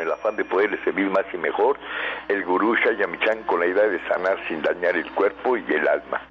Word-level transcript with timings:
el 0.00 0.10
afán 0.10 0.36
de 0.36 0.44
poderle 0.44 0.82
servir 0.84 1.08
más 1.10 1.24
y 1.32 1.36
mejor, 1.36 1.78
el 2.28 2.44
gurú 2.44 2.74
Shayamichan 2.74 3.44
con 3.44 3.60
la 3.60 3.66
idea 3.66 3.88
de 3.88 4.00
sanar 4.08 4.38
sin 4.48 4.62
dañar 4.62 4.96
el 4.96 5.10
cuerpo 5.12 5.56
y 5.56 5.64
el 5.72 5.86
alma. 5.86 6.30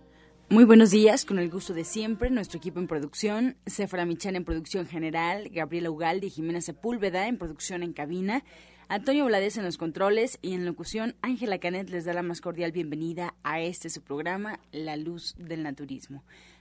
Muy 0.51 0.63
buenos 0.63 0.89
días, 0.89 1.25
con 1.25 1.37
el 1.37 1.51
gusto 1.51 1.75
de 1.75 1.83
siempre, 1.83 2.31
nuestro 2.31 2.57
equipo 2.57 2.79
en 2.79 2.87
producción, 2.87 3.55
Sephora 3.67 4.05
Michan 4.05 4.35
en 4.35 4.45
producción 4.45 4.87
general, 4.87 5.47
Gabriela 5.51 5.91
Ugaldi 5.91 6.25
y 6.25 6.31
Jimena 6.31 6.59
Sepúlveda 6.59 7.27
en 7.27 7.37
producción 7.37 7.83
en 7.83 7.93
cabina, 7.93 8.43
Antonio 8.87 9.25
Vlades 9.25 9.57
en 9.57 9.65
los 9.65 9.77
controles 9.77 10.39
y 10.41 10.55
en 10.55 10.65
locución, 10.65 11.15
Ángela 11.21 11.59
Canet 11.59 11.91
les 11.91 12.05
da 12.05 12.13
la 12.13 12.23
más 12.23 12.41
cordial 12.41 12.71
bienvenida 12.71 13.35
a 13.43 13.61
este 13.61 13.89
su 13.89 14.01
programa, 14.01 14.59
La 14.71 14.97
Luz 14.97 15.35
del 15.37 15.61
Naturismo. 15.61 16.23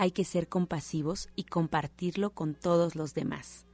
hay 0.00 0.12
que 0.12 0.24
ser 0.24 0.48
compasivos 0.48 1.28
y 1.36 1.44
compartirlo 1.44 2.30
con 2.30 2.54
todos 2.54 2.94
los 2.96 3.12
demás. 3.12 3.66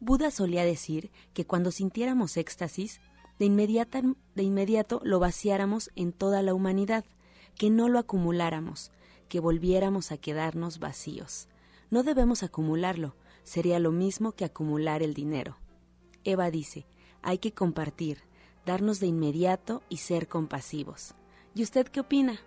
Buda 0.00 0.30
solía 0.30 0.64
decir 0.64 1.10
que 1.34 1.44
cuando 1.44 1.70
sintiéramos 1.70 2.38
éxtasis, 2.38 3.02
de, 3.38 3.44
inmediato 3.44 5.02
lo 5.04 5.18
vaciáramos 5.20 5.90
en 5.94 6.14
toda 6.14 6.40
la 6.40 6.54
humanidad, 6.54 7.04
que 7.58 7.68
no 7.68 7.90
lo 7.90 7.98
acumuláramos, 7.98 8.92
que 9.28 9.40
volviéramos 9.40 10.10
a 10.10 10.16
quedarnos 10.16 10.78
vacíos. 10.78 11.48
No 11.90 12.02
debemos 12.02 12.42
acumularlo, 12.42 13.14
sería 13.42 13.78
lo 13.78 13.92
mismo 13.92 14.32
que 14.32 14.46
acumular 14.46 15.02
el 15.02 15.12
dinero. 15.12 15.58
Eva 16.24 16.50
dice, 16.50 16.86
hay 17.20 17.36
que 17.36 17.52
compartir, 17.52 18.22
darnos 18.64 19.00
de 19.00 19.08
inmediato 19.08 19.82
y 19.90 19.98
ser 19.98 20.28
compasivos. 20.28 21.14
¿Y 21.54 21.62
usted 21.62 21.88
qué 21.88 22.00
opina? 22.00 22.40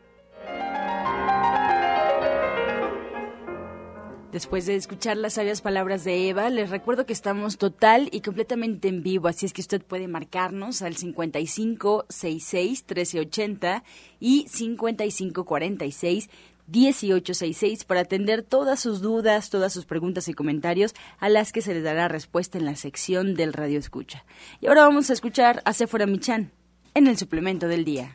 Después 4.32 4.66
de 4.66 4.76
escuchar 4.76 5.16
las 5.16 5.36
sabias 5.36 5.62
palabras 5.62 6.04
de 6.04 6.28
Eva, 6.28 6.50
les 6.50 6.70
recuerdo 6.70 7.06
que 7.06 7.14
estamos 7.14 7.58
total 7.58 8.10
y 8.12 8.20
completamente 8.20 8.90
en 8.90 9.02
vivo, 9.02 9.30
así 9.30 9.46
es 9.46 9.54
que 9.54 9.62
usted 9.62 9.82
puede 9.82 10.10
marcarnos 10.10 10.82
al 10.82 10.98
5566 10.98 12.84
1380 12.84 13.84
y 14.20 14.46
5546 14.50 16.30
1866 16.68 17.86
para 17.86 18.02
atender 18.02 18.44
todas 18.44 18.82
sus 18.82 19.00
dudas, 19.00 19.50
todas 19.50 19.72
sus 19.72 19.86
preguntas 19.86 20.28
y 20.28 20.34
comentarios 20.34 20.94
a 21.20 21.30
las 21.30 21.54
que 21.54 21.62
se 21.62 21.74
les 21.74 21.84
dará 21.84 22.10
respuesta 22.10 22.58
en 22.58 22.66
la 22.66 22.76
sección 22.76 23.34
del 23.34 23.54
Radio 23.54 23.80
Escucha. 23.80 24.26
Y 24.60 24.68
ahora 24.68 24.84
vamos 24.84 25.10
a 25.10 25.14
escuchar 25.14 25.62
a 25.64 25.72
Sephora 25.72 26.06
Michan 26.06 26.52
en 26.94 27.08
el 27.08 27.18
suplemento 27.18 27.70
del 27.70 27.86
día. 27.86 28.14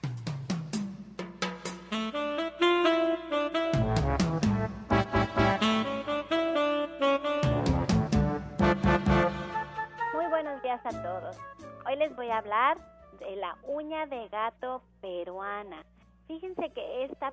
A 12.33 12.39
hablar 12.39 12.79
de 13.19 13.37
la 13.37 13.57
uña 13.65 14.07
de 14.07 14.29
gato 14.29 14.83
peruana. 15.01 15.85
Fíjense 16.27 16.71
que 16.71 17.05
esta 17.05 17.33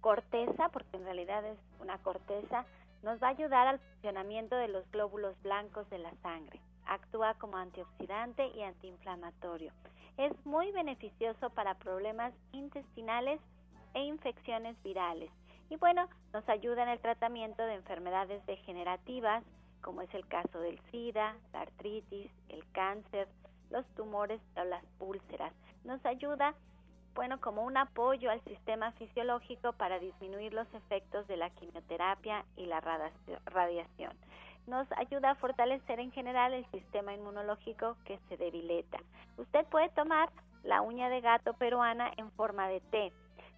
corteza, 0.00 0.68
porque 0.70 0.96
en 0.96 1.04
realidad 1.04 1.44
es 1.44 1.58
una 1.80 1.98
corteza, 1.98 2.66
nos 3.02 3.22
va 3.22 3.28
a 3.28 3.30
ayudar 3.30 3.66
al 3.66 3.78
funcionamiento 3.78 4.56
de 4.56 4.68
los 4.68 4.90
glóbulos 4.90 5.40
blancos 5.42 5.88
de 5.90 5.98
la 5.98 6.12
sangre. 6.22 6.60
Actúa 6.86 7.34
como 7.34 7.56
antioxidante 7.56 8.48
y 8.48 8.62
antiinflamatorio. 8.62 9.72
Es 10.16 10.32
muy 10.44 10.72
beneficioso 10.72 11.50
para 11.50 11.74
problemas 11.74 12.32
intestinales 12.52 13.40
e 13.94 14.02
infecciones 14.04 14.80
virales. 14.82 15.30
Y 15.70 15.76
bueno, 15.76 16.08
nos 16.32 16.46
ayuda 16.48 16.82
en 16.82 16.90
el 16.90 17.00
tratamiento 17.00 17.62
de 17.62 17.74
enfermedades 17.74 18.44
degenerativas, 18.46 19.42
como 19.80 20.02
es 20.02 20.12
el 20.14 20.26
caso 20.26 20.60
del 20.60 20.78
SIDA, 20.90 21.36
la 21.52 21.62
artritis, 21.62 22.30
el 22.48 22.64
cáncer, 22.72 23.28
los 23.74 23.84
tumores 23.96 24.40
o 24.56 24.64
las 24.64 24.84
úlceras. 25.00 25.52
Nos 25.82 26.04
ayuda, 26.06 26.54
bueno, 27.14 27.40
como 27.40 27.64
un 27.64 27.76
apoyo 27.76 28.30
al 28.30 28.40
sistema 28.44 28.92
fisiológico 28.92 29.72
para 29.72 29.98
disminuir 29.98 30.54
los 30.54 30.72
efectos 30.74 31.26
de 31.26 31.36
la 31.36 31.50
quimioterapia 31.50 32.44
y 32.56 32.66
la 32.66 32.80
radiación. 32.80 34.12
Nos 34.68 34.90
ayuda 34.92 35.32
a 35.32 35.34
fortalecer 35.34 35.98
en 35.98 36.12
general 36.12 36.54
el 36.54 36.64
sistema 36.70 37.12
inmunológico 37.12 37.96
que 38.04 38.18
se 38.28 38.36
debilita. 38.36 38.98
Usted 39.36 39.66
puede 39.66 39.88
tomar 39.90 40.30
la 40.62 40.80
uña 40.80 41.08
de 41.08 41.20
gato 41.20 41.52
peruana 41.54 42.12
en 42.16 42.30
forma 42.30 42.68
de 42.68 42.80
té. 42.80 43.12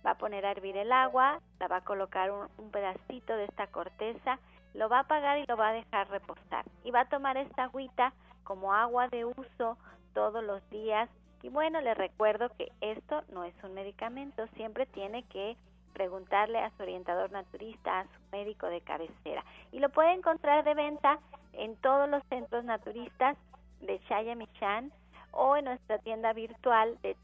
Va 0.05 0.13
a 0.13 0.19
poner 0.19 0.47
a 0.47 0.51
hervir 0.53 0.79
el 0.79 0.93
agua, 0.93 1.41
la 1.61 1.69
va 1.69 1.77
a 1.77 1.85
colocar 1.85 2.31
un, 2.31 2.49
un 2.57 2.71
pedacito 2.71 3.37
de 3.37 3.45
esta 3.45 3.67
corteza, 3.67 4.39
lo 4.73 4.89
va 4.89 4.99
a 4.99 5.01
apagar 5.01 5.39
y 5.39 5.47
lo 5.47 5.57
va 5.59 5.69
a 5.69 5.73
dejar 5.73 6.09
reposar. 6.09 6.65
Y 6.85 6.91
va 6.91 7.01
a 7.01 7.09
tomar 7.09 7.37
esta 7.37 7.65
agüita 7.65 8.15
como 8.45 8.73
agua 8.73 9.09
de 9.09 9.25
uso 9.25 9.77
todos 10.17 10.43
los 10.43 10.69
días. 10.71 11.09
Y 11.43 11.51
bueno, 11.51 11.81
les 11.83 11.97
recuerdo 11.97 12.49
que 12.57 12.73
esto 12.81 13.23
no 13.33 13.45
es 13.45 13.55
un 13.63 13.75
medicamento, 13.75 14.49
siempre 14.57 14.87
tiene 14.87 15.23
que 15.25 15.59
preguntarle 15.93 16.59
a 16.59 16.71
su 16.71 16.83
orientador 16.83 17.31
naturista, 17.31 18.01
a 18.01 18.05
su 18.05 18.19
médico 18.33 18.67
de 18.67 18.81
cabecera. 18.81 19.45
Y 19.73 19.81
lo 19.81 19.91
puede 19.91 20.15
encontrar 20.15 20.65
de 20.65 20.73
venta 20.73 21.19
en 21.53 21.77
todos 21.77 22.09
los 22.09 22.23
centros 22.31 22.65
naturistas 22.65 23.37
de 23.81 24.01
Michan 24.37 24.91
o 25.33 25.55
en 25.57 25.67
nuestra 25.67 25.99
tienda 25.99 26.33
virtual 26.33 26.97
de 27.03 27.15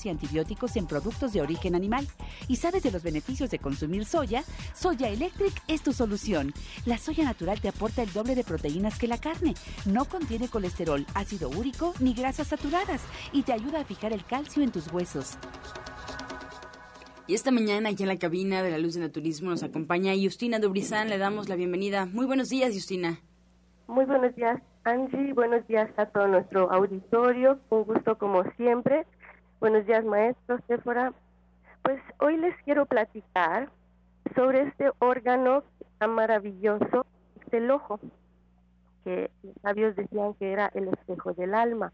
y 0.05 0.09
antibióticos 0.09 0.75
en 0.75 0.87
productos 0.87 1.33
de 1.33 1.41
origen 1.41 1.75
animal. 1.75 2.07
¿Y 2.47 2.57
sabes 2.57 2.83
de 2.83 2.91
los 2.91 3.03
beneficios 3.03 3.49
de 3.49 3.59
consumir 3.59 4.05
soya? 4.05 4.43
Soya 4.73 5.09
Electric 5.09 5.53
es 5.67 5.81
tu 5.81 5.93
solución. 5.93 6.53
La 6.85 6.97
soya 6.97 7.23
natural 7.23 7.61
te 7.61 7.69
aporta 7.69 8.03
el 8.03 8.11
doble 8.13 8.35
de 8.35 8.43
proteínas 8.43 8.97
que 8.97 9.07
la 9.07 9.17
carne. 9.17 9.53
No 9.85 10.05
contiene 10.05 10.47
colesterol, 10.47 11.05
ácido 11.13 11.49
úrico 11.49 11.93
ni 11.99 12.13
grasas 12.13 12.47
saturadas 12.47 13.01
y 13.31 13.43
te 13.43 13.53
ayuda 13.53 13.81
a 13.81 13.85
fijar 13.85 14.13
el 14.13 14.25
calcio 14.25 14.63
en 14.63 14.71
tus 14.71 14.91
huesos. 14.91 15.37
Y 17.27 17.33
esta 17.33 17.51
mañana 17.51 17.89
aquí 17.89 18.03
en 18.03 18.09
la 18.09 18.17
cabina 18.17 18.61
de 18.61 18.71
la 18.71 18.77
Luz 18.77 18.95
de 18.95 18.99
Naturismo 18.99 19.51
nos 19.51 19.63
acompaña 19.63 20.11
Justina 20.21 20.59
Dubrizán. 20.59 21.07
Le 21.07 21.17
damos 21.17 21.47
la 21.47 21.55
bienvenida. 21.55 22.05
Muy 22.05 22.25
buenos 22.25 22.49
días, 22.49 22.73
Justina. 22.73 23.19
Muy 23.87 24.05
buenos 24.05 24.35
días, 24.35 24.61
Angie. 24.83 25.31
Buenos 25.33 25.65
días 25.67 25.89
a 25.97 26.07
todo 26.07 26.27
nuestro 26.27 26.71
auditorio. 26.71 27.59
Un 27.69 27.83
gusto 27.83 28.17
como 28.17 28.43
siempre. 28.57 29.05
Buenos 29.61 29.85
días, 29.85 30.03
maestro, 30.03 30.57
Sephora. 30.67 31.13
Pues 31.83 32.01
hoy 32.17 32.35
les 32.37 32.55
quiero 32.63 32.87
platicar 32.87 33.69
sobre 34.33 34.63
este 34.63 34.89
órgano 34.97 35.63
tan 35.99 36.15
maravilloso, 36.15 37.05
el 37.51 37.69
ojo, 37.69 37.99
que 39.03 39.29
los 39.43 39.53
sabios 39.61 39.95
decían 39.95 40.33
que 40.33 40.51
era 40.51 40.71
el 40.73 40.87
espejo 40.87 41.33
del 41.33 41.53
alma. 41.53 41.93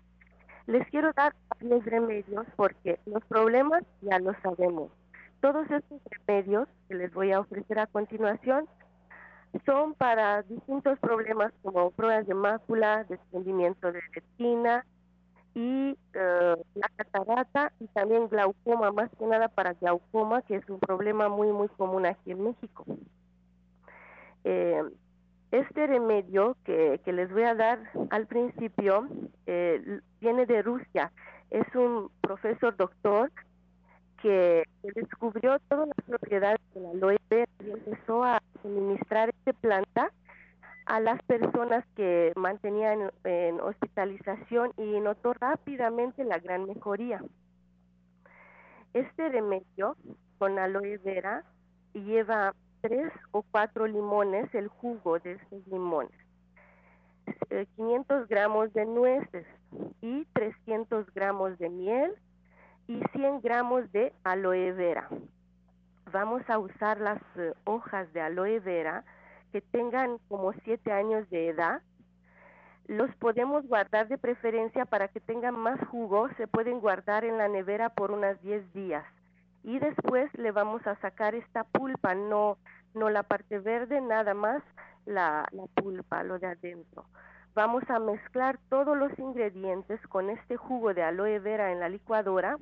Les 0.65 0.87
quiero 0.91 1.11
dar 1.11 1.35
los 1.59 1.83
remedios 1.83 2.45
porque 2.55 3.01
los 3.05 3.21
problemas 3.25 3.83
ya 4.01 4.17
los 4.19 4.37
sabemos. 4.41 4.89
Todos 5.41 5.69
estos 5.69 5.99
remedios 6.25 6.69
que 6.87 6.95
les 6.95 7.13
voy 7.13 7.33
a 7.33 7.41
ofrecer 7.41 7.79
a 7.79 7.87
continuación 7.87 8.65
son 9.65 9.93
para 9.93 10.41
distintos 10.43 10.97
problemas 10.99 11.51
como 11.63 11.91
pruebas 11.91 12.25
de 12.27 12.33
mácula, 12.33 13.03
desprendimiento 13.03 13.91
de 13.91 13.99
retina, 14.13 14.85
y 15.57 15.97
eh, 16.13 16.55
la 16.75 16.87
catarata 16.97 17.71
y 17.79 17.87
también 17.87 18.27
glaucoma, 18.27 18.91
más 18.91 19.09
que 19.17 19.25
nada 19.25 19.47
para 19.47 19.73
glaucoma, 19.73 20.43
que 20.43 20.57
es 20.57 20.69
un 20.69 20.79
problema 20.79 21.29
muy, 21.29 21.51
muy 21.51 21.67
común 21.69 22.05
aquí 22.05 22.29
en 22.29 22.43
México. 22.43 22.85
Eh, 24.43 24.83
este 25.49 25.87
remedio 25.87 26.55
que, 26.63 27.01
les 27.07 27.31
voy 27.31 27.41
a 27.41 27.55
dar 27.55 27.79
al 28.11 28.27
principio 28.27 29.07
eh, 29.47 29.99
viene 30.21 30.45
de 30.45 30.61
Rusia. 30.61 31.11
Es 31.49 31.65
un 31.73 32.11
profesor 32.21 32.77
doctor 32.77 33.31
que 34.21 34.63
descubrió 34.83 35.57
todas 35.69 35.87
las 35.87 36.05
propiedades 36.05 36.59
de 36.75 36.81
la 36.81 36.89
aloe 36.91 37.17
vera 37.31 37.49
y 37.65 37.71
empezó 37.71 38.23
a 38.23 38.43
suministrar 38.61 39.29
esta 39.29 39.53
planta 39.53 40.11
a 40.87 41.01
las 41.01 41.21
personas 41.23 41.85
que 41.95 42.31
mantenían 42.37 43.11
en 43.25 43.59
hospitalización 43.59 44.71
y 44.77 44.99
notó 45.01 45.33
rápidamente 45.33 46.23
la 46.23 46.39
gran 46.39 46.65
mejoría. 46.65 47.21
Este 48.93 49.27
remedio 49.27 49.97
con 50.37 50.57
aloe 50.57 50.97
vera 50.99 51.43
lleva 51.93 52.53
tres 52.79 53.11
o 53.31 53.43
cuatro 53.51 53.85
limones, 53.85 54.53
el 54.55 54.69
jugo 54.69 55.19
de 55.19 55.33
estos 55.33 55.67
limones, 55.67 56.17
500 57.75 58.23
eh, 58.23 58.25
gramos 58.29 58.71
de 58.73 58.85
nueces 58.85 59.45
y 60.01 60.23
300 60.33 61.13
gramos 61.13 61.57
de 61.59 61.69
miel 61.69 62.15
y 62.87 63.01
100 63.11 63.41
gramos 63.41 63.91
de 63.91 64.13
aloe 64.23 64.71
vera. 64.71 65.09
Vamos 66.13 66.49
a 66.49 66.59
usar 66.59 67.01
las 67.01 67.21
eh, 67.35 67.53
hojas 67.65 68.11
de 68.13 68.21
aloe 68.21 68.61
vera 68.61 69.03
que 69.51 69.61
tengan 69.61 70.17
como 70.27 70.53
7 70.63 70.91
años 70.91 71.29
de 71.29 71.49
edad. 71.49 71.81
Los 72.87 73.13
podemos 73.15 73.67
guardar 73.67 74.07
de 74.07 74.17
preferencia 74.17 74.85
para 74.85 75.07
que 75.07 75.19
tengan 75.19 75.57
más 75.57 75.79
jugo. 75.89 76.29
Se 76.37 76.47
pueden 76.47 76.79
guardar 76.79 77.25
en 77.25 77.37
la 77.37 77.47
nevera 77.47 77.89
por 77.89 78.11
unas 78.11 78.41
10 78.41 78.73
días. 78.73 79.05
Y 79.63 79.79
después 79.79 80.33
le 80.37 80.51
vamos 80.51 80.85
a 80.87 80.95
sacar 81.01 81.35
esta 81.35 81.63
pulpa, 81.65 82.15
no, 82.15 82.57
no 82.93 83.09
la 83.09 83.23
parte 83.23 83.59
verde, 83.59 83.99
nada 83.99 84.33
más 84.33 84.63
la, 85.05 85.47
la 85.51 85.65
pulpa, 85.75 86.23
lo 86.23 86.39
de 86.39 86.47
adentro. 86.47 87.05
Vamos 87.53 87.83
a 87.89 87.99
mezclar 87.99 88.59
todos 88.69 88.95
los 88.95 89.17
ingredientes 89.17 89.99
con 90.07 90.29
este 90.29 90.57
jugo 90.57 90.93
de 90.93 91.03
aloe 91.03 91.39
vera 91.39 91.71
en 91.71 91.79
la 91.79 91.89
licuadora 91.89 92.57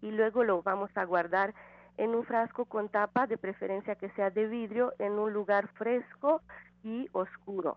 y 0.00 0.10
luego 0.10 0.42
lo 0.42 0.62
vamos 0.62 0.90
a 0.96 1.04
guardar 1.04 1.54
en 1.96 2.14
un 2.14 2.24
frasco 2.24 2.64
con 2.64 2.88
tapa, 2.88 3.26
de 3.26 3.38
preferencia 3.38 3.94
que 3.94 4.10
sea 4.10 4.30
de 4.30 4.46
vidrio, 4.46 4.92
en 4.98 5.12
un 5.12 5.32
lugar 5.32 5.68
fresco 5.74 6.42
y 6.82 7.08
oscuro. 7.12 7.76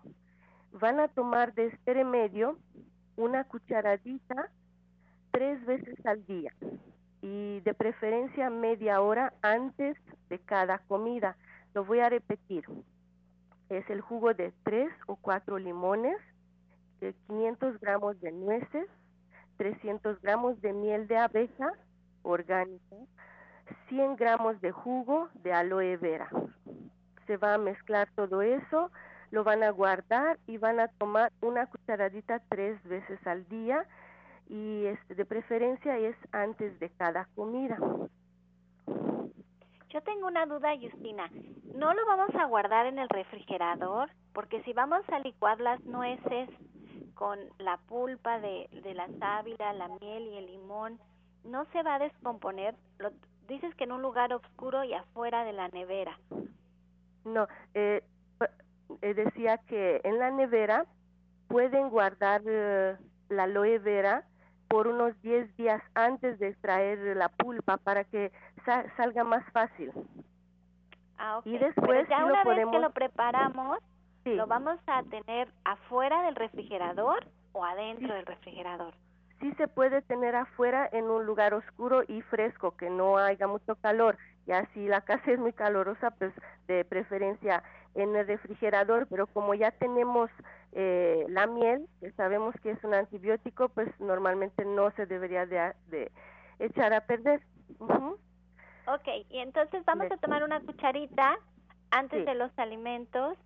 Van 0.72 1.00
a 1.00 1.08
tomar 1.08 1.54
de 1.54 1.66
este 1.66 1.94
remedio 1.94 2.58
una 3.16 3.44
cucharadita 3.44 4.50
tres 5.30 5.64
veces 5.66 6.04
al 6.06 6.24
día 6.26 6.52
y 7.20 7.60
de 7.60 7.74
preferencia 7.74 8.50
media 8.50 9.00
hora 9.00 9.32
antes 9.42 9.96
de 10.28 10.38
cada 10.38 10.78
comida. 10.78 11.36
Lo 11.74 11.84
voy 11.84 12.00
a 12.00 12.08
repetir. 12.08 12.64
Es 13.68 13.88
el 13.90 14.00
jugo 14.00 14.34
de 14.34 14.52
tres 14.62 14.90
o 15.06 15.16
cuatro 15.16 15.58
limones, 15.58 16.16
500 17.00 17.78
gramos 17.80 18.20
de 18.20 18.32
nueces, 18.32 18.88
300 19.56 20.20
gramos 20.20 20.60
de 20.60 20.72
miel 20.72 21.06
de 21.06 21.16
abeja, 21.16 21.72
orgánica, 22.22 22.96
100 23.88 24.16
gramos 24.16 24.60
de 24.60 24.72
jugo 24.72 25.28
de 25.42 25.52
aloe 25.52 25.96
vera. 25.96 26.28
Se 27.26 27.36
va 27.36 27.54
a 27.54 27.58
mezclar 27.58 28.08
todo 28.14 28.42
eso, 28.42 28.90
lo 29.30 29.44
van 29.44 29.62
a 29.62 29.70
guardar 29.70 30.38
y 30.46 30.58
van 30.58 30.80
a 30.80 30.88
tomar 30.88 31.32
una 31.40 31.66
cucharadita 31.66 32.40
tres 32.48 32.82
veces 32.84 33.24
al 33.26 33.46
día 33.48 33.84
y 34.48 34.86
este, 34.86 35.14
de 35.14 35.24
preferencia 35.24 35.98
es 35.98 36.16
antes 36.32 36.78
de 36.80 36.90
cada 36.90 37.26
comida. 37.34 37.76
Yo 39.90 40.02
tengo 40.02 40.26
una 40.26 40.46
duda, 40.46 40.70
Justina. 40.80 41.30
¿No 41.74 41.94
lo 41.94 42.06
vamos 42.06 42.34
a 42.34 42.44
guardar 42.44 42.86
en 42.86 42.98
el 42.98 43.08
refrigerador? 43.08 44.10
Porque 44.34 44.62
si 44.62 44.72
vamos 44.72 45.02
a 45.08 45.18
licuar 45.20 45.60
las 45.60 45.82
nueces 45.84 46.48
con 47.14 47.38
la 47.58 47.78
pulpa 47.88 48.38
de, 48.38 48.68
de 48.82 48.94
la 48.94 49.08
sábila, 49.18 49.72
la 49.72 49.88
miel 49.88 50.24
y 50.24 50.36
el 50.36 50.46
limón, 50.46 50.98
no 51.44 51.64
se 51.72 51.82
va 51.82 51.96
a 51.96 51.98
descomponer. 51.98 52.74
Lo, 52.98 53.10
dices 53.48 53.74
que 53.74 53.84
en 53.84 53.92
un 53.92 54.02
lugar 54.02 54.32
oscuro 54.32 54.84
y 54.84 54.94
afuera 54.94 55.44
de 55.44 55.52
la 55.52 55.68
nevera. 55.68 56.18
No, 57.24 57.48
eh, 57.74 58.04
eh 59.02 59.14
decía 59.14 59.58
que 59.66 60.00
en 60.04 60.18
la 60.18 60.30
nevera 60.30 60.86
pueden 61.48 61.88
guardar 61.88 62.42
eh, 62.46 62.96
la 63.30 63.44
aloe 63.44 63.78
vera 63.78 64.24
por 64.68 64.86
unos 64.86 65.20
10 65.22 65.56
días 65.56 65.82
antes 65.94 66.38
de 66.38 66.48
extraer 66.48 67.16
la 67.16 67.30
pulpa 67.30 67.78
para 67.78 68.04
que 68.04 68.30
salga 68.96 69.24
más 69.24 69.44
fácil. 69.52 69.90
Ah, 71.16 71.40
Y 71.44 71.56
después 71.58 72.06
ya 72.08 72.24
una 72.24 72.44
vez 72.44 72.66
que 72.70 72.78
lo 72.78 72.90
preparamos, 72.90 73.78
lo 74.24 74.46
vamos 74.46 74.78
a 74.86 75.02
tener 75.04 75.48
afuera 75.64 76.22
del 76.22 76.36
refrigerador 76.36 77.26
o 77.52 77.64
adentro 77.64 78.14
del 78.14 78.26
refrigerador 78.26 78.94
sí 79.40 79.52
se 79.56 79.68
puede 79.68 80.02
tener 80.02 80.34
afuera 80.34 80.88
en 80.92 81.04
un 81.10 81.24
lugar 81.24 81.54
oscuro 81.54 82.02
y 82.06 82.22
fresco, 82.22 82.76
que 82.76 82.90
no 82.90 83.18
haya 83.18 83.46
mucho 83.46 83.76
calor. 83.76 84.16
Ya 84.46 84.66
si 84.72 84.88
la 84.88 85.02
casa 85.02 85.30
es 85.30 85.38
muy 85.38 85.52
calorosa, 85.52 86.10
pues 86.12 86.32
de 86.66 86.84
preferencia 86.84 87.62
en 87.94 88.14
el 88.16 88.26
refrigerador, 88.26 89.06
pero 89.08 89.26
como 89.26 89.54
ya 89.54 89.70
tenemos 89.72 90.30
eh, 90.72 91.24
la 91.28 91.46
miel, 91.46 91.86
que 92.00 92.10
sabemos 92.12 92.54
que 92.62 92.70
es 92.70 92.84
un 92.84 92.94
antibiótico, 92.94 93.68
pues 93.68 93.88
normalmente 94.00 94.64
no 94.64 94.90
se 94.92 95.06
debería 95.06 95.46
de, 95.46 96.10
echar 96.58 96.92
a 96.92 97.02
perder. 97.02 97.42
Ok, 97.78 99.08
y 99.28 99.38
entonces 99.38 99.84
vamos 99.84 100.10
a 100.10 100.16
tomar 100.16 100.42
una 100.42 100.60
cucharita 100.60 101.38
antes 101.90 102.24
de 102.24 102.34
los 102.34 102.50
alimentos, 102.58 103.36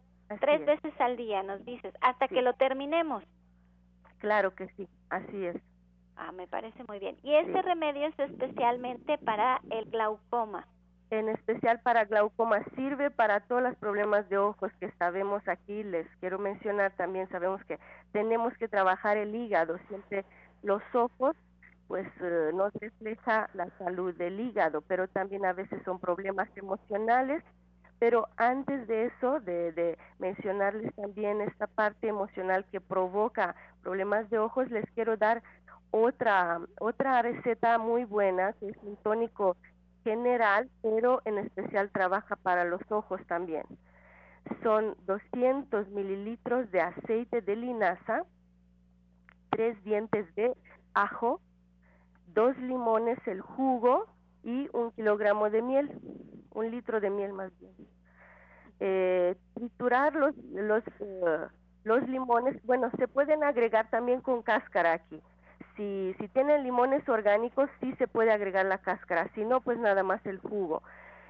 tres 0.41 0.65
veces 0.65 0.93
al 1.01 1.17
día, 1.17 1.43
nos 1.43 1.65
dices, 1.65 1.93
hasta 2.01 2.29
que 2.29 2.43
lo 2.43 2.55
terminemos. 2.55 3.25
Claro 4.19 4.55
que 4.55 4.69
sí, 4.77 4.89
así 5.11 5.47
es. 5.47 5.57
Ah, 6.17 6.33
me 6.33 6.47
parece 6.47 6.85
muy 6.85 6.99
bien. 6.99 7.17
¿Y 7.23 7.35
este 7.35 7.63
remedio 7.63 8.07
es 8.07 8.19
especialmente 8.19 9.19
para 9.19 9.61
el 9.71 9.87
glaucoma? 9.91 10.67
En 11.11 11.29
especial 11.29 11.81
para 11.81 12.05
glaucoma 12.05 12.65
sirve 12.75 13.11
para 13.11 13.41
todos 13.41 13.63
los 13.63 13.77
problemas 13.77 14.29
de 14.29 14.39
ojos 14.39 14.73
que 14.81 14.91
sabemos 14.93 15.47
aquí. 15.47 15.83
Les 15.85 16.07
quiero 16.21 16.39
mencionar 16.39 16.93
también, 16.93 17.29
sabemos 17.29 17.63
que 17.65 17.79
tenemos 18.13 18.57
que 18.57 18.69
trabajar 18.69 19.17
el 19.17 19.35
hígado. 19.35 19.79
Siempre 19.89 20.25
los 20.63 20.83
ojos 20.95 21.37
pues 21.87 22.07
eh, 22.23 22.51
nos 22.55 22.73
refleja 22.75 23.51
la 23.53 23.69
salud 23.77 24.15
del 24.15 24.41
hígado, 24.41 24.81
pero 24.81 25.09
también 25.09 25.45
a 25.45 25.53
veces 25.53 25.83
son 25.85 25.99
problemas 25.99 26.49
emocionales. 26.57 27.45
Pero 27.99 28.27
antes 28.37 28.89
de 28.89 29.05
eso, 29.07 29.39
de, 29.41 29.73
de 29.73 29.99
mencionarles 30.19 30.95
también 30.95 31.41
esta 31.43 31.67
parte 31.67 32.09
emocional 32.09 32.65
que 32.73 32.81
provoca 32.81 33.55
problemas 33.83 34.31
de 34.31 34.39
ojos, 34.39 34.71
les 34.71 34.85
quiero 34.93 35.17
dar 35.19 35.43
otra, 35.93 36.61
otra 36.81 37.23
receta 37.23 37.79
muy 37.79 38.05
buena, 38.05 38.55
que 38.55 38.71
es 38.71 38.77
un 38.83 38.97
tónico 38.97 39.57
general, 40.03 40.69
pero 40.83 41.21
en 41.25 41.39
especial 41.39 41.91
trabaja 41.91 42.35
para 42.35 42.65
los 42.65 42.81
ojos 42.91 43.21
también. 43.29 43.65
Son 44.63 44.97
200 45.07 45.89
mililitros 45.91 46.69
de 46.73 46.81
aceite 46.81 47.43
de 47.43 47.57
linaza, 47.57 48.25
tres 49.51 49.83
dientes 49.85 50.35
de 50.35 50.57
ajo, 50.95 51.41
dos 52.29 52.57
limones 52.57 53.19
el 53.27 53.43
jugo 53.43 54.07
y 54.43 54.69
un 54.73 54.91
kilogramo 54.93 55.51
de 55.51 55.63
miel, 55.63 55.91
un 56.55 56.71
litro 56.71 57.01
de 57.01 57.11
miel 57.11 57.35
más 57.35 57.53
bien. 57.61 57.73
Eh, 58.81 59.37
triturar 59.55 60.15
los, 60.15 60.35
los, 60.53 60.83
eh, 61.01 61.47
los 61.85 62.09
limones, 62.09 62.61
bueno, 62.65 62.91
se 62.99 63.07
pueden 63.07 63.45
agregar 63.45 63.91
también 63.91 64.23
con 64.23 64.43
cáscara 64.43 64.95
aquí 64.95 65.23
si, 65.77 66.15
si 66.19 66.29
tienen 66.29 66.63
limones 66.63 67.09
orgánicos, 67.09 67.69
sí 67.81 67.95
se 67.97 68.09
puede 68.09 68.33
agregar 68.33 68.67
la 68.67 68.79
cáscara, 68.79 69.29
si 69.35 69.45
no, 69.45 69.61
pues 69.61 69.79
nada 69.79 70.03
más 70.03 70.25
el 70.27 70.39
jugo. 70.39 70.83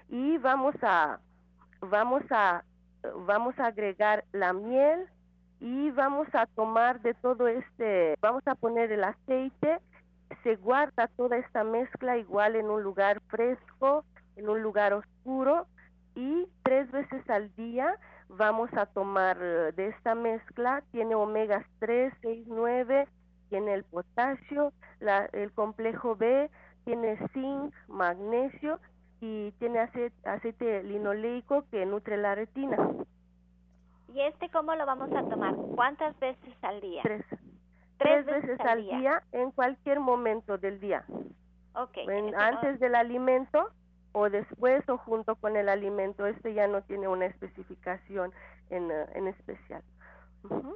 Y 0.09 0.39
vamos 0.39 0.75
a, 0.83 1.21
vamos 1.81 2.23
a, 2.31 2.65
vamos 3.27 3.59
a 3.59 3.67
agregar 3.67 4.25
la 4.33 4.53
miel 4.53 5.07
y 5.61 5.91
vamos 5.93 6.27
a 6.35 6.47
tomar 6.47 7.01
de 7.03 7.15
todo 7.15 7.47
este, 7.47 8.17
vamos 8.21 8.43
a 8.47 8.55
poner 8.55 8.91
el 8.93 9.05
aceite, 9.05 9.79
se 10.43 10.57
guarda 10.57 11.09
toda 11.17 11.37
esta 11.37 11.63
mezcla 11.63 12.17
igual 12.19 12.57
en 12.57 12.67
un 12.67 12.83
lugar 12.83 13.21
fresco, 13.29 14.05
en 14.37 14.49
un 14.49 14.63
lugar 14.63 14.93
oscuro 14.93 15.67
y 16.15 16.49
tres 16.63 16.91
veces 16.91 17.29
al 17.31 17.55
día 17.55 17.99
vamos 18.29 18.73
a 18.75 18.87
tomar 18.87 19.39
eh, 19.41 19.73
de 19.77 19.89
esta 19.89 20.15
mezcla, 20.15 20.83
tiene 20.91 21.15
omegas 21.15 21.65
3, 21.81 22.13
6, 22.23 22.47
9, 22.49 23.07
tiene 23.53 23.75
el 23.75 23.85
potasio, 23.85 24.73
el 25.33 25.53
complejo 25.53 26.17
B, 26.17 26.49
tiene 26.87 27.19
zinc, 27.35 27.75
magnesio 27.87 28.81
y 29.21 29.53
tiene 29.59 29.79
aceite, 30.25 30.83
linoleico 30.85 31.67
que 31.71 31.85
nutre 31.85 32.17
la 32.17 32.35
retina. 32.35 32.79
¿Y 34.09 34.23
este 34.23 34.49
cómo 34.49 34.75
lo 34.75 34.87
vamos 34.87 35.13
a 35.13 35.29
tomar? 35.29 35.55
¿Cuántas 35.75 36.19
veces 36.19 36.55
al 36.63 36.81
día? 36.81 37.03
Tres. 37.03 37.27
Tres, 37.99 38.25
veces, 38.25 38.59
al 38.61 38.83
día? 38.85 39.23
en 39.33 39.51
cualquier 39.51 40.01
momento 40.01 40.57
del 40.57 40.81
día. 40.81 41.05
Ok. 41.75 41.99
antes 42.35 42.81
del 42.81 42.95
alimento 42.95 43.69
o 44.13 44.31
después 44.31 44.83
o 44.89 44.97
junto 44.97 45.37
con 45.37 45.57
el 45.57 45.69
alimento. 45.69 46.27
Esto 46.27 46.49
ya 46.49 46.69
no 46.69 46.81
tiene 46.83 47.07
una 47.07 47.27
especificación 47.27 48.33
en, 48.71 48.91
eh, 48.91 49.07
en 49.15 49.29
especial. 49.29 49.83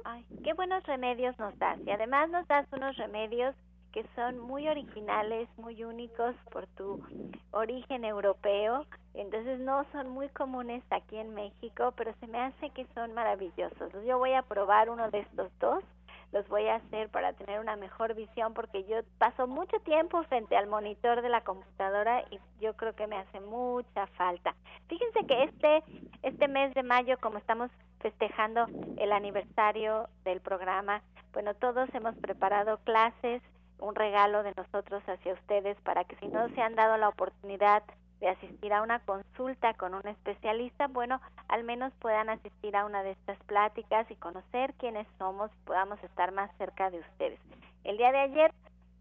Ay, 0.05 0.25
qué 0.43 0.53
buenos 0.53 0.83
remedios 0.85 1.37
nos 1.39 1.57
das. 1.59 1.79
Y 1.85 1.91
además 1.91 2.29
nos 2.29 2.47
das 2.47 2.65
unos 2.71 2.95
remedios 2.97 3.55
que 3.91 4.05
son 4.15 4.39
muy 4.39 4.67
originales, 4.67 5.49
muy 5.57 5.83
únicos 5.83 6.35
por 6.51 6.67
tu 6.67 7.03
origen 7.51 8.05
europeo. 8.05 8.85
Entonces 9.13 9.59
no 9.59 9.85
son 9.91 10.09
muy 10.09 10.29
comunes 10.29 10.83
aquí 10.91 11.17
en 11.17 11.33
México, 11.33 11.93
pero 11.97 12.13
se 12.19 12.27
me 12.27 12.39
hace 12.39 12.69
que 12.71 12.85
son 12.93 13.13
maravillosos. 13.13 13.91
Yo 14.05 14.17
voy 14.17 14.33
a 14.33 14.43
probar 14.43 14.89
uno 14.89 15.09
de 15.09 15.19
estos 15.19 15.51
dos 15.59 15.83
los 16.31 16.47
voy 16.49 16.67
a 16.67 16.75
hacer 16.75 17.09
para 17.09 17.33
tener 17.33 17.59
una 17.59 17.75
mejor 17.75 18.13
visión 18.13 18.53
porque 18.53 18.83
yo 18.85 18.97
paso 19.17 19.47
mucho 19.47 19.79
tiempo 19.79 20.23
frente 20.23 20.57
al 20.57 20.67
monitor 20.67 21.21
de 21.21 21.29
la 21.29 21.41
computadora 21.41 22.23
y 22.31 22.39
yo 22.59 22.75
creo 22.75 22.95
que 22.95 23.07
me 23.07 23.17
hace 23.17 23.39
mucha 23.39 24.07
falta. 24.07 24.55
Fíjense 24.87 25.25
que 25.25 25.43
este 25.43 25.83
este 26.23 26.47
mes 26.47 26.73
de 26.73 26.83
mayo 26.83 27.17
como 27.19 27.37
estamos 27.37 27.71
festejando 27.99 28.67
el 28.97 29.11
aniversario 29.11 30.07
del 30.23 30.41
programa, 30.41 31.01
bueno, 31.33 31.53
todos 31.55 31.89
hemos 31.93 32.15
preparado 32.15 32.77
clases, 32.79 33.41
un 33.79 33.95
regalo 33.95 34.43
de 34.43 34.53
nosotros 34.55 35.03
hacia 35.07 35.33
ustedes 35.33 35.77
para 35.81 36.03
que 36.03 36.15
si 36.17 36.27
no 36.27 36.49
se 36.49 36.61
han 36.61 36.75
dado 36.75 36.97
la 36.97 37.09
oportunidad 37.09 37.83
de 38.19 38.29
asistir 38.29 38.73
a 38.73 38.81
una 38.81 38.99
consulta 38.99 39.73
con 39.75 39.93
un 39.93 40.07
especialista, 40.07 40.87
bueno, 40.87 41.21
al 41.47 41.63
menos 41.63 41.93
puedan 41.99 42.29
asistir 42.29 42.75
a 42.75 42.85
una 42.85 43.03
de 43.03 43.11
estas 43.11 43.37
pláticas 43.43 44.09
y 44.09 44.15
conocer 44.15 44.73
quiénes 44.75 45.07
somos 45.17 45.51
y 45.51 45.65
podamos 45.65 46.03
estar 46.03 46.31
más 46.31 46.49
cerca 46.57 46.89
de 46.89 46.99
ustedes. 46.99 47.39
El 47.83 47.97
día 47.97 48.11
de 48.11 48.19
ayer 48.19 48.53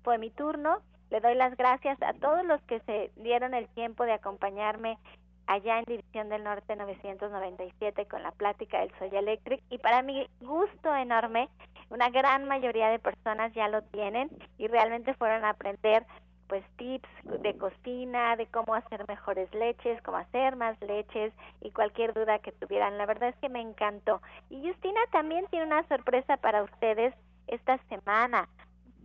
fue 0.02 0.18
mi 0.18 0.30
turno, 0.30 0.80
le 1.10 1.20
doy 1.20 1.34
las 1.34 1.56
gracias 1.56 2.00
a 2.02 2.12
todos 2.14 2.44
los 2.44 2.60
que 2.62 2.80
se 2.80 3.10
dieron 3.16 3.54
el 3.54 3.68
tiempo 3.68 4.04
de 4.04 4.12
acompañarme 4.12 4.98
allá 5.46 5.78
en 5.78 5.84
División 5.84 6.28
del 6.28 6.44
Norte 6.44 6.76
997 6.76 8.06
con 8.06 8.22
la 8.22 8.32
plática 8.32 8.80
del 8.80 8.92
Soy 8.98 9.10
Electric 9.16 9.62
y 9.70 9.78
para 9.78 10.02
mi 10.02 10.28
gusto 10.40 10.94
enorme, 10.94 11.48
una 11.88 12.10
gran 12.10 12.46
mayoría 12.46 12.88
de 12.88 12.98
personas 12.98 13.52
ya 13.54 13.68
lo 13.68 13.82
tienen 13.82 14.28
y 14.58 14.66
realmente 14.66 15.14
fueron 15.14 15.44
a 15.44 15.50
aprender 15.50 16.04
pues 16.48 16.64
tips 16.76 17.08
de 17.42 17.56
cocina, 17.56 18.36
de 18.36 18.46
cómo 18.46 18.74
hacer 18.74 19.06
mejores 19.08 19.52
leches, 19.54 20.00
cómo 20.02 20.18
hacer 20.18 20.56
más 20.56 20.80
leches 20.80 21.32
y 21.60 21.70
cualquier 21.70 22.14
duda 22.14 22.38
que 22.38 22.52
tuvieran. 22.52 22.98
La 22.98 23.06
verdad 23.06 23.30
es 23.30 23.36
que 23.36 23.48
me 23.48 23.60
encantó. 23.60 24.20
Y 24.50 24.66
Justina 24.66 25.00
también 25.12 25.46
tiene 25.50 25.66
una 25.66 25.86
sorpresa 25.88 26.36
para 26.36 26.62
ustedes 26.62 27.14
esta 27.46 27.78
semana. 27.88 28.48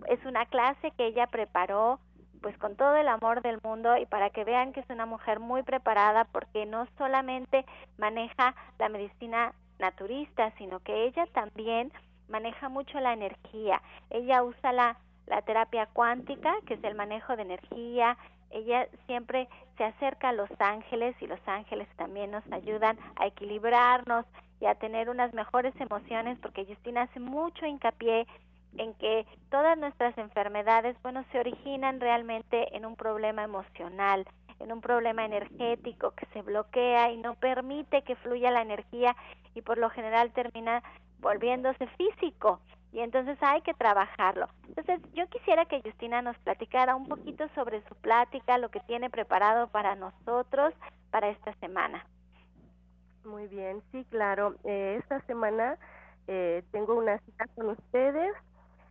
Es 0.07 0.23
una 0.25 0.45
clase 0.45 0.91
que 0.91 1.07
ella 1.07 1.27
preparó 1.27 1.99
pues 2.41 2.57
con 2.57 2.75
todo 2.75 2.95
el 2.95 3.07
amor 3.07 3.41
del 3.41 3.59
mundo 3.63 3.97
y 3.97 4.05
para 4.07 4.31
que 4.31 4.43
vean 4.43 4.73
que 4.73 4.79
es 4.79 4.89
una 4.89 5.05
mujer 5.05 5.39
muy 5.39 5.61
preparada 5.61 6.25
porque 6.25 6.65
no 6.65 6.87
solamente 6.97 7.65
maneja 7.97 8.55
la 8.79 8.89
medicina 8.89 9.53
naturista, 9.79 10.51
sino 10.57 10.79
que 10.79 11.05
ella 11.05 11.27
también 11.27 11.91
maneja 12.29 12.69
mucho 12.69 12.99
la 12.99 13.13
energía. 13.13 13.81
Ella 14.09 14.43
usa 14.43 14.71
la 14.71 14.97
la 15.31 15.41
terapia 15.43 15.85
cuántica, 15.85 16.53
que 16.67 16.73
es 16.73 16.83
el 16.83 16.93
manejo 16.93 17.37
de 17.37 17.43
energía. 17.43 18.17
Ella 18.49 18.89
siempre 19.07 19.47
se 19.77 19.85
acerca 19.85 20.29
a 20.29 20.33
los 20.33 20.49
ángeles 20.59 21.15
y 21.21 21.25
los 21.25 21.39
ángeles 21.45 21.87
también 21.95 22.31
nos 22.31 22.43
ayudan 22.51 22.99
a 23.15 23.27
equilibrarnos 23.27 24.25
y 24.59 24.65
a 24.65 24.75
tener 24.75 25.09
unas 25.09 25.33
mejores 25.33 25.73
emociones, 25.79 26.37
porque 26.39 26.65
Justina 26.65 27.03
hace 27.03 27.21
mucho 27.21 27.65
hincapié 27.65 28.27
en 28.77 28.93
que 28.95 29.25
todas 29.49 29.77
nuestras 29.77 30.17
enfermedades, 30.17 30.97
bueno, 31.01 31.23
se 31.31 31.39
originan 31.39 32.01
realmente 32.01 32.75
en 32.75 32.85
un 32.85 32.97
problema 32.97 33.43
emocional, 33.43 34.27
en 34.59 34.73
un 34.73 34.81
problema 34.81 35.23
energético 35.23 36.11
que 36.11 36.25
se 36.33 36.41
bloquea 36.41 37.09
y 37.11 37.17
no 37.17 37.35
permite 37.35 38.01
que 38.01 38.17
fluya 38.17 38.51
la 38.51 38.63
energía 38.63 39.15
y 39.55 39.61
por 39.61 39.77
lo 39.77 39.89
general 39.91 40.31
termina 40.33 40.83
volviéndose 41.19 41.87
físico 41.87 42.59
y 42.91 42.99
entonces 42.99 43.37
hay 43.41 43.61
que 43.61 43.73
trabajarlo. 43.73 44.47
Entonces 44.67 44.99
yo 45.13 45.27
quisiera 45.27 45.65
que 45.65 45.81
Justina 45.81 46.21
nos 46.21 46.37
platicara 46.39 46.95
un 46.95 47.07
poquito 47.07 47.47
sobre 47.55 47.81
su 47.87 47.95
plática, 47.95 48.57
lo 48.57 48.69
que 48.69 48.81
tiene 48.81 49.09
preparado 49.09 49.67
para 49.67 49.95
nosotros 49.95 50.73
para 51.09 51.29
esta 51.29 51.53
semana. 51.55 52.05
Muy 53.23 53.47
bien, 53.47 53.81
sí, 53.91 54.05
claro. 54.09 54.55
Eh, 54.63 54.97
esta 54.99 55.21
semana 55.21 55.77
eh, 56.27 56.63
tengo 56.71 56.95
una 56.95 57.17
cita 57.19 57.45
con 57.55 57.69
ustedes. 57.69 58.33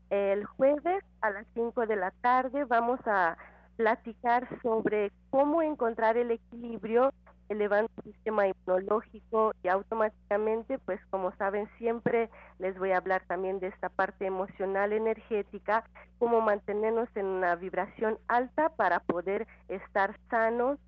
El 0.09 0.45
jueves 0.45 1.05
a 1.21 1.31
las 1.31 1.47
5 1.55 1.87
de 1.87 1.97
la 1.97 2.11
tarde 2.11 2.65
vamos 2.65 3.01
a 3.07 3.37
platicar 3.77 4.47
sobre 4.63 5.13
cómo 5.31 5.63
encontrar 5.63 6.17
el 6.17 6.31
equilibrio 6.33 7.13
elevando 7.51 7.91
el 7.99 8.13
sistema 8.13 8.47
inmunológico 8.47 9.53
y 9.63 9.69
automáticamente, 9.69 10.79
pues 10.79 11.01
como 11.11 11.33
saben, 11.37 11.69
siempre 11.79 12.31
les 12.61 12.79
voy 12.79 12.93
a 12.93 12.99
hablar 12.99 13.23
también 13.27 13.59
de 13.59 13.67
esta 13.67 13.89
parte 13.89 14.25
emocional 14.25 14.93
energética, 14.93 15.85
cómo 16.19 16.41
mantenernos 16.41 17.09
en 17.17 17.27
una 17.27 17.57
vibración 17.57 18.19
alta 18.29 18.69
para 18.71 19.01
poder 19.01 19.49
estar 19.69 20.17
sanos 20.31 20.79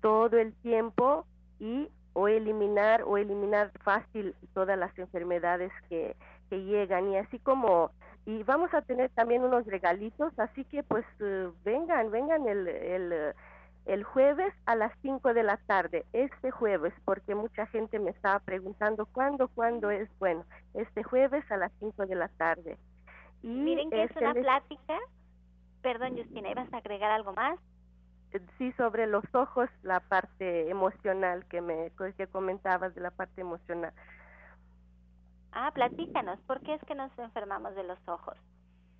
todo 0.00 0.36
el 0.36 0.52
tiempo 0.62 1.24
y 1.60 1.88
o 2.12 2.26
eliminar 2.26 3.04
o 3.04 3.16
eliminar 3.16 3.70
fácil 3.84 4.34
todas 4.54 4.76
las 4.76 4.98
enfermedades 4.98 5.70
que, 5.88 6.16
que 6.50 6.64
llegan. 6.64 7.12
Y 7.12 7.18
así 7.18 7.38
como 7.38 7.92
y 8.26 8.42
vamos 8.42 8.74
a 8.74 8.82
tener 8.82 9.10
también 9.10 9.42
unos 9.42 9.64
regalitos 9.64 10.38
así 10.38 10.62
que 10.66 10.82
pues 10.82 11.06
eh, 11.20 11.48
vengan 11.64 12.10
vengan 12.10 12.46
el, 12.46 12.68
el 12.68 13.34
el 13.88 14.04
jueves 14.04 14.52
a 14.66 14.76
las 14.76 14.92
5 15.00 15.32
de 15.32 15.42
la 15.42 15.56
tarde, 15.56 16.04
este 16.12 16.50
jueves, 16.50 16.92
porque 17.06 17.34
mucha 17.34 17.66
gente 17.66 17.98
me 17.98 18.10
estaba 18.10 18.38
preguntando 18.38 19.06
cuándo, 19.06 19.48
cuándo 19.48 19.90
es. 19.90 20.10
Bueno, 20.18 20.44
este 20.74 21.02
jueves 21.02 21.50
a 21.50 21.56
las 21.56 21.72
5 21.80 22.06
de 22.06 22.14
la 22.14 22.28
tarde. 22.28 22.78
Y 23.42 23.48
Miren 23.48 23.90
que 23.90 24.04
es 24.04 24.14
una 24.16 24.34
plática. 24.34 24.98
Perdón, 25.80 26.18
Justina, 26.18 26.50
¿ibas 26.50 26.70
a 26.72 26.76
agregar 26.76 27.10
algo 27.10 27.32
más? 27.32 27.58
Eh, 28.32 28.40
sí, 28.58 28.72
sobre 28.72 29.06
los 29.06 29.24
ojos, 29.34 29.70
la 29.82 30.00
parte 30.00 30.68
emocional 30.68 31.46
que 31.46 31.62
me 31.62 31.90
que 32.16 32.26
comentabas 32.26 32.94
de 32.94 33.00
la 33.00 33.10
parte 33.10 33.40
emocional. 33.40 33.94
Ah, 35.52 35.70
platícanos, 35.72 36.38
¿por 36.40 36.60
qué 36.60 36.74
es 36.74 36.82
que 36.84 36.94
nos 36.94 37.10
enfermamos 37.18 37.74
de 37.74 37.84
los 37.84 37.98
ojos? 38.06 38.36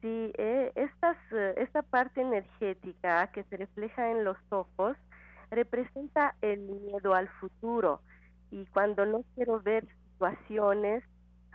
Sí, 0.01 0.33
eh, 0.39 0.73
estas, 0.77 1.17
eh, 1.33 1.55
esta 1.57 1.83
parte 1.83 2.21
energética 2.21 3.27
que 3.29 3.43
se 3.45 3.57
refleja 3.57 4.11
en 4.11 4.25
los 4.25 4.37
ojos 4.51 4.97
representa 5.51 6.37
el 6.41 6.61
miedo 6.61 7.15
al 7.15 7.29
futuro 7.41 8.01
y 8.51 8.67
cuando 8.67 9.07
no 9.07 9.25
quiero 9.35 9.61
ver 9.61 9.87
situaciones 10.13 11.03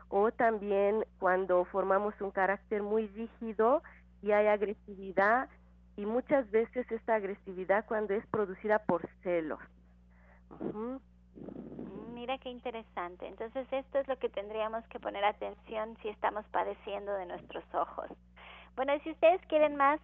o 0.10 0.32
también 0.32 1.06
cuando 1.20 1.64
formamos 1.66 2.14
un 2.20 2.32
carácter 2.32 2.84
muy 2.84 3.08
rígido 3.08 3.82
y 4.22 4.32
hay 4.32 4.48
agresividad 4.48 5.50
y 5.96 6.06
muchas 6.06 6.50
veces 6.52 6.92
esta 6.92 7.16
agresividad 7.16 7.86
cuando 7.86 8.14
es 8.14 8.26
producida 8.28 8.80
por 8.80 9.08
celos. 9.22 9.60
Mira 12.14 12.38
qué 12.38 12.50
interesante. 12.50 13.28
Entonces 13.28 13.68
esto 13.72 14.00
es 14.00 14.08
lo 14.08 14.18
que 14.18 14.30
tendríamos 14.30 14.86
que 14.88 15.00
poner 15.00 15.24
atención 15.26 15.98
si 16.02 16.10
estamos 16.10 16.46
padeciendo 16.52 17.14
de 17.14 17.26
nuestros 17.26 17.64
ojos. 17.74 18.08
Bueno, 18.76 18.94
si 19.04 19.12
ustedes 19.12 19.42
quieren 19.48 19.76
más, 19.76 20.00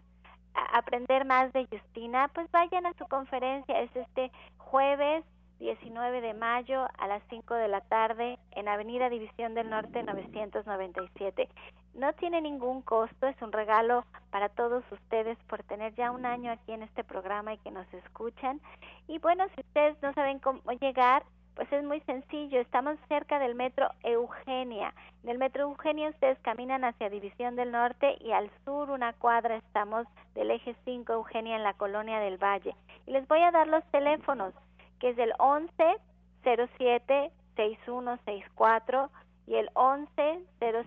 aprender 0.74 1.26
más 1.26 1.52
de 1.54 1.68
Justina, 1.68 2.30
pues 2.34 2.50
vayan 2.52 2.86
a 2.86 2.94
su 2.94 3.06
conferencia. 3.08 3.80
Es 3.82 3.96
este 3.96 4.32
jueves 4.58 5.24
19 5.60 6.22
de 6.22 6.34
mayo 6.34 6.88
a 6.98 7.08
las 7.08 7.22
5 7.30 7.54
de 7.56 7.68
la 7.68 7.82
tarde 7.82 8.40
en 8.52 8.68
Avenida 8.68 9.10
División 9.10 9.54
del 9.54 9.70
Norte 9.70 10.04
997. 10.04 11.50
No 11.96 12.14
tiene 12.14 12.42
ningún 12.42 12.82
costo, 12.82 13.28
es 13.28 13.42
un 13.42 13.52
regalo 13.52 14.06
para 14.32 14.50
todos 14.50 14.84
ustedes 14.92 15.38
por 15.48 15.64
tener 15.64 15.94
ya 15.96 16.12
un 16.12 16.26
año 16.26 16.52
aquí 16.52 16.72
en 16.72 16.84
este 16.84 17.04
programa 17.04 17.54
y 17.54 17.58
que 17.58 17.72
nos 17.72 17.92
escuchan. 17.94 18.62
Y 19.08 19.20
bueno, 19.20 19.46
si 19.56 19.62
ustedes 19.62 20.02
no 20.02 20.14
saben 20.14 20.40
cómo 20.40 20.62
llegar, 20.80 21.24
pues 21.60 21.74
es 21.74 21.84
muy 21.84 22.00
sencillo, 22.02 22.62
estamos 22.62 22.98
cerca 23.10 23.38
del 23.38 23.54
metro 23.54 23.90
Eugenia. 24.04 24.94
En 25.24 25.32
el 25.32 25.38
metro 25.38 25.64
Eugenia 25.64 26.08
ustedes 26.08 26.40
caminan 26.40 26.86
hacia 26.86 27.10
División 27.10 27.58
del 27.58 27.74
Norte 27.74 28.16
y 28.22 28.32
al 28.32 28.50
sur 28.64 28.90
una 28.90 29.12
cuadra 29.12 29.58
estamos 29.58 30.08
del 30.36 30.52
eje 30.52 30.74
5 30.86 31.12
Eugenia 31.12 31.58
en 31.58 31.64
la 31.64 31.74
colonia 31.74 32.22
del 32.22 32.38
Valle. 32.38 32.74
Y 33.08 33.12
les 33.12 33.28
voy 33.28 33.42
a 33.42 33.52
dar 33.52 33.68
los 33.68 33.84
teléfonos, 33.92 34.54
que 35.02 35.10
es 35.10 35.18
el 35.18 35.34
11 35.38 35.98
07 36.46 37.30
6164 37.58 39.10
y 39.48 39.56
el 39.56 39.70
11 39.74 40.40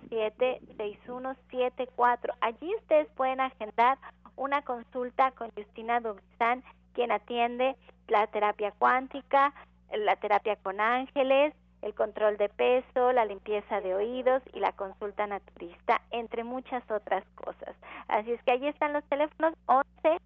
07 0.08 0.60
6174. 0.78 2.32
Allí 2.40 2.74
ustedes 2.76 3.08
pueden 3.08 3.40
agendar 3.40 3.98
una 4.36 4.62
consulta 4.62 5.32
con 5.32 5.50
Justina 5.50 6.00
Dubzán, 6.00 6.64
quien 6.94 7.12
atiende 7.12 7.76
la 8.08 8.26
terapia 8.28 8.72
cuántica, 8.78 9.52
la 9.96 10.16
terapia 10.16 10.56
con 10.56 10.80
ángeles, 10.80 11.54
el 11.82 11.94
control 11.94 12.36
de 12.36 12.48
peso, 12.48 13.12
la 13.12 13.24
limpieza 13.24 13.80
de 13.80 13.94
oídos 13.94 14.42
y 14.52 14.60
la 14.60 14.72
consulta 14.72 15.26
naturista, 15.26 16.00
entre 16.10 16.44
muchas 16.44 16.88
otras 16.90 17.24
cosas. 17.34 17.74
Así 18.08 18.32
es 18.32 18.42
que 18.44 18.52
allí 18.52 18.68
están 18.68 18.92
los 18.92 19.04
teléfonos 19.04 19.54
11 19.66 20.18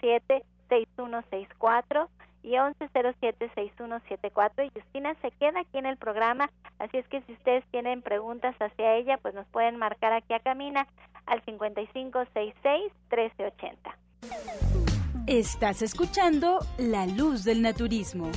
07 0.00 0.44
6164 0.68 2.08
y 2.42 2.52
1107-6174 2.52 4.66
y 4.66 4.70
Justina 4.78 5.14
se 5.22 5.30
queda 5.32 5.58
aquí 5.60 5.78
en 5.78 5.86
el 5.86 5.96
programa, 5.96 6.50
así 6.78 6.98
es 6.98 7.08
que 7.08 7.22
si 7.22 7.32
ustedes 7.32 7.64
tienen 7.70 8.02
preguntas 8.02 8.54
hacia 8.58 8.96
ella, 8.96 9.16
pues 9.18 9.34
nos 9.34 9.46
pueden 9.48 9.76
marcar 9.76 10.12
aquí 10.12 10.34
a 10.34 10.40
Camina 10.40 10.86
al 11.26 11.42
5566-1380. 11.44 13.76
Estás 15.26 15.82
escuchando 15.82 16.60
La 16.78 17.06
Luz 17.06 17.44
del 17.44 17.62
Naturismo. 17.62 18.30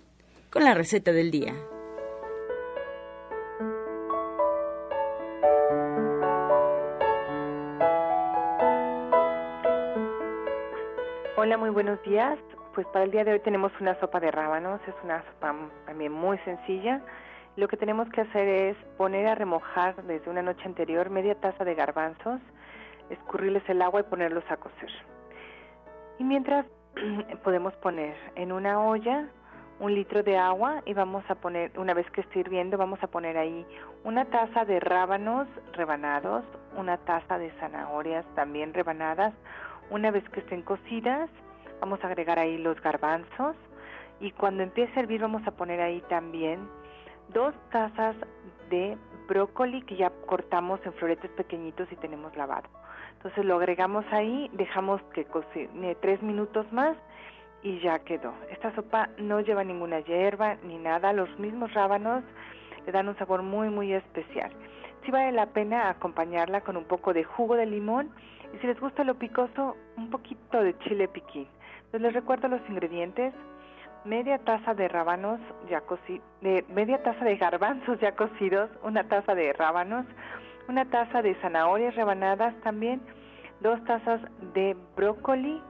con 0.51 0.63
la 0.63 0.73
receta 0.73 1.11
del 1.11 1.31
día. 1.31 1.53
Buenos 11.77 12.01
días. 12.01 12.39
Pues 12.73 12.87
para 12.87 13.05
el 13.05 13.11
día 13.11 13.23
de 13.23 13.33
hoy 13.33 13.39
tenemos 13.39 13.71
una 13.79 13.93
sopa 13.99 14.19
de 14.19 14.31
rábanos, 14.31 14.81
es 14.87 14.95
una 15.03 15.23
sopa 15.23 15.53
también 15.85 16.11
muy 16.11 16.39
sencilla. 16.39 17.03
Lo 17.55 17.67
que 17.67 17.77
tenemos 17.77 18.09
que 18.09 18.21
hacer 18.21 18.47
es 18.47 18.77
poner 18.97 19.27
a 19.27 19.35
remojar 19.35 19.95
desde 20.07 20.27
una 20.27 20.41
noche 20.41 20.63
anterior 20.65 21.11
media 21.11 21.35
taza 21.35 21.63
de 21.63 21.75
garbanzos, 21.75 22.41
escurrirles 23.11 23.61
el 23.69 23.83
agua 23.83 23.99
y 23.99 24.03
ponerlos 24.05 24.43
a 24.49 24.57
cocer. 24.57 24.89
Y 26.17 26.23
mientras 26.23 26.65
podemos 27.43 27.75
poner 27.75 28.15
en 28.33 28.53
una 28.53 28.83
olla 28.83 29.27
un 29.79 29.93
litro 29.93 30.23
de 30.23 30.35
agua 30.35 30.81
y 30.83 30.95
vamos 30.95 31.23
a 31.29 31.35
poner, 31.35 31.77
una 31.77 31.93
vez 31.93 32.09
que 32.09 32.21
esté 32.21 32.39
hirviendo, 32.39 32.79
vamos 32.79 33.03
a 33.03 33.07
poner 33.07 33.37
ahí 33.37 33.67
una 34.03 34.25
taza 34.25 34.65
de 34.65 34.79
rábanos 34.79 35.47
rebanados, 35.73 36.43
una 36.75 36.97
taza 36.97 37.37
de 37.37 37.51
zanahorias 37.59 38.25
también 38.33 38.73
rebanadas, 38.73 39.35
una 39.91 40.09
vez 40.09 40.27
que 40.29 40.39
estén 40.39 40.63
cocidas, 40.63 41.29
vamos 41.79 42.03
a 42.03 42.07
agregar 42.07 42.39
ahí 42.39 42.57
los 42.57 42.79
garbanzos 42.81 43.55
y 44.19 44.31
cuando 44.31 44.63
empiece 44.63 44.93
a 44.95 45.03
hervir 45.03 45.21
vamos 45.21 45.45
a 45.47 45.51
poner 45.51 45.79
ahí 45.81 46.01
también 46.09 46.67
dos 47.33 47.53
tazas 47.71 48.15
de 48.69 48.97
brócoli 49.27 49.81
que 49.83 49.95
ya 49.95 50.11
cortamos 50.25 50.79
en 50.85 50.93
floretes 50.93 51.31
pequeñitos 51.31 51.91
y 51.91 51.95
tenemos 51.97 52.35
lavado. 52.35 52.67
Entonces 53.17 53.45
lo 53.45 53.57
agregamos 53.57 54.05
ahí, 54.11 54.49
dejamos 54.53 55.01
que 55.13 55.25
cocine 55.25 55.95
tres 55.95 56.21
minutos 56.21 56.71
más 56.71 56.97
y 57.63 57.79
ya 57.79 57.99
quedó. 57.99 58.33
Esta 58.49 58.73
sopa 58.75 59.09
no 59.17 59.41
lleva 59.41 59.63
ninguna 59.63 59.99
hierba 59.99 60.55
ni 60.63 60.77
nada, 60.77 61.13
los 61.13 61.29
mismos 61.39 61.73
rábanos 61.73 62.23
le 62.85 62.91
dan 62.91 63.09
un 63.09 63.17
sabor 63.17 63.43
muy 63.43 63.69
muy 63.69 63.93
especial. 63.93 64.51
Sí 65.03 65.11
vale 65.11 65.31
la 65.31 65.47
pena 65.47 65.89
acompañarla 65.89 66.61
con 66.61 66.77
un 66.77 66.85
poco 66.85 67.13
de 67.13 67.23
jugo 67.23 67.55
de 67.55 67.65
limón 67.65 68.09
y 68.53 68.57
si 68.59 68.67
les 68.67 68.79
gusta 68.79 69.03
lo 69.03 69.15
picoso, 69.15 69.75
un 69.97 70.09
poquito 70.09 70.61
de 70.61 70.77
chile 70.79 71.07
piquín. 71.07 71.47
Entonces 71.87 72.01
les 72.01 72.13
recuerdo 72.13 72.49
los 72.49 72.61
ingredientes. 72.69 73.33
Media 74.03 74.37
taza 74.39 74.73
de 74.73 74.89
rábanos 74.89 75.39
ya 75.69 75.81
cocidos, 75.81 76.25
media 76.69 77.01
taza 77.01 77.23
de 77.23 77.37
garbanzos 77.37 77.99
ya 77.99 78.13
cocidos, 78.13 78.69
una 78.83 79.07
taza 79.07 79.35
de 79.35 79.53
rábanos, 79.53 80.05
una 80.67 80.85
taza 80.85 81.21
de 81.21 81.33
zanahorias 81.35 81.95
rebanadas 81.95 82.53
también, 82.61 83.01
dos 83.61 83.81
tazas 83.85 84.21
de 84.53 84.75
brócoli 84.95 85.61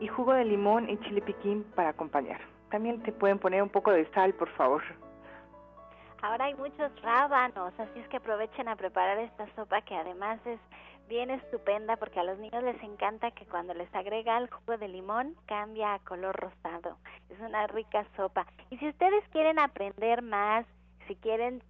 y 0.00 0.08
jugo 0.08 0.32
de 0.32 0.44
limón 0.44 0.90
y 0.90 0.98
chile 0.98 1.22
piquín 1.22 1.64
para 1.76 1.90
acompañar. 1.90 2.40
También 2.70 3.00
te 3.02 3.12
pueden 3.12 3.38
poner 3.38 3.62
un 3.62 3.70
poco 3.70 3.92
de 3.92 4.04
sal, 4.12 4.34
por 4.34 4.48
favor. 4.50 4.82
Ahora 6.22 6.46
hay 6.46 6.54
muchos 6.54 6.90
rábanos, 7.02 7.72
así 7.78 7.98
es 7.98 8.08
que 8.08 8.16
aprovechen 8.16 8.68
a 8.68 8.76
preparar 8.76 9.18
esta 9.18 9.46
sopa 9.54 9.80
que 9.82 9.96
además 9.96 10.38
es 10.46 10.60
bien 11.12 11.30
estupenda 11.30 11.96
porque 11.96 12.20
a 12.20 12.24
los 12.24 12.38
niños 12.38 12.62
les 12.64 12.82
encanta 12.82 13.30
que 13.32 13.44
cuando 13.44 13.74
les 13.74 13.94
agrega 13.94 14.38
el 14.38 14.48
jugo 14.48 14.78
de 14.78 14.88
limón 14.88 15.36
cambia 15.44 15.92
a 15.92 15.98
color 15.98 16.34
rosado. 16.34 16.96
Es 17.28 17.38
una 17.38 17.66
rica 17.66 18.06
sopa. 18.16 18.46
Y 18.70 18.78
si 18.78 18.88
ustedes 18.88 19.22
quieren 19.28 19.58
aprender 19.58 20.22
más, 20.22 20.64
si 21.06 21.14
quieren 21.16 21.62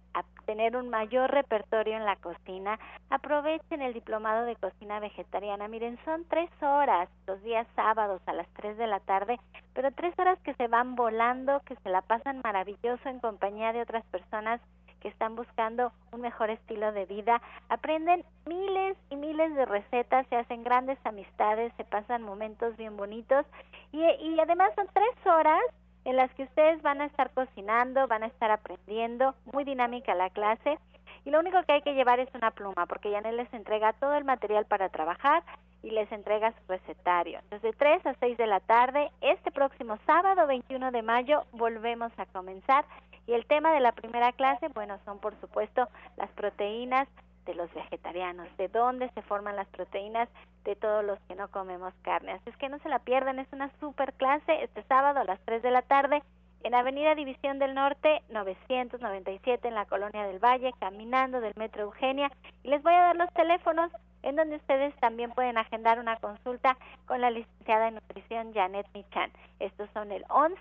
tener 0.45 0.77
un 0.77 0.87
mayor 0.87 1.29
repertorio 1.29 1.97
en 1.97 2.05
la 2.05 2.15
cocina, 2.15 2.79
aprovechen 3.09 3.81
el 3.81 3.93
diplomado 3.93 4.45
de 4.45 4.55
cocina 4.55 5.01
vegetariana. 5.01 5.67
Miren, 5.67 5.99
son 6.05 6.23
tres 6.29 6.49
horas 6.61 7.09
los 7.27 7.43
días 7.43 7.67
sábados 7.75 8.21
a 8.27 8.33
las 8.33 8.47
tres 8.53 8.77
de 8.77 8.87
la 8.87 9.01
tarde, 9.01 9.41
pero 9.73 9.91
tres 9.91 10.17
horas 10.19 10.39
que 10.43 10.53
se 10.53 10.69
van 10.69 10.95
volando, 10.95 11.59
que 11.65 11.75
se 11.83 11.89
la 11.89 12.01
pasan 12.01 12.39
maravilloso 12.45 13.09
en 13.09 13.19
compañía 13.19 13.73
de 13.73 13.81
otras 13.81 14.05
personas 14.05 14.61
que 15.03 15.09
están 15.09 15.35
buscando 15.35 15.91
un 16.13 16.21
mejor 16.21 16.49
estilo 16.49 16.93
de 16.93 17.05
vida, 17.05 17.41
aprenden 17.67 18.23
miles 18.45 18.97
y 19.09 19.17
miles 19.17 19.53
de 19.53 19.65
recetas, 19.65 20.25
se 20.27 20.37
hacen 20.37 20.63
grandes 20.63 20.97
amistades, 21.03 21.73
se 21.75 21.83
pasan 21.83 22.23
momentos 22.23 22.75
bien 22.77 22.95
bonitos. 22.95 23.45
Y, 23.91 24.01
y 24.01 24.39
además 24.39 24.71
son 24.75 24.87
tres 24.93 25.27
horas 25.27 25.61
en 26.05 26.15
las 26.15 26.31
que 26.35 26.43
ustedes 26.43 26.81
van 26.81 27.01
a 27.01 27.05
estar 27.05 27.31
cocinando, 27.31 28.07
van 28.07 28.23
a 28.23 28.27
estar 28.27 28.49
aprendiendo, 28.49 29.35
muy 29.51 29.65
dinámica 29.65 30.15
la 30.15 30.29
clase. 30.29 30.79
Y 31.25 31.31
lo 31.31 31.39
único 31.39 31.61
que 31.63 31.73
hay 31.73 31.81
que 31.81 31.93
llevar 31.93 32.19
es 32.19 32.33
una 32.33 32.51
pluma 32.51 32.85
porque 32.85 33.11
Yanel 33.11 33.37
les 33.37 33.53
entrega 33.53 33.93
todo 33.93 34.13
el 34.15 34.23
material 34.23 34.65
para 34.65 34.89
trabajar 34.89 35.43
y 35.81 35.91
les 35.91 36.11
entrega 36.11 36.51
su 36.51 36.67
recetario. 36.67 37.39
Desde 37.49 37.73
3 37.73 38.05
a 38.05 38.13
6 38.15 38.37
de 38.37 38.47
la 38.47 38.61
tarde, 38.61 39.11
este 39.21 39.51
próximo 39.51 39.97
sábado 40.05 40.47
21 40.47 40.91
de 40.91 41.01
mayo 41.01 41.43
volvemos 41.51 42.11
a 42.17 42.25
comenzar 42.27 42.85
y 43.27 43.33
el 43.33 43.45
tema 43.45 43.71
de 43.73 43.79
la 43.79 43.91
primera 43.91 44.31
clase, 44.33 44.67
bueno, 44.69 44.97
son 45.05 45.19
por 45.19 45.39
supuesto 45.39 45.87
las 46.17 46.29
proteínas 46.31 47.07
de 47.45 47.55
los 47.55 47.73
vegetarianos, 47.73 48.47
de 48.57 48.67
dónde 48.69 49.09
se 49.09 49.21
forman 49.21 49.55
las 49.55 49.67
proteínas 49.67 50.29
de 50.63 50.75
todos 50.75 51.03
los 51.03 51.19
que 51.21 51.35
no 51.35 51.49
comemos 51.49 51.93
carne. 52.01 52.33
Así 52.33 52.49
es 52.49 52.57
que 52.57 52.69
no 52.69 52.79
se 52.79 52.89
la 52.89 52.99
pierdan, 52.99 53.39
es 53.39 53.47
una 53.51 53.69
super 53.79 54.13
clase 54.13 54.63
este 54.63 54.83
sábado 54.83 55.19
a 55.19 55.25
las 55.25 55.39
3 55.41 55.61
de 55.61 55.71
la 55.71 55.81
tarde 55.81 56.23
en 56.63 56.73
Avenida 56.73 57.15
División 57.15 57.59
del 57.59 57.73
Norte 57.73 58.21
997 58.29 59.67
en 59.67 59.75
la 59.75 59.85
Colonia 59.85 60.25
del 60.25 60.39
Valle, 60.39 60.71
caminando 60.79 61.41
del 61.41 61.53
Metro 61.57 61.83
Eugenia. 61.83 62.31
Y 62.63 62.69
les 62.69 62.81
voy 62.81 62.93
a 62.93 63.01
dar 63.01 63.15
los 63.17 63.31
teléfonos 63.33 63.91
en 64.21 64.37
donde 64.37 64.55
ustedes 64.55 64.95
también 65.01 65.31
pueden 65.31 65.57
agendar 65.57 65.99
una 65.99 66.15
consulta 66.15 66.77
con 67.05 67.19
la 67.19 67.29
licenciada 67.29 67.89
en 67.89 67.95
nutrición 67.95 68.53
Janet 68.53 68.87
Michan. 68.93 69.29
Estos 69.59 69.89
son 69.93 70.13
el 70.13 70.23
11 70.29 70.59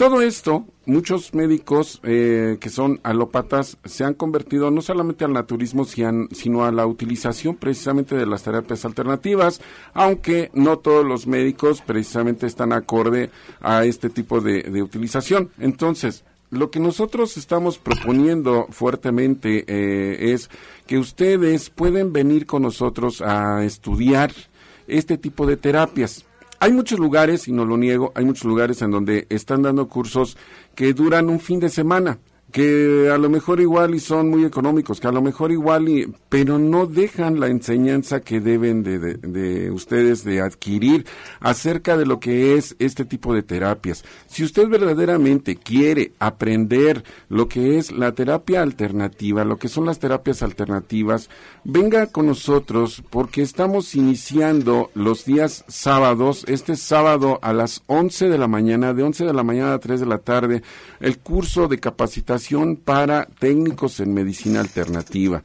Todo 0.00 0.22
esto, 0.22 0.64
muchos 0.90 1.32
médicos 1.34 2.00
eh, 2.02 2.58
que 2.60 2.68
son 2.68 3.00
alópatas 3.02 3.78
se 3.84 4.04
han 4.04 4.14
convertido 4.14 4.70
no 4.70 4.82
solamente 4.82 5.24
al 5.24 5.32
naturismo, 5.32 5.84
sino 5.84 6.64
a 6.64 6.72
la 6.72 6.86
utilización 6.86 7.56
precisamente 7.56 8.16
de 8.16 8.26
las 8.26 8.42
terapias 8.42 8.84
alternativas, 8.84 9.60
aunque 9.94 10.50
no 10.52 10.78
todos 10.78 11.06
los 11.06 11.26
médicos 11.26 11.80
precisamente 11.80 12.46
están 12.46 12.72
acorde 12.72 13.30
a 13.60 13.84
este 13.84 14.10
tipo 14.10 14.40
de, 14.40 14.82
utilización. 14.82 15.50
Entonces, 15.58 16.24
lo 16.50 16.70
que 16.70 16.80
nosotros 16.80 17.36
estamos 17.36 17.78
proponiendo 17.78 18.66
fuertemente 18.70 19.64
eh, 19.68 20.32
es 20.32 20.50
que 20.86 20.98
ustedes 20.98 21.70
pueden 21.70 22.12
venir 22.12 22.46
con 22.46 22.62
nosotros 22.62 23.22
a 23.22 23.64
estudiar 23.64 24.32
este 24.88 25.16
tipo 25.16 25.46
de 25.46 25.56
terapias. 25.56 26.24
Hay 26.62 26.72
muchos 26.72 26.98
lugares, 26.98 27.48
y 27.48 27.52
no 27.52 27.64
lo 27.64 27.78
niego, 27.78 28.12
hay 28.14 28.26
muchos 28.26 28.44
lugares 28.44 28.82
en 28.82 28.90
donde 28.90 29.26
están 29.30 29.62
dando 29.62 29.88
cursos 29.88 30.36
que 30.74 30.92
duran 30.92 31.30
un 31.30 31.40
fin 31.40 31.58
de 31.58 31.70
semana 31.70 32.18
que 32.50 33.10
a 33.12 33.18
lo 33.18 33.28
mejor 33.28 33.60
igual 33.60 33.94
y 33.94 34.00
son 34.00 34.30
muy 34.30 34.44
económicos, 34.44 35.00
que 35.00 35.08
a 35.08 35.12
lo 35.12 35.22
mejor 35.22 35.52
igual 35.52 35.88
y, 35.88 36.12
pero 36.28 36.58
no 36.58 36.86
dejan 36.86 37.38
la 37.38 37.48
enseñanza 37.48 38.20
que 38.20 38.40
deben 38.40 38.82
de, 38.82 38.98
de, 38.98 39.70
ustedes 39.70 40.24
de 40.24 40.40
adquirir 40.40 41.06
acerca 41.40 41.96
de 41.96 42.06
lo 42.06 42.18
que 42.18 42.56
es 42.56 42.74
este 42.78 43.04
tipo 43.04 43.34
de 43.34 43.42
terapias. 43.42 44.04
Si 44.26 44.42
usted 44.42 44.68
verdaderamente 44.68 45.56
quiere 45.56 46.12
aprender 46.18 47.04
lo 47.28 47.48
que 47.48 47.78
es 47.78 47.92
la 47.92 48.12
terapia 48.12 48.62
alternativa, 48.62 49.44
lo 49.44 49.56
que 49.56 49.68
son 49.68 49.86
las 49.86 49.98
terapias 49.98 50.42
alternativas, 50.42 51.30
venga 51.64 52.06
con 52.06 52.26
nosotros 52.26 53.02
porque 53.10 53.42
estamos 53.42 53.94
iniciando 53.94 54.90
los 54.94 55.24
días 55.24 55.64
sábados, 55.68 56.44
este 56.48 56.76
sábado 56.76 57.38
a 57.42 57.52
las 57.52 57.82
11 57.86 58.28
de 58.28 58.38
la 58.38 58.48
mañana, 58.48 58.92
de 58.92 59.02
11 59.02 59.26
de 59.26 59.32
la 59.32 59.42
mañana 59.42 59.74
a 59.74 59.78
3 59.78 60.00
de 60.00 60.06
la 60.06 60.18
tarde, 60.18 60.62
el 61.00 61.18
curso 61.18 61.68
de 61.68 61.78
capacitación 61.78 62.39
para 62.76 63.26
técnicos 63.38 64.00
en 64.00 64.14
medicina 64.14 64.60
alternativa. 64.60 65.42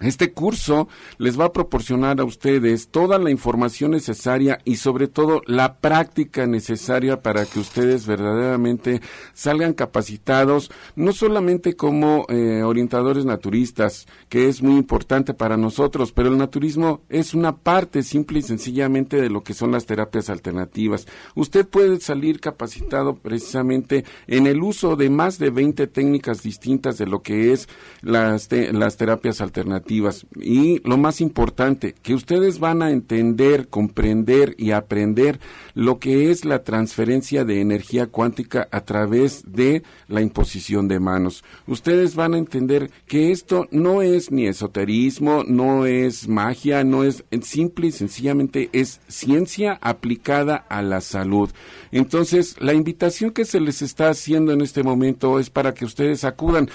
Este 0.00 0.32
curso 0.32 0.88
les 1.18 1.38
va 1.38 1.46
a 1.46 1.52
proporcionar 1.52 2.20
a 2.20 2.24
ustedes 2.24 2.88
toda 2.88 3.16
la 3.18 3.30
información 3.30 3.92
necesaria 3.92 4.58
y 4.64 4.76
sobre 4.76 5.06
todo 5.06 5.40
la 5.46 5.78
práctica 5.78 6.46
necesaria 6.46 7.22
para 7.22 7.46
que 7.46 7.60
ustedes 7.60 8.04
verdaderamente 8.04 9.00
salgan 9.34 9.72
capacitados, 9.72 10.72
no 10.96 11.12
solamente 11.12 11.76
como 11.76 12.26
eh, 12.28 12.64
orientadores 12.64 13.24
naturistas, 13.24 14.06
que 14.28 14.48
es 14.48 14.62
muy 14.62 14.76
importante 14.76 15.32
para 15.32 15.56
nosotros, 15.56 16.10
pero 16.10 16.28
el 16.28 16.38
naturismo 16.38 17.02
es 17.08 17.32
una 17.32 17.56
parte 17.56 18.02
simple 18.02 18.40
y 18.40 18.42
sencillamente 18.42 19.20
de 19.20 19.30
lo 19.30 19.44
que 19.44 19.54
son 19.54 19.70
las 19.70 19.86
terapias 19.86 20.28
alternativas. 20.28 21.06
Usted 21.36 21.68
puede 21.68 22.00
salir 22.00 22.40
capacitado 22.40 23.14
precisamente 23.14 24.04
en 24.26 24.48
el 24.48 24.60
uso 24.60 24.96
de 24.96 25.08
más 25.08 25.38
de 25.38 25.50
20 25.50 25.86
técnicas 25.86 26.42
distintas 26.42 26.98
de 26.98 27.06
lo 27.06 27.22
que 27.22 27.52
es 27.52 27.68
las, 28.02 28.48
las 28.50 28.96
terapias 28.96 29.40
alternativas 29.40 29.83
y 29.88 30.80
lo 30.88 30.96
más 30.96 31.20
importante, 31.20 31.94
que 32.02 32.14
ustedes 32.14 32.58
van 32.58 32.82
a 32.82 32.90
entender, 32.90 33.68
comprender 33.68 34.54
y 34.58 34.70
aprender 34.70 35.40
lo 35.74 35.98
que 35.98 36.30
es 36.30 36.44
la 36.44 36.62
transferencia 36.62 37.44
de 37.44 37.60
energía 37.60 38.06
cuántica 38.06 38.68
a 38.70 38.82
través 38.82 39.42
de 39.46 39.82
la 40.08 40.20
imposición 40.20 40.88
de 40.88 41.00
manos. 41.00 41.44
Ustedes 41.66 42.14
van 42.14 42.34
a 42.34 42.38
entender 42.38 42.90
que 43.06 43.30
esto 43.30 43.66
no 43.70 44.02
es 44.02 44.30
ni 44.30 44.46
esoterismo, 44.46 45.44
no 45.46 45.86
es 45.86 46.28
magia, 46.28 46.84
no 46.84 47.04
es 47.04 47.24
simple 47.42 47.88
y 47.88 47.92
sencillamente 47.92 48.70
es 48.72 49.00
ciencia 49.08 49.78
aplicada 49.80 50.56
a 50.56 50.82
la 50.82 51.00
salud. 51.00 51.50
Entonces, 51.92 52.56
la 52.60 52.72
invitación 52.72 53.30
que 53.30 53.44
se 53.44 53.60
les 53.60 53.82
está 53.82 54.08
haciendo 54.08 54.52
en 54.52 54.60
este 54.60 54.82
momento 54.82 55.38
es 55.38 55.50
para 55.50 55.74
que 55.74 55.84
ustedes 55.84 56.24
acudan. 56.24 56.68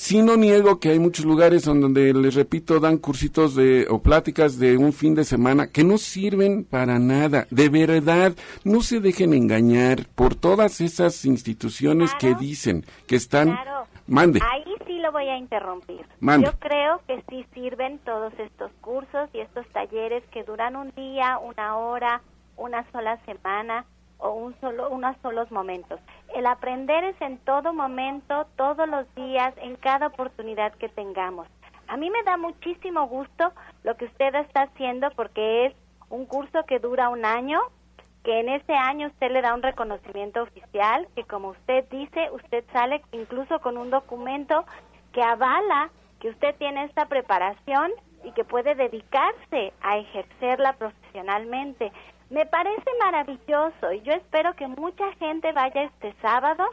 Sí 0.00 0.22
no 0.22 0.38
niego 0.38 0.80
que 0.80 0.88
hay 0.88 0.98
muchos 0.98 1.26
lugares 1.26 1.66
donde, 1.66 2.14
les 2.14 2.34
repito, 2.34 2.80
dan 2.80 2.96
cursitos 2.96 3.54
de, 3.54 3.86
o 3.90 3.98
pláticas 3.98 4.58
de 4.58 4.78
un 4.78 4.94
fin 4.94 5.14
de 5.14 5.24
semana 5.24 5.66
que 5.66 5.84
no 5.84 5.98
sirven 5.98 6.64
para 6.64 6.98
nada. 6.98 7.46
De 7.50 7.68
verdad, 7.68 8.32
no 8.64 8.80
se 8.80 9.00
dejen 9.00 9.34
engañar 9.34 10.06
por 10.14 10.34
todas 10.34 10.80
esas 10.80 11.26
instituciones 11.26 12.14
que 12.14 12.34
dicen 12.34 12.86
que 13.06 13.16
están... 13.16 13.58
Mande. 14.06 14.40
Ahí 14.42 14.74
sí 14.86 14.98
lo 15.00 15.12
voy 15.12 15.28
a 15.28 15.36
interrumpir. 15.36 16.06
Yo 16.18 16.58
creo 16.58 17.02
que 17.06 17.22
sí 17.28 17.44
sirven 17.52 17.98
todos 17.98 18.32
estos 18.38 18.72
cursos 18.80 19.28
y 19.34 19.40
estos 19.40 19.66
talleres 19.68 20.24
que 20.32 20.44
duran 20.44 20.76
un 20.76 20.92
día, 20.96 21.38
una 21.38 21.76
hora, 21.76 22.22
una 22.56 22.90
sola 22.90 23.22
semana 23.26 23.84
o 24.20 24.32
un 24.32 24.58
solo, 24.60 24.90
unos 24.90 25.16
solos 25.22 25.50
momentos. 25.50 26.00
El 26.34 26.46
aprender 26.46 27.04
es 27.04 27.20
en 27.20 27.38
todo 27.38 27.72
momento, 27.72 28.46
todos 28.56 28.88
los 28.88 29.12
días, 29.14 29.54
en 29.58 29.76
cada 29.76 30.08
oportunidad 30.08 30.72
que 30.74 30.88
tengamos. 30.88 31.48
A 31.88 31.96
mí 31.96 32.08
me 32.10 32.22
da 32.22 32.36
muchísimo 32.36 33.06
gusto 33.08 33.52
lo 33.82 33.96
que 33.96 34.04
usted 34.04 34.34
está 34.36 34.62
haciendo 34.62 35.10
porque 35.16 35.66
es 35.66 35.74
un 36.08 36.26
curso 36.26 36.64
que 36.64 36.78
dura 36.78 37.08
un 37.08 37.24
año, 37.24 37.60
que 38.22 38.40
en 38.40 38.48
ese 38.48 38.74
año 38.74 39.08
usted 39.08 39.30
le 39.32 39.42
da 39.42 39.54
un 39.54 39.62
reconocimiento 39.62 40.42
oficial, 40.42 41.08
que 41.14 41.24
como 41.24 41.48
usted 41.48 41.84
dice, 41.90 42.30
usted 42.32 42.64
sale 42.72 43.02
incluso 43.12 43.60
con 43.60 43.76
un 43.76 43.90
documento 43.90 44.64
que 45.12 45.22
avala 45.22 45.90
que 46.20 46.28
usted 46.28 46.54
tiene 46.56 46.84
esta 46.84 47.06
preparación 47.06 47.90
y 48.24 48.32
que 48.32 48.44
puede 48.44 48.74
dedicarse 48.74 49.72
a 49.80 49.96
ejercerla 49.96 50.74
profesionalmente. 50.74 51.90
Me 52.30 52.46
parece 52.46 52.88
maravilloso 53.00 53.92
y 53.92 54.02
yo 54.02 54.12
espero 54.12 54.54
que 54.54 54.68
mucha 54.68 55.12
gente 55.14 55.50
vaya 55.50 55.82
este 55.82 56.14
sábado 56.22 56.64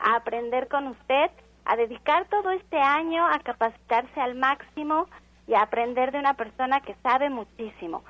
a 0.00 0.16
aprender 0.16 0.66
con 0.66 0.88
usted, 0.88 1.30
a 1.64 1.76
dedicar 1.76 2.24
todo 2.24 2.50
este 2.50 2.78
año 2.80 3.24
a 3.24 3.38
capacitarse 3.38 4.20
al 4.20 4.34
máximo 4.34 5.06
y 5.46 5.54
a 5.54 5.62
aprender 5.62 6.10
de 6.10 6.18
una 6.18 6.34
persona 6.34 6.80
que 6.80 6.96
sabe 7.04 7.30
muchísimo. 7.30 8.02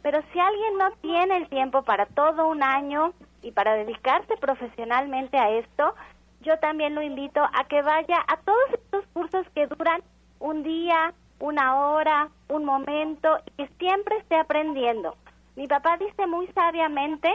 Pero 0.00 0.22
si 0.32 0.40
alguien 0.40 0.78
no 0.78 0.92
tiene 1.02 1.36
el 1.36 1.48
tiempo 1.50 1.82
para 1.82 2.06
todo 2.06 2.48
un 2.48 2.62
año 2.62 3.12
y 3.42 3.52
para 3.52 3.74
dedicarse 3.74 4.38
profesionalmente 4.38 5.36
a 5.36 5.50
esto, 5.50 5.94
yo 6.40 6.58
también 6.58 6.94
lo 6.94 7.02
invito 7.02 7.42
a 7.42 7.64
que 7.64 7.82
vaya 7.82 8.24
a 8.28 8.38
todos 8.38 8.72
estos 8.72 9.04
cursos 9.12 9.46
que 9.54 9.66
duran 9.66 10.02
un 10.38 10.62
día, 10.62 11.12
una 11.38 11.76
hora, 11.76 12.30
un 12.48 12.64
momento 12.64 13.36
y 13.44 13.50
que 13.50 13.68
siempre 13.78 14.16
esté 14.16 14.36
aprendiendo 14.36 15.18
mi 15.56 15.66
papá 15.66 15.96
dice 15.96 16.26
muy 16.26 16.46
sabiamente 16.48 17.32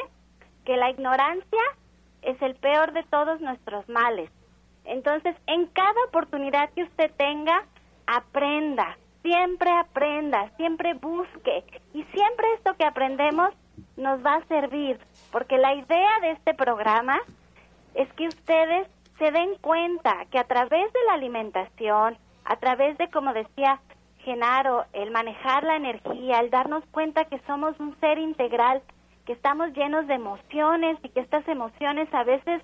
que 0.64 0.78
la 0.78 0.90
ignorancia 0.90 1.62
es 2.22 2.40
el 2.42 2.56
peor 2.56 2.94
de 2.94 3.04
todos 3.04 3.42
nuestros 3.42 3.90
males. 3.90 4.30
Entonces, 4.86 5.36
en 5.48 5.66
cada 5.68 6.06
oportunidad 6.08 6.70
que 6.72 6.84
usted 6.84 7.12
tenga, 7.18 7.66
aprenda, 8.06 8.98
siempre 9.24 9.72
aprenda, 9.72 10.50
siempre 10.58 10.94
busque 10.94 11.64
y 11.94 12.04
siempre 12.04 12.54
esto 12.56 12.76
que 12.76 12.86
aprendemos 12.86 13.50
nos 13.98 14.24
va 14.26 14.36
a 14.36 14.46
servir, 14.46 15.00
porque 15.32 15.58
la 15.58 15.74
idea 15.74 16.20
de 16.22 16.32
este 16.32 16.54
programa 16.54 17.20
es 17.96 18.12
que 18.14 18.28
ustedes 18.28 18.88
se 19.18 19.32
den 19.32 19.56
cuenta 19.62 20.26
que 20.32 20.40
a 20.40 20.44
través 20.46 20.92
de 20.94 21.00
la 21.08 21.14
alimentación, 21.14 22.18
a 22.46 22.56
través 22.58 22.98
de, 22.98 23.10
como 23.10 23.34
decía 23.34 23.80
Genaro, 24.24 24.86
el 24.94 25.12
manejar 25.12 25.64
la 25.64 25.76
energía, 25.76 26.40
el 26.40 26.50
darnos 26.50 26.84
cuenta 26.92 27.26
que 27.26 27.40
somos 27.48 27.80
un 27.80 28.00
ser 28.00 28.20
integral, 28.20 28.82
que 29.26 29.34
estamos 29.34 29.74
llenos 29.74 30.08
de 30.08 30.16
emociones 30.16 30.98
y 31.04 31.10
que 31.10 31.22
estas 31.22 31.48
emociones 31.48 32.12
a 32.14 32.24
veces 32.24 32.62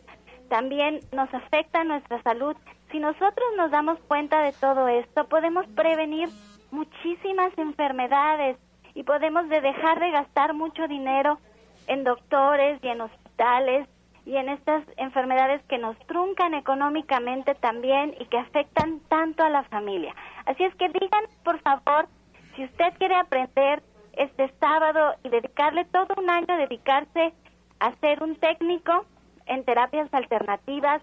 también 0.50 1.00
nos 1.12 1.34
afectan 1.34 1.88
nuestra 1.90 2.22
salud. 2.24 2.56
Si 2.92 3.00
nosotros 3.00 3.48
nos 3.58 3.72
damos 3.72 4.00
cuenta 4.08 4.42
de 4.42 4.54
todo 4.54 4.88
esto, 4.88 5.28
podemos 5.28 5.66
prevenir 5.76 6.30
muchísimas 6.72 7.58
enfermedades 7.58 8.58
y 8.94 9.04
podemos 9.04 9.48
de 9.50 9.62
dejar 9.62 10.00
de 10.00 10.12
gastar 10.12 10.54
mucho 10.54 10.88
dinero 10.88 11.40
en 11.88 12.04
doctores 12.04 12.80
y 12.84 12.88
en 12.88 13.02
hospitales 13.02 13.88
y 14.26 14.36
en 14.36 14.50
estas 14.50 14.84
enfermedades 14.98 15.62
que 15.70 15.78
nos 15.78 15.98
truncan 16.00 16.54
económicamente 16.54 17.56
también 17.56 18.14
y 18.20 18.26
que 18.26 18.38
afectan 18.38 19.00
tanto 19.08 19.44
a 19.44 19.50
la 19.50 19.64
familia. 19.64 20.14
Así 20.48 20.64
es 20.64 20.74
que 20.76 20.88
digan, 20.88 21.24
por 21.44 21.60
favor, 21.60 22.08
si 22.56 22.64
usted 22.64 22.86
quiere 22.98 23.16
aprender 23.16 23.84
este 24.14 24.52
sábado 24.60 25.16
y 25.24 25.30
dedicarle 25.30 25.86
todo 25.86 26.08
un 26.18 26.30
año, 26.30 26.58
dedicarse 26.58 27.34
a 27.80 27.94
ser 27.98 28.24
un 28.24 28.36
técnico 28.38 29.06
en 29.46 29.64
terapias 29.66 30.12
alternativas 30.14 31.02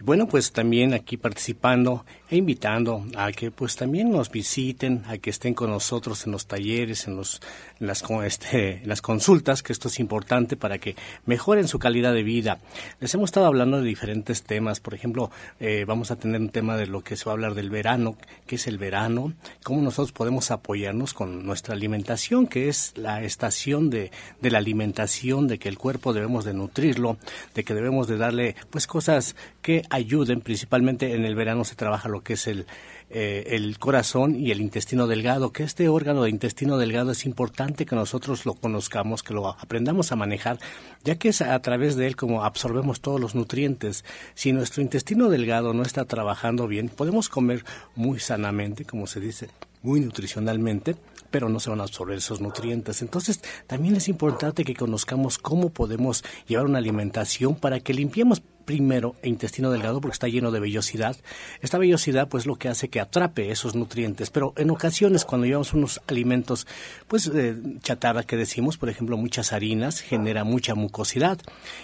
Bueno, 0.02 0.28
pues 0.28 0.52
también 0.52 0.94
aquí 0.94 1.18
participando 1.18 2.06
e 2.30 2.38
invitando 2.38 3.04
a 3.18 3.32
que 3.32 3.50
pues 3.50 3.76
también 3.76 4.12
nos 4.12 4.30
visiten, 4.30 5.04
a 5.08 5.18
que 5.18 5.32
estén 5.32 5.56
con 5.56 5.72
nosotros 5.72 6.26
en 6.28 6.32
los 6.32 6.46
talleres, 6.46 7.08
en 7.08 7.18
los 7.18 7.42
las 7.80 8.04
este, 8.24 8.82
las 8.86 9.02
consultas, 9.02 9.64
que 9.64 9.74
esto 9.74 9.88
es 9.88 10.00
importante 10.00 10.56
para 10.56 10.78
que 10.78 10.96
mejoren 11.26 11.68
su 11.68 11.80
calidad 11.80 12.14
de 12.14 12.24
vida. 12.24 12.60
Les 13.00 13.14
hemos 13.14 13.30
estado 13.30 13.48
hablando 13.48 13.82
de 13.82 13.88
diferentes 13.88 14.44
temas, 14.44 14.80
por 14.80 14.94
ejemplo, 14.94 15.32
eh, 15.60 15.84
vamos 15.88 16.12
a 16.12 16.16
tener 16.16 16.40
un 16.40 16.50
tema 16.50 16.78
de 16.78 16.86
lo 16.86 17.04
que 17.04 17.18
se 17.18 17.26
va 17.26 17.32
a 17.32 17.34
hablar 17.34 17.56
del 17.56 17.70
verano, 17.70 18.16
qué 18.46 18.56
es 18.56 18.68
el 18.68 18.78
verano, 18.78 19.34
cómo 19.64 19.82
nosotros 19.82 20.12
podemos 20.12 20.52
apoyarnos 20.52 21.14
con 21.14 21.46
nuestra 21.46 21.74
alimentación, 21.74 22.48
que 22.48 22.70
es 22.70 22.94
la 22.96 23.24
estación 23.24 23.90
de, 23.90 24.12
de 24.40 24.52
la 24.52 24.60
alimentación, 24.60 25.48
de 25.48 25.58
que 25.58 25.68
el 25.68 25.78
cuerpo 25.78 26.14
debemos 26.20 26.46
de 26.46 26.54
nutrirlo, 26.54 27.18
de 27.56 27.64
que 27.64 27.74
debemos 27.74 28.08
de 28.08 28.18
darle 28.18 28.56
pues 28.70 28.88
cosas 28.88 29.36
que 29.62 29.84
ayuden, 29.90 30.42
principalmente 30.42 31.16
en 31.16 31.26
el 31.26 31.36
verano 31.36 31.64
se 31.64 31.76
trabaja 31.76 32.10
lo 32.10 32.22
que 32.22 32.34
es 32.34 32.48
el, 32.48 32.66
eh, 33.10 33.56
el 33.56 33.80
corazón 33.80 34.36
y 34.36 34.52
el 34.52 34.62
intestino 34.62 35.08
delgado, 35.08 35.52
que 35.52 35.64
este 35.64 35.90
órgano 35.90 36.24
de 36.24 36.30
intestino 36.30 36.78
delgado 36.78 37.12
es 37.12 37.26
importante 37.26 37.86
que 37.86 37.96
nosotros 37.96 38.46
lo 38.46 38.54
conozcamos, 38.54 39.24
que 39.24 39.34
lo 39.34 39.48
aprendamos 39.48 40.12
a 40.12 40.16
manejar, 40.16 40.60
ya 41.04 41.16
que 41.16 41.30
es 41.30 41.42
a 41.42 41.60
través 41.60 41.96
de 41.96 42.06
él 42.06 42.16
como 42.16 42.44
absorbemos 42.44 43.02
todos 43.02 43.20
los 43.20 43.34
nutrientes. 43.34 44.06
Si 44.36 44.52
nuestro 44.52 44.84
intestino 44.84 45.30
delgado 45.30 45.74
no 45.74 45.82
está 45.82 46.06
trabajando 46.06 46.68
bien, 46.68 46.90
podemos 46.90 47.30
comer 47.30 47.64
muy 47.96 48.20
sanamente, 48.20 48.86
como 48.86 49.08
se 49.08 49.20
dice, 49.20 49.50
muy 49.82 50.02
nutricionalmente, 50.02 50.96
pero 51.32 51.50
no 51.50 51.60
se 51.60 51.70
van 51.70 51.80
a 51.80 51.84
absorber 51.84 52.18
esos 52.18 52.42
nutrientes. 52.42 53.02
Entonces, 53.02 53.42
también 53.68 53.96
es 53.96 54.08
importante 54.08 54.64
que 54.64 54.76
conozcamos 54.76 55.38
cómo 55.38 55.70
podemos 55.70 56.24
llevar 56.48 56.66
una 56.66 56.78
alimentación 56.78 57.56
para 57.56 57.80
que 57.80 57.94
limpiemos 57.94 58.42
primero 58.70 59.16
el 59.24 59.30
intestino 59.30 59.72
delgado 59.72 60.00
porque 60.00 60.14
está 60.14 60.28
lleno 60.28 60.52
de 60.52 60.60
vellosidad. 60.60 61.18
Esta 61.60 61.80
vellosidad 61.80 62.28
pues 62.28 62.46
lo 62.46 62.56
que 62.56 62.70
hace 62.70 62.88
que 62.88 63.00
atrape 63.00 63.50
esos 63.50 63.74
nutrientes, 63.74 64.30
pero 64.30 64.54
en 64.58 64.70
ocasiones 64.70 65.26
cuando 65.26 65.48
llevamos 65.48 65.74
unos 65.74 66.02
alimentos 66.06 66.68
pues 67.08 67.32
eh, 67.34 67.56
chatarra 67.82 68.22
que 68.22 68.38
decimos, 68.38 68.78
por 68.78 68.90
ejemplo, 68.90 69.18
muchas 69.18 69.54
harinas, 69.54 70.02
genera 70.02 70.44
mucha 70.44 70.76
mucosidad 70.76 71.40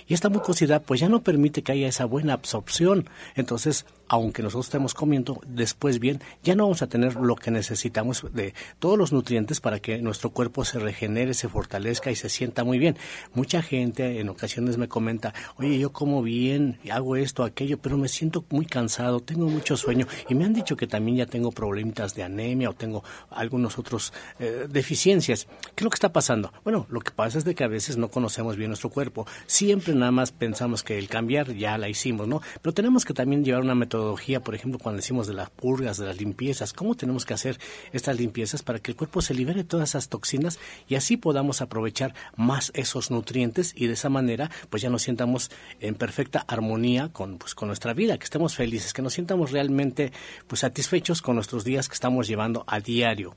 y 0.06 0.14
esta 0.14 0.30
mucosidad 0.30 0.84
pues 0.84 1.00
ya 1.00 1.10
no 1.10 1.24
permite 1.24 1.64
que 1.64 1.72
haya 1.72 1.88
esa 1.88 2.06
buena 2.06 2.34
absorción. 2.34 3.10
Entonces, 3.34 3.88
aunque 4.08 4.44
nosotros 4.44 4.68
estemos 4.68 4.94
comiendo 4.94 5.42
después 5.48 6.00
bien, 6.00 6.22
ya 6.44 6.56
no 6.56 6.64
vamos 6.64 6.82
a 6.82 6.88
tener 6.88 7.16
lo 7.16 7.36
que 7.36 7.52
necesitamos 7.52 8.26
de 8.34 8.54
todos 8.80 8.98
los 8.98 9.12
nutrientes 9.12 9.62
para 9.62 9.80
que 9.80 10.02
nuestro 10.02 10.30
cuerpo 10.30 10.66
se 10.66 10.80
regenere, 10.80 11.34
se 11.34 11.50
fortalezca 11.50 12.12
y 12.12 12.16
se 12.16 12.30
sienta 12.30 12.64
muy 12.64 12.80
bien. 12.80 12.98
Mucha 13.34 13.62
gente 13.62 14.20
en 14.20 14.30
ocasiones 14.30 14.78
me 14.78 14.88
comenta, 14.88 15.34
oye, 15.58 15.78
yo 15.80 15.92
como 15.92 16.22
bien, 16.22 16.80
hago 16.92 17.16
esto, 17.16 17.44
aquello, 17.44 17.78
pero 17.78 17.98
me 17.98 18.08
siento 18.08 18.46
muy 18.50 18.66
cansado, 18.66 19.20
tengo 19.20 19.48
mucho 19.48 19.78
sueño 19.78 20.08
y 20.30 20.36
me 20.36 20.46
han 20.46 20.54
dicho 20.54 20.76
que 20.76 20.88
también 20.88 21.18
ya 21.18 21.26
tengo 21.26 21.52
problemitas 21.52 22.16
de 22.16 22.24
anemia 22.24 22.70
o 22.70 22.74
tengo 22.74 23.04
algunos 23.30 23.78
otros 23.78 24.14
eh, 24.40 24.68
deficiencias. 24.70 25.48
¿Qué 25.76 25.82
es 25.82 25.84
lo 25.84 25.90
que 25.90 25.96
está 25.96 26.14
pasando? 26.14 26.54
Bueno, 26.64 26.86
lo 26.90 27.02
que 27.02 27.12
pasa 27.12 27.38
es 27.38 27.46
de 27.46 27.56
que 27.56 27.64
a 27.64 27.68
veces 27.68 27.98
no 27.98 28.10
conocemos 28.10 28.56
bien 28.56 28.70
nuestro 28.70 28.90
cuerpo. 28.90 29.26
Siempre 29.48 29.94
nada 29.94 30.12
más 30.12 30.32
pensamos 30.32 30.84
que 30.84 30.98
el 30.98 31.08
cambiar 31.08 31.54
ya 31.54 31.78
la 31.78 31.90
hicimos, 31.90 32.28
¿no? 32.28 32.42
Pero 32.62 32.74
tenemos 32.74 33.06
que 33.06 33.14
también 33.14 33.44
llevar 33.44 33.62
una 33.62 33.76
metodología, 33.76 33.95
por 34.44 34.56
ejemplo, 34.56 34.80
cuando 34.80 34.98
decimos 34.98 35.28
de 35.28 35.34
las 35.34 35.50
purgas, 35.50 35.98
de 35.98 36.06
las 36.06 36.18
limpiezas, 36.18 36.74
cómo 36.74 36.96
tenemos 36.96 37.26
que 37.26 37.34
hacer 37.34 37.60
estas 37.94 38.20
limpiezas 38.20 38.64
para 38.64 38.80
que 38.80 38.92
el 38.92 38.98
cuerpo 38.98 39.22
se 39.22 39.34
libere 39.34 39.64
todas 39.64 39.90
esas 39.90 40.10
toxinas 40.10 40.60
y 40.88 40.96
así 40.96 41.18
podamos 41.18 41.62
aprovechar 41.62 42.14
más 42.36 42.72
esos 42.76 43.12
nutrientes 43.12 43.74
y 43.76 43.88
de 43.88 43.94
esa 43.94 44.10
manera 44.10 44.50
pues 44.70 44.82
ya 44.82 44.90
nos 44.90 45.04
sientamos 45.04 45.52
en 45.80 45.96
perfecta 45.96 46.46
armonía 46.48 47.10
con, 47.10 47.38
pues, 47.38 47.56
con 47.56 47.68
nuestra 47.68 47.94
vida, 47.94 48.18
que 48.18 48.26
estemos 48.26 48.56
felices, 48.56 48.94
que 48.94 49.02
nos 49.02 49.14
sientamos 49.14 49.52
realmente 49.52 50.12
pues, 50.48 50.62
satisfechos 50.62 51.22
con 51.22 51.36
nuestros 51.36 51.64
días 51.64 51.88
que 51.88 51.94
estamos 51.94 52.28
llevando 52.28 52.64
a 52.68 52.80
diario. 52.80 53.36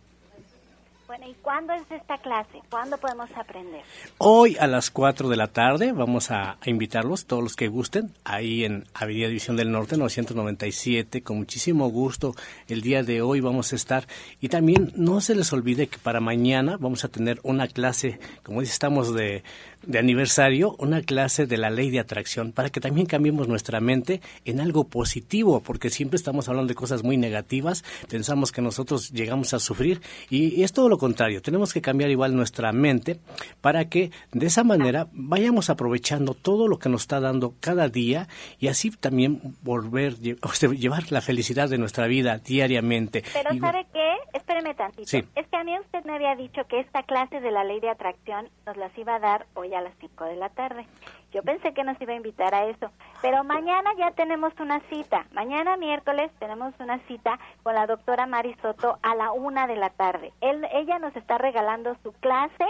Bueno, 1.09 1.27
¿y 1.27 1.33
cuándo 1.41 1.73
es 1.73 1.91
esta 1.91 2.19
clase? 2.19 2.61
¿Cuándo 2.69 2.99
podemos 2.99 3.31
aprender? 3.35 3.81
Hoy 4.19 4.59
a 4.61 4.67
las 4.67 4.91
4 4.91 5.31
de 5.31 5.37
la 5.37 5.47
tarde 5.47 5.93
vamos 5.93 6.31
a, 6.31 6.59
invitarlos, 6.67 7.25
todos 7.25 7.43
los 7.43 7.57
que 7.57 7.69
gusten, 7.69 8.13
ahí 8.25 8.63
en 8.67 8.85
Avenida 8.93 9.29
División 9.29 9.57
del 9.57 9.73
Norte 9.73 9.97
997, 9.97 11.23
con 11.23 11.39
muchísimo 11.39 11.89
gusto. 11.89 12.35
El 12.69 12.83
día 12.83 13.03
de 13.05 13.23
hoy 13.23 13.41
vamos 13.41 13.73
a 13.73 13.77
estar. 13.77 14.07
Y 14.43 14.51
también 14.51 14.93
no 14.97 15.23
se 15.23 15.35
les 15.35 15.51
olvide 15.51 15.87
que 15.87 15.97
para 15.97 16.21
mañana 16.21 16.77
vamos 16.79 17.07
a 17.07 17.09
tener 17.09 17.41
una 17.43 17.69
clase, 17.69 18.21
como 18.43 18.61
dice, 18.61 18.75
estamos 18.75 19.15
de, 19.15 19.45
de 19.87 19.99
aniversario 19.99 20.75
una 20.79 21.03
clase 21.03 21.47
de 21.47 21.57
la 21.57 21.71
ley 21.71 21.91
de 21.91 22.01
atracción 22.01 22.53
para 22.53 22.71
que 22.71 22.81
también 22.81 23.07
cambiemos 23.07 23.49
nuestra 23.49 23.81
mente 23.81 24.21
en 24.45 24.61
algo 24.61 24.85
positivo, 24.85 25.61
porque 25.61 25.91
siempre 25.91 26.17
estamos 26.17 26.49
hablando 26.49 26.69
de 26.69 26.75
cosas 26.75 27.03
muy 27.03 27.17
negativas, 27.17 27.85
pensamos 28.09 28.53
que 28.53 28.63
nosotros 28.63 29.11
llegamos 29.11 29.55
a 29.55 29.61
sufrir 29.61 30.01
y, 30.31 30.63
es 30.63 30.73
todo 30.73 30.89
lo 30.89 30.99
contrario, 30.99 31.43
tenemos 31.43 31.73
que 31.73 31.81
cambiar 31.81 32.11
igual 32.11 32.35
nuestra 32.35 32.73
mente 32.73 33.21
para 33.61 33.89
que 33.89 34.11
de 34.33 34.47
esa 34.47 34.65
manera 34.65 35.09
vayamos 35.13 35.71
aprovechando 35.71 36.35
todo 36.35 36.69
lo 36.69 36.79
que 36.79 36.89
nos 36.89 37.03
está 37.03 37.21
dando 37.21 37.55
cada 37.61 37.89
día 37.89 38.29
y 38.59 38.69
así 38.69 38.91
también 38.91 39.57
volver, 39.63 40.17
llevar 40.21 41.11
la 41.13 41.21
felicidad 41.21 41.69
de 41.69 41.79
nuestra 41.79 42.07
vida 42.07 42.39
diariamente. 42.39 43.23
Pero 43.33 43.59
¿sabe 43.59 43.87
qué? 43.93 44.09
espéreme 44.49 44.75
tantito. 44.75 45.07
Sí. 45.07 45.25
Es 45.35 45.47
que 45.49 45.57
a 45.57 45.65
mí 45.65 45.79
usted 45.79 46.05
me 46.05 46.15
había 46.15 46.35
dicho 46.37 46.65
que 46.69 46.81
esta 46.81 47.03
clase 47.03 47.41
de 47.41 47.51
la 47.51 47.65
ley 47.65 47.81
de 47.81 47.91
atracción 47.91 48.49
nos 48.67 48.77
las 48.77 48.97
iba 48.97 49.17
a 49.17 49.19
dar 49.19 49.47
hoy 49.55 49.68
a 49.75 49.81
las 49.81 49.95
5 50.01 50.25
de 50.25 50.37
la 50.37 50.49
tarde. 50.49 50.87
Yo 51.33 51.43
pensé 51.43 51.75
que 51.75 51.85
nos 51.85 52.01
iba 52.01 52.13
a 52.13 52.17
invitar 52.17 52.55
a 52.55 52.65
eso, 52.67 52.91
pero 53.21 53.45
mañana 53.45 53.91
ya 53.99 54.13
tenemos 54.13 54.53
una 54.61 54.81
cita. 54.89 55.27
Mañana 55.33 55.77
miércoles 55.77 56.31
tenemos 56.39 56.73
una 56.79 56.99
cita 57.07 57.39
con 57.63 57.75
la 57.75 57.87
doctora 57.87 58.27
Mari 58.27 58.55
Soto 58.63 58.99
a 59.03 59.15
la 59.15 59.33
una 59.33 59.67
de 59.67 59.77
la 59.77 59.91
tarde. 59.91 60.33
Él, 60.41 60.67
ella 60.73 60.99
nos 60.99 61.15
está 61.17 61.39
regalando 61.39 61.97
su 62.03 62.13
clase 62.13 62.67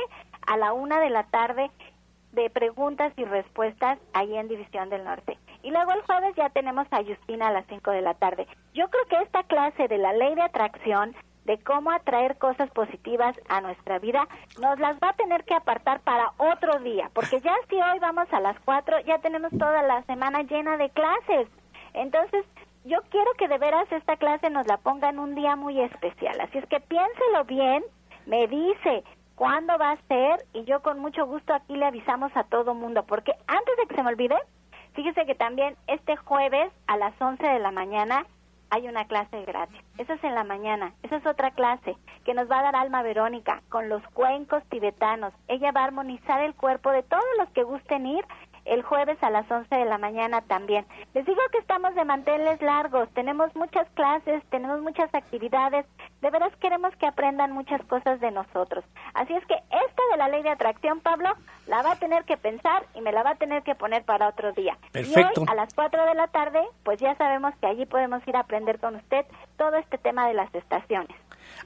a 0.47 0.57
la 0.57 0.73
una 0.73 1.01
de 1.01 1.11
la 1.11 1.25
tarde 1.25 1.71
de 2.33 2.51
preguntas 2.51 3.13
y 3.17 3.25
respuestas 3.25 3.99
ahí 4.13 4.37
en 4.37 4.49
División 4.49 4.91
del 4.91 5.05
Norte. 5.05 5.39
Y 5.63 5.71
luego 5.71 5.93
el 5.93 6.03
jueves 6.03 6.35
ya 6.37 6.51
tenemos 6.51 6.87
a 6.91 7.03
Justina 7.03 7.49
a 7.49 7.53
las 7.53 7.67
5 7.69 7.91
de 7.91 8.03
la 8.03 8.15
tarde. 8.15 8.47
Yo 8.75 8.89
creo 8.89 9.05
que 9.07 9.23
esta 9.23 9.43
clase 9.45 9.89
de 9.89 9.99
la 9.99 10.13
ley 10.13 10.35
de 10.35 10.43
atracción, 10.43 11.15
de 11.49 11.59
cómo 11.59 11.91
atraer 11.91 12.37
cosas 12.37 12.71
positivas 12.71 13.35
a 13.49 13.63
nuestra 13.63 13.99
vida, 13.99 14.29
nos 14.61 14.79
las 14.79 14.99
va 15.03 15.09
a 15.09 15.17
tener 15.17 15.45
que 15.45 15.55
apartar 15.55 16.01
para 16.01 16.33
otro 16.37 16.79
día, 16.81 17.11
porque 17.15 17.41
ya 17.41 17.55
si 17.71 17.77
hoy 17.77 17.99
vamos 18.01 18.31
a 18.33 18.41
las 18.41 18.61
4, 18.61 19.01
ya 19.07 19.19
tenemos 19.19 19.51
toda 19.53 19.83
la 19.83 20.03
semana 20.03 20.43
llena 20.43 20.77
de 20.77 20.91
clases. 20.91 21.49
Entonces, 21.95 22.45
yo 22.85 22.99
quiero 23.11 23.33
que 23.39 23.49
de 23.49 23.57
veras 23.57 23.91
esta 23.91 24.17
clase 24.19 24.51
nos 24.51 24.67
la 24.67 24.77
ponga 24.77 25.09
en 25.09 25.19
un 25.19 25.35
día 25.35 25.57
muy 25.57 25.81
especial. 25.81 26.39
Así 26.39 26.59
es 26.59 26.67
que 26.67 26.81
piénselo 26.81 27.45
bien, 27.47 27.83
me 28.27 28.47
dice 28.47 29.03
cuándo 29.35 29.79
va 29.79 29.93
a 29.93 30.03
ser 30.07 30.45
y 30.53 30.65
yo 30.65 30.83
con 30.83 30.99
mucho 30.99 31.25
gusto 31.25 31.55
aquí 31.55 31.77
le 31.77 31.87
avisamos 31.87 32.31
a 32.37 32.45
todo 32.45 32.75
mundo, 32.75 33.05
porque 33.05 33.33
antes 33.47 33.77
de 33.79 33.87
que 33.87 33.95
se 33.95 34.03
me 34.03 34.11
olvide, 34.11 34.37
Fíjese 34.99 35.27
que 35.27 35.37
también 35.37 35.77
este 35.87 36.17
jueves 36.17 36.73
a 36.89 36.97
las 36.97 37.15
11 37.21 37.47
de 37.47 37.61
la 37.61 37.71
mañana 37.71 38.27
hay 38.71 38.89
una 38.89 39.07
clase 39.07 39.45
gratis. 39.45 39.81
Esa 39.99 40.15
es 40.15 40.25
en 40.25 40.35
la 40.35 40.45
mañana. 40.45 40.93
Esa 41.03 41.17
es 41.17 41.27
otra 41.27 41.51
clase 41.53 41.97
que 42.25 42.35
nos 42.35 42.51
va 42.51 42.61
a 42.61 42.63
dar 42.63 42.77
Alma 42.77 43.03
Verónica 43.03 43.63
con 43.69 43.89
los 43.89 44.03
cuencos 44.15 44.63
tibetanos. 44.69 45.33
Ella 45.49 45.73
va 45.73 45.83
a 45.83 45.85
armonizar 45.85 46.43
el 46.43 46.55
cuerpo 46.55 46.91
de 46.91 47.03
todos 47.03 47.25
los 47.39 47.49
que 47.51 47.63
gusten 47.63 48.07
ir 48.07 48.25
el 48.69 48.83
jueves 48.83 49.19
a 49.23 49.31
las 49.31 49.51
11 49.51 49.75
de 49.75 49.85
la 49.85 49.99
mañana 49.99 50.43
también. 50.43 50.87
Les 51.15 51.25
digo 51.25 51.41
que 51.51 51.59
estamos 51.59 51.95
de 51.95 52.05
manteles 52.05 52.61
largos, 52.63 53.09
tenemos 53.15 53.55
muchas 53.57 53.89
clases, 53.91 54.43
tenemos 54.51 54.81
muchas 54.81 55.13
actividades, 55.15 55.87
de 56.21 56.31
veras 56.31 56.55
queremos 56.57 56.95
que 56.97 57.07
aprendan 57.07 57.53
muchas 57.53 57.83
cosas 57.87 58.21
de 58.21 58.31
nosotros. 58.31 58.85
Así 59.15 59.35
es 59.35 59.45
que 59.47 59.55
esta 59.55 60.03
de 60.11 60.17
la 60.17 60.29
ley 60.29 60.43
de 60.43 60.51
atracción, 60.51 61.01
Pablo, 61.01 61.31
la 61.67 61.83
va 61.83 61.93
a 61.93 61.97
tener 61.97 62.25
que 62.25 62.37
pensar 62.37 62.85
y 62.95 63.01
me 63.01 63.13
la 63.13 63.23
va 63.23 63.31
a 63.31 63.35
tener 63.37 63.63
que 63.63 63.75
poner 63.75 64.05
para 64.05 64.29
otro 64.29 64.53
día. 64.53 64.77
Perfecto. 64.93 65.41
Y 65.41 65.43
hoy 65.43 65.47
a 65.49 65.55
las 65.55 65.73
4 65.75 66.05
de 66.05 66.15
la 66.15 66.29
tarde, 66.29 66.61
pues 66.85 67.01
ya 67.01 67.15
sabemos 67.17 67.55
que 67.61 67.67
allí 67.67 67.87
podemos 67.87 68.27
ir 68.27 68.37
a 68.37 68.41
aprender 68.41 68.79
con 68.79 68.97
usted 68.97 69.27
todo 69.57 69.77
este 69.77 69.99
tema 69.99 70.29
de 70.29 70.35
las 70.35 70.55
estaciones. 70.55 71.17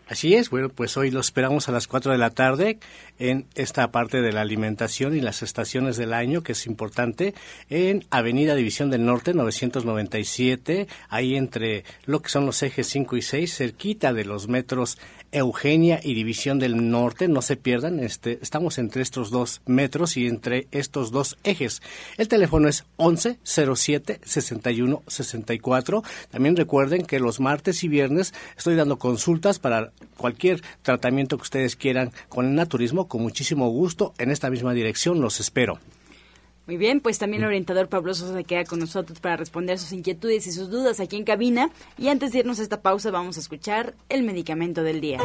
Así 0.09 0.35
es, 0.35 0.51
bueno, 0.51 0.69
pues 0.69 0.97
hoy 0.97 1.11
lo 1.11 1.21
esperamos 1.21 1.69
a 1.69 1.73
las 1.73 1.87
4 1.87 2.13
de 2.13 2.19
la 2.19 2.31
tarde 2.31 2.79
en 3.19 3.47
esta 3.55 3.91
parte 3.91 4.21
de 4.21 4.33
la 4.33 4.41
alimentación 4.41 5.17
y 5.17 5.21
las 5.21 5.43
estaciones 5.43 5.97
del 5.97 6.13
año, 6.13 6.43
que 6.43 6.53
es 6.53 6.67
importante, 6.67 7.35
en 7.71 8.05
Avenida 8.11 8.55
División 8.55 8.91
del 8.91 9.05
Norte, 9.05 9.33
997, 9.33 10.89
ahí 11.09 11.37
entre 11.37 11.85
lo 12.05 12.21
que 12.21 12.31
son 12.31 12.47
los 12.47 12.63
ejes 12.63 12.89
5 12.89 13.17
y 13.17 13.23
6, 13.23 13.57
cerquita 13.57 14.13
de 14.13 14.25
los 14.25 14.49
metros 14.49 14.99
Eugenia 15.33 15.99
y 16.03 16.13
División 16.13 16.59
del 16.59 16.91
Norte, 16.91 17.27
no 17.27 17.41
se 17.41 17.57
pierdan, 17.57 18.01
este, 18.01 18.39
estamos 18.43 18.77
entre 18.77 19.01
estos 19.01 19.31
dos 19.31 19.63
metros 19.65 20.19
y 20.19 20.27
entre 20.27 20.69
estos 20.73 21.11
dos 21.11 21.39
ejes. 21.43 21.81
El 22.19 22.29
teléfono 22.29 22.69
es 22.69 22.85
11 22.97 23.39
07 23.43 24.21
61 24.23 25.03
64. 25.07 26.03
También 26.31 26.55
recuerden 26.55 27.07
que 27.07 27.19
los 27.19 27.41
martes 27.41 27.83
y 27.83 27.89
viernes 27.89 28.35
estoy 28.59 28.75
dando 28.77 28.99
consultas 28.99 29.59
para 29.59 29.82
cualquier 30.17 30.63
tratamiento 30.83 31.37
que 31.37 31.43
ustedes 31.43 31.77
quieran 31.77 32.13
con 32.29 32.47
el 32.47 32.55
naturismo, 32.55 33.09
con 33.09 33.23
muchísimo 33.23 33.69
gusto, 33.69 34.15
en 34.19 34.31
esta 34.31 34.51
misma 34.51 34.73
dirección 34.73 35.21
los 35.21 35.41
espero. 35.41 35.79
Muy 36.67 36.77
bien, 36.77 37.01
pues 37.01 37.19
también 37.19 37.43
el 37.43 37.49
orientador 37.49 37.89
Pablo 37.89 38.15
Sosa 38.15 38.35
se 38.35 38.45
queda 38.45 38.65
con 38.65 38.79
nosotros 38.79 39.19
para 39.19 39.37
responder 39.37 39.79
sus 39.81 39.93
inquietudes 39.93 40.47
y 40.47 40.53
sus 40.53 40.71
dudas 40.71 41.01
aquí 41.01 41.17
en 41.17 41.25
cabina. 41.25 41.71
Y 41.99 42.09
antes 42.09 42.33
de 42.33 42.39
irnos 42.39 42.61
a 42.61 42.63
esta 42.63 42.83
pausa, 42.83 43.11
vamos 43.11 43.37
a 43.37 43.41
escuchar 43.41 43.95
el 44.09 44.23
medicamento 44.23 44.85
del 44.85 45.01
día. 45.01 45.19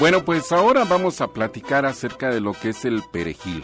Bueno, 0.00 0.24
pues 0.24 0.50
ahora 0.50 0.84
vamos 0.84 1.20
a 1.20 1.28
platicar 1.28 1.84
acerca 1.84 2.30
de 2.30 2.40
lo 2.40 2.52
que 2.54 2.70
es 2.70 2.86
el 2.86 3.02
perejil. 3.12 3.62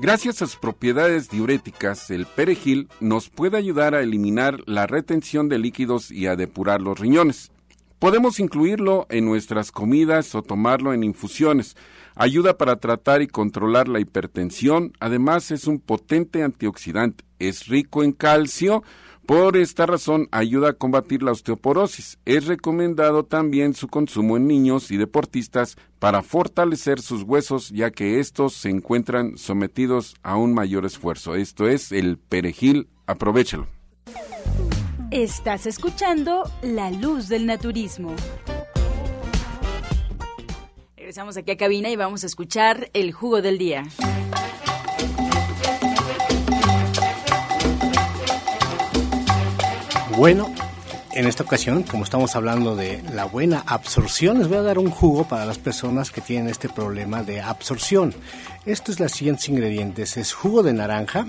Gracias 0.00 0.42
a 0.42 0.46
sus 0.46 0.54
propiedades 0.54 1.28
diuréticas, 1.28 2.10
el 2.10 2.24
perejil 2.24 2.88
nos 3.00 3.30
puede 3.30 3.56
ayudar 3.56 3.96
a 3.96 4.00
eliminar 4.00 4.60
la 4.64 4.86
retención 4.86 5.48
de 5.48 5.58
líquidos 5.58 6.12
y 6.12 6.28
a 6.28 6.36
depurar 6.36 6.80
los 6.80 7.00
riñones. 7.00 7.50
Podemos 7.98 8.38
incluirlo 8.38 9.08
en 9.10 9.24
nuestras 9.24 9.72
comidas 9.72 10.36
o 10.36 10.42
tomarlo 10.42 10.92
en 10.92 11.02
infusiones. 11.02 11.76
Ayuda 12.14 12.56
para 12.56 12.76
tratar 12.76 13.22
y 13.22 13.26
controlar 13.26 13.88
la 13.88 13.98
hipertensión. 13.98 14.92
Además 15.00 15.50
es 15.50 15.66
un 15.66 15.80
potente 15.80 16.44
antioxidante. 16.44 17.24
Es 17.40 17.66
rico 17.66 18.04
en 18.04 18.12
calcio. 18.12 18.84
Por 19.28 19.58
esta 19.58 19.84
razón 19.84 20.26
ayuda 20.30 20.70
a 20.70 20.72
combatir 20.72 21.22
la 21.22 21.32
osteoporosis. 21.32 22.18
Es 22.24 22.46
recomendado 22.46 23.26
también 23.26 23.74
su 23.74 23.86
consumo 23.86 24.38
en 24.38 24.46
niños 24.46 24.90
y 24.90 24.96
deportistas 24.96 25.76
para 25.98 26.22
fortalecer 26.22 27.02
sus 27.02 27.24
huesos 27.24 27.68
ya 27.68 27.90
que 27.90 28.20
estos 28.20 28.54
se 28.54 28.70
encuentran 28.70 29.36
sometidos 29.36 30.16
a 30.22 30.38
un 30.38 30.54
mayor 30.54 30.86
esfuerzo. 30.86 31.34
Esto 31.34 31.68
es 31.68 31.92
el 31.92 32.16
perejil. 32.16 32.88
Aprovechalo. 33.04 33.66
Estás 35.10 35.66
escuchando 35.66 36.50
La 36.62 36.90
Luz 36.90 37.28
del 37.28 37.44
Naturismo. 37.44 38.16
Regresamos 40.96 41.36
aquí 41.36 41.50
a 41.50 41.58
cabina 41.58 41.90
y 41.90 41.96
vamos 41.96 42.24
a 42.24 42.26
escuchar 42.26 42.88
el 42.94 43.12
jugo 43.12 43.42
del 43.42 43.58
día. 43.58 43.84
Bueno, 50.18 50.52
en 51.12 51.28
esta 51.28 51.44
ocasión, 51.44 51.84
como 51.84 52.02
estamos 52.02 52.34
hablando 52.34 52.74
de 52.74 53.00
la 53.14 53.24
buena 53.24 53.62
absorción, 53.64 54.40
les 54.40 54.48
voy 54.48 54.56
a 54.56 54.62
dar 54.62 54.80
un 54.80 54.90
jugo 54.90 55.28
para 55.28 55.46
las 55.46 55.58
personas 55.58 56.10
que 56.10 56.20
tienen 56.20 56.48
este 56.48 56.68
problema 56.68 57.22
de 57.22 57.40
absorción. 57.40 58.12
Estos 58.66 58.96
es 58.96 59.00
los 59.00 59.12
siguientes 59.12 59.48
ingredientes. 59.48 60.16
Es 60.16 60.32
jugo 60.32 60.64
de 60.64 60.72
naranja, 60.72 61.24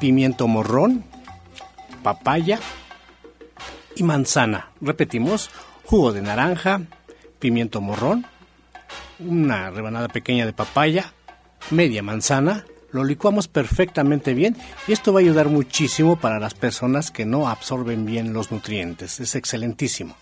pimiento 0.00 0.48
morrón, 0.48 1.04
papaya 2.02 2.58
y 3.94 4.02
manzana. 4.02 4.70
Repetimos, 4.80 5.50
jugo 5.84 6.14
de 6.14 6.22
naranja, 6.22 6.80
pimiento 7.38 7.82
morrón, 7.82 8.24
una 9.18 9.68
rebanada 9.68 10.08
pequeña 10.08 10.46
de 10.46 10.54
papaya, 10.54 11.12
media 11.70 12.02
manzana, 12.02 12.64
lo 12.90 13.04
licuamos 13.04 13.48
perfectamente 13.48 14.34
bien 14.34 14.56
y 14.86 14.92
esto 14.92 15.12
va 15.12 15.20
a 15.20 15.22
ayudar 15.22 15.48
muchísimo 15.48 16.16
para 16.16 16.38
las 16.38 16.54
personas 16.54 17.10
que 17.10 17.26
no 17.26 17.48
absorben 17.48 18.06
bien 18.06 18.32
los 18.32 18.50
nutrientes. 18.50 19.20
Es 19.20 19.34
excelentísimo. 19.34 20.16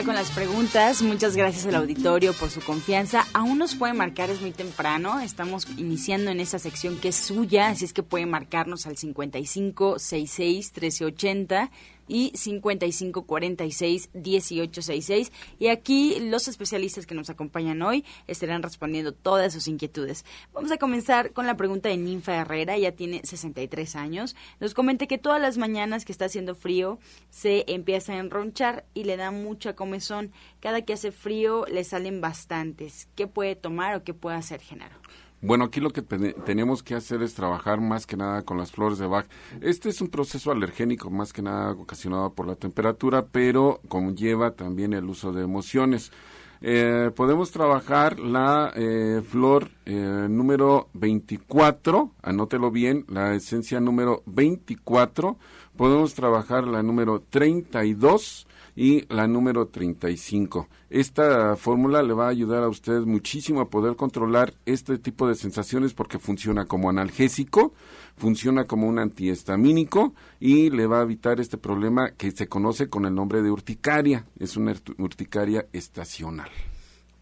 Con 0.00 0.14
las 0.14 0.30
preguntas. 0.30 1.02
Muchas 1.02 1.36
gracias 1.36 1.66
al 1.66 1.74
auditorio 1.74 2.32
por 2.32 2.48
su 2.48 2.62
confianza. 2.62 3.26
Aún 3.34 3.58
nos 3.58 3.74
puede 3.74 3.92
marcar, 3.92 4.30
es 4.30 4.40
muy 4.40 4.50
temprano. 4.50 5.20
Estamos 5.20 5.68
iniciando 5.76 6.30
en 6.30 6.40
esta 6.40 6.58
sección 6.58 6.96
que 6.98 7.08
es 7.08 7.16
suya, 7.16 7.68
así 7.68 7.84
es 7.84 7.92
que 7.92 8.02
puede 8.02 8.24
marcarnos 8.24 8.86
al 8.86 8.96
55 8.96 9.98
66 9.98 10.72
1380 10.72 11.70
y 12.08 12.32
5546-1866. 12.32 15.30
Y 15.58 15.68
aquí 15.68 16.18
los 16.20 16.48
especialistas 16.48 17.06
que 17.06 17.14
nos 17.14 17.30
acompañan 17.30 17.80
hoy 17.82 18.04
estarán 18.26 18.62
respondiendo 18.62 19.12
todas 19.12 19.52
sus 19.52 19.68
inquietudes. 19.68 20.24
Vamos 20.52 20.72
a 20.72 20.78
comenzar 20.78 21.32
con 21.32 21.46
la 21.46 21.56
pregunta 21.56 21.88
de 21.88 21.96
Ninfa 21.96 22.34
Herrera, 22.34 22.76
ella 22.76 22.94
tiene 22.94 23.22
63 23.24 23.96
años. 23.96 24.36
Nos 24.60 24.74
comenta 24.74 25.06
que 25.06 25.18
todas 25.18 25.40
las 25.40 25.58
mañanas 25.58 26.04
que 26.04 26.12
está 26.12 26.26
haciendo 26.26 26.54
frío 26.54 26.98
se 27.30 27.64
empieza 27.68 28.12
a 28.12 28.18
enronchar 28.18 28.84
y 28.94 29.04
le 29.04 29.16
da 29.16 29.30
mucha 29.30 29.74
comezón. 29.74 30.32
Cada 30.60 30.82
que 30.82 30.92
hace 30.92 31.12
frío 31.12 31.64
le 31.66 31.84
salen 31.84 32.20
bastantes. 32.20 33.08
¿Qué 33.14 33.26
puede 33.26 33.56
tomar 33.56 33.96
o 33.96 34.04
qué 34.04 34.14
puede 34.14 34.36
hacer, 34.36 34.60
Genaro? 34.60 34.96
Bueno, 35.44 35.64
aquí 35.64 35.80
lo 35.80 35.90
que 35.90 36.02
tenemos 36.02 36.84
que 36.84 36.94
hacer 36.94 37.20
es 37.20 37.34
trabajar 37.34 37.80
más 37.80 38.06
que 38.06 38.16
nada 38.16 38.42
con 38.42 38.58
las 38.58 38.70
flores 38.70 38.98
de 38.98 39.08
Bach. 39.08 39.26
Este 39.60 39.88
es 39.88 40.00
un 40.00 40.06
proceso 40.06 40.52
alergénico 40.52 41.10
más 41.10 41.32
que 41.32 41.42
nada 41.42 41.72
ocasionado 41.72 42.32
por 42.32 42.46
la 42.46 42.54
temperatura, 42.54 43.26
pero 43.26 43.80
conlleva 43.88 44.52
también 44.52 44.92
el 44.92 45.04
uso 45.06 45.32
de 45.32 45.42
emociones. 45.42 46.12
Eh, 46.60 47.10
podemos 47.16 47.50
trabajar 47.50 48.20
la 48.20 48.72
eh, 48.76 49.20
flor 49.28 49.68
eh, 49.84 50.28
número 50.30 50.88
24, 50.92 52.12
anótelo 52.22 52.70
bien, 52.70 53.04
la 53.08 53.34
esencia 53.34 53.80
número 53.80 54.22
24, 54.26 55.36
podemos 55.76 56.14
trabajar 56.14 56.68
la 56.68 56.84
número 56.84 57.20
32 57.20 58.46
y 58.74 59.06
la 59.12 59.26
número 59.26 59.68
35. 59.68 60.68
Esta 60.90 61.56
fórmula 61.56 62.02
le 62.02 62.14
va 62.14 62.26
a 62.26 62.30
ayudar 62.30 62.62
a 62.62 62.68
usted 62.68 63.00
muchísimo 63.00 63.60
a 63.60 63.68
poder 63.68 63.96
controlar 63.96 64.54
este 64.66 64.98
tipo 64.98 65.28
de 65.28 65.34
sensaciones 65.34 65.94
porque 65.94 66.18
funciona 66.18 66.64
como 66.64 66.88
analgésico, 66.88 67.74
funciona 68.16 68.64
como 68.64 68.86
un 68.88 68.98
antihistamínico 68.98 70.14
y 70.40 70.70
le 70.70 70.86
va 70.86 71.00
a 71.00 71.02
evitar 71.02 71.40
este 71.40 71.58
problema 71.58 72.12
que 72.12 72.30
se 72.30 72.48
conoce 72.48 72.88
con 72.88 73.04
el 73.04 73.14
nombre 73.14 73.42
de 73.42 73.50
urticaria. 73.50 74.26
Es 74.38 74.56
una 74.56 74.74
urticaria 74.98 75.66
estacional. 75.72 76.50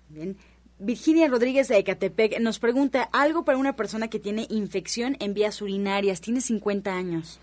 Bien. 0.09 0.37
Virginia 0.83 1.29
Rodríguez 1.29 1.69
de 1.69 1.77
Ecatepec 1.77 2.41
nos 2.41 2.59
pregunta 2.59 3.03
algo 3.13 3.45
para 3.45 3.59
una 3.59 3.77
persona 3.77 4.09
que 4.09 4.19
tiene 4.19 4.47
infección 4.49 5.15
en 5.21 5.35
vías 5.35 5.61
urinarias, 5.61 6.23
tiene 6.23 6.41
50 6.41 6.95
años. 6.95 7.39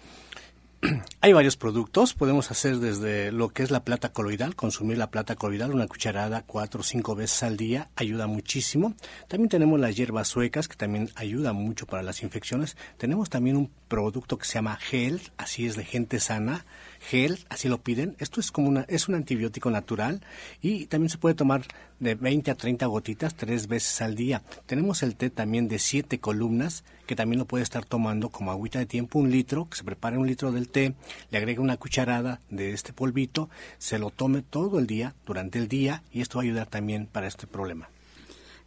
Hay 1.21 1.33
varios 1.33 1.57
productos, 1.57 2.13
podemos 2.13 2.51
hacer 2.51 2.77
desde 2.77 3.31
lo 3.31 3.49
que 3.49 3.63
es 3.63 3.71
la 3.71 3.83
plata 3.83 4.09
coloidal, 4.09 4.55
consumir 4.55 4.97
la 4.97 5.09
plata 5.09 5.35
coloidal, 5.35 5.73
una 5.73 5.87
cucharada 5.87 6.43
cuatro 6.45 6.81
o 6.81 6.83
cinco 6.83 7.15
veces 7.15 7.41
al 7.41 7.57
día, 7.57 7.89
ayuda 7.95 8.27
muchísimo. 8.27 8.93
También 9.27 9.49
tenemos 9.49 9.79
las 9.79 9.95
hierbas 9.95 10.27
suecas, 10.27 10.67
que 10.67 10.75
también 10.75 11.09
ayuda 11.15 11.51
mucho 11.53 11.87
para 11.87 12.03
las 12.03 12.21
infecciones. 12.21 12.77
Tenemos 12.97 13.29
también 13.29 13.57
un 13.57 13.71
producto 13.87 14.37
que 14.37 14.45
se 14.45 14.53
llama 14.53 14.75
gel, 14.75 15.21
así 15.37 15.65
es 15.65 15.75
de 15.75 15.83
gente 15.83 16.19
sana, 16.19 16.65
gel, 16.99 17.39
así 17.49 17.67
lo 17.67 17.81
piden. 17.81 18.15
Esto 18.19 18.39
es 18.39 18.51
como 18.51 18.67
una, 18.67 18.85
es 18.87 19.07
un 19.07 19.15
antibiótico 19.15 19.69
natural 19.71 20.21
y 20.61 20.87
también 20.87 21.09
se 21.09 21.17
puede 21.17 21.35
tomar 21.35 21.63
de 21.99 22.15
20 22.15 22.51
a 22.51 22.55
30 22.55 22.85
gotitas 22.85 23.35
tres 23.35 23.67
veces 23.67 24.01
al 24.01 24.15
día. 24.15 24.43
Tenemos 24.65 25.03
el 25.03 25.15
té 25.15 25.29
también 25.29 25.67
de 25.67 25.79
siete 25.79 26.19
columnas, 26.19 26.83
que 27.05 27.15
también 27.15 27.39
lo 27.39 27.45
puede 27.45 27.63
estar 27.63 27.85
tomando 27.85 28.29
como 28.29 28.51
agüita 28.51 28.79
de 28.79 28.85
tiempo, 28.85 29.19
un 29.19 29.31
litro, 29.31 29.69
que 29.69 29.77
se 29.77 29.83
prepare 29.83 30.17
un 30.17 30.27
litro 30.27 30.51
del 30.51 30.69
té, 30.69 30.93
le 31.31 31.37
agrega 31.37 31.61
una 31.61 31.77
cucharada 31.77 32.39
de 32.49 32.73
este 32.73 32.93
polvito, 32.93 33.49
se 33.77 33.99
lo 33.99 34.09
tome 34.09 34.41
todo 34.41 34.79
el 34.79 34.87
día, 34.87 35.15
durante 35.25 35.59
el 35.59 35.67
día, 35.67 36.03
y 36.11 36.21
esto 36.21 36.37
va 36.37 36.43
a 36.43 36.45
ayudar 36.45 36.67
también 36.67 37.07
para 37.07 37.27
este 37.27 37.47
problema. 37.47 37.89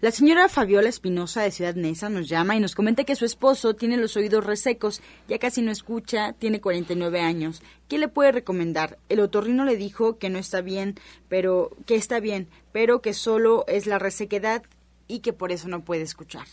La 0.01 0.11
señora 0.11 0.49
Fabiola 0.49 0.89
Espinosa 0.89 1.43
de 1.43 1.51
Ciudad 1.51 1.75
Neza 1.75 2.09
nos 2.09 2.27
llama 2.27 2.57
y 2.57 2.61
nos 2.61 2.75
comenta 2.75 3.05
que 3.05 3.15
su 3.15 3.27
esposo 3.27 3.75
tiene 3.75 3.99
los 3.99 4.17
oídos 4.17 4.47
resecos, 4.47 5.03
ya 5.29 5.39
casi 5.39 5.61
no 5.61 5.71
escucha, 5.71 6.33
tiene 6.33 6.63
49 6.63 7.21
años. 7.21 7.63
¿Qué 7.87 7.99
le 7.99 8.09
puede 8.09 8.33
recomendar? 8.33 8.99
El 9.11 9.21
otorrino 9.21 9.67
le 9.67 9.77
dijo 9.77 10.17
que 10.17 10.31
no 10.31 10.39
está 10.39 10.63
bien, 10.63 10.95
pero 11.29 11.69
que 11.85 11.97
está 11.97 12.19
bien, 12.19 12.49
pero 12.73 13.03
que 13.03 13.13
solo 13.13 13.67
es 13.69 13.87
la 13.87 13.99
resequedad 13.99 14.63
y 15.07 15.19
que 15.19 15.35
por 15.35 15.53
eso 15.53 15.69
no 15.69 15.85
puede 15.85 16.01
escuchar. 16.01 16.47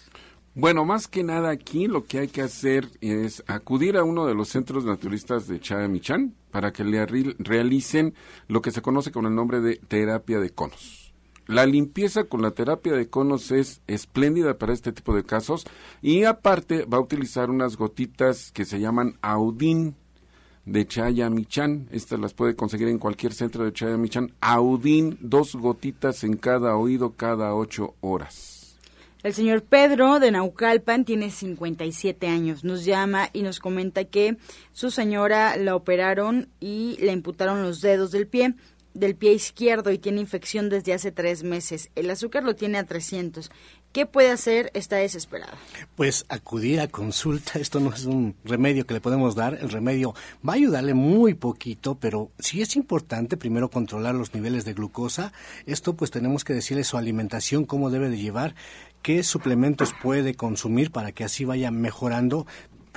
Bueno, 0.54 0.84
más 0.84 1.08
que 1.08 1.24
nada 1.24 1.50
aquí 1.50 1.88
lo 1.88 2.06
que 2.06 2.20
hay 2.20 2.28
que 2.28 2.42
hacer 2.42 2.90
es 3.00 3.46
acudir 3.48 3.96
a 3.96 4.04
uno 4.04 4.26
de 4.26 4.36
los 4.36 4.50
centros 4.50 4.84
naturistas 4.84 5.48
de 5.48 5.62
Chayamichán 5.62 6.36
para 6.52 6.74
que 6.74 6.84
le 6.84 7.06
realicen 7.06 8.14
lo 8.50 8.62
que 8.62 8.72
se 8.72 8.82
conoce 8.82 9.14
con 9.14 9.26
el 9.26 9.36
nombre 9.36 9.62
de 9.62 9.78
terapia 9.78 10.40
de 10.42 10.50
conos. 10.50 11.07
La 11.48 11.66
limpieza 11.66 12.26
con 12.26 12.42
la 12.42 12.52
terapia 12.52 12.92
de 12.92 13.10
conos 13.10 13.52
es 13.52 13.82
espléndida 13.88 14.58
para 14.58 14.74
este 14.74 14.92
tipo 14.92 15.16
de 15.16 15.24
casos 15.24 15.66
y 16.02 16.26
aparte 16.26 16.84
va 16.84 16.98
a 16.98 17.02
utilizar 17.02 17.50
unas 17.50 17.78
gotitas 17.78 18.52
que 18.52 18.66
se 18.66 18.82
llaman 18.82 19.18
Audin 19.22 19.96
de 20.66 20.86
Chayamichán. 20.86 21.88
Estas 21.90 22.20
las 22.20 22.34
puede 22.34 22.58
conseguir 22.58 22.90
en 22.90 23.00
cualquier 23.00 23.34
centro 23.34 23.64
de 23.64 23.72
Chayamichán. 23.72 24.34
Audin, 24.42 25.18
dos 25.22 25.56
gotitas 25.56 26.26
en 26.26 26.36
cada 26.36 26.76
oído 26.76 27.14
cada 27.16 27.56
ocho 27.56 27.96
horas. 28.02 28.78
El 29.24 29.34
señor 29.34 29.64
Pedro 29.64 30.20
de 30.20 30.32
Naucalpan 30.32 31.06
tiene 31.06 31.32
57 31.32 32.28
años. 32.28 32.66
Nos 32.66 32.84
llama 32.84 33.30
y 33.32 33.42
nos 33.42 33.60
comenta 33.60 34.04
que 34.04 34.38
su 34.74 34.92
señora 34.92 35.56
la 35.56 35.76
operaron 35.76 36.50
y 36.60 36.98
le 37.00 37.14
imputaron 37.14 37.64
los 37.64 37.80
dedos 37.80 38.12
del 38.12 38.28
pie 38.28 38.54
del 38.98 39.16
pie 39.16 39.34
izquierdo 39.34 39.92
y 39.92 39.98
tiene 39.98 40.22
infección 40.22 40.70
desde 40.70 40.94
hace 40.94 41.12
tres 41.12 41.44
meses. 41.44 41.90
El 41.96 42.10
azúcar 42.10 42.44
lo 42.44 42.56
tiene 42.56 42.78
a 42.78 42.86
300. 42.86 43.50
¿Qué 43.92 44.06
puede 44.06 44.32
hacer? 44.32 44.70
Está 44.74 44.98
desesperada. 44.98 45.54
Pues 45.96 46.26
acudir 46.30 46.80
a 46.80 46.88
consulta. 46.88 47.54
Esto 47.60 47.80
no 47.80 47.94
es 47.94 48.06
un 48.06 48.36
remedio 48.44 48.86
que 48.86 48.94
le 48.94 49.02
podemos 49.02 49.36
dar. 49.36 49.58
El 49.62 49.70
remedio 49.70 50.14
va 50.48 50.54
a 50.54 50.56
ayudarle 50.58 50.94
muy 50.94 51.34
poquito, 51.34 51.96
pero 51.96 52.30
sí 52.38 52.62
es 52.62 52.76
importante 52.76 53.38
primero 53.38 53.70
controlar 53.70 54.16
los 54.16 54.34
niveles 54.34 54.66
de 54.66 54.74
glucosa. 54.74 55.34
Esto 55.66 55.96
pues 55.96 56.12
tenemos 56.12 56.44
que 56.44 56.54
decirle 56.54 56.84
su 56.84 56.98
alimentación, 56.98 57.66
cómo 57.66 57.90
debe 57.90 58.10
de 58.10 58.18
llevar 58.18 58.56
qué 59.02 59.24
suplementos 59.24 59.94
puede 60.02 60.36
consumir 60.36 60.92
para 60.92 61.12
que 61.12 61.24
así 61.24 61.46
vaya 61.46 61.72
mejorando 61.72 62.46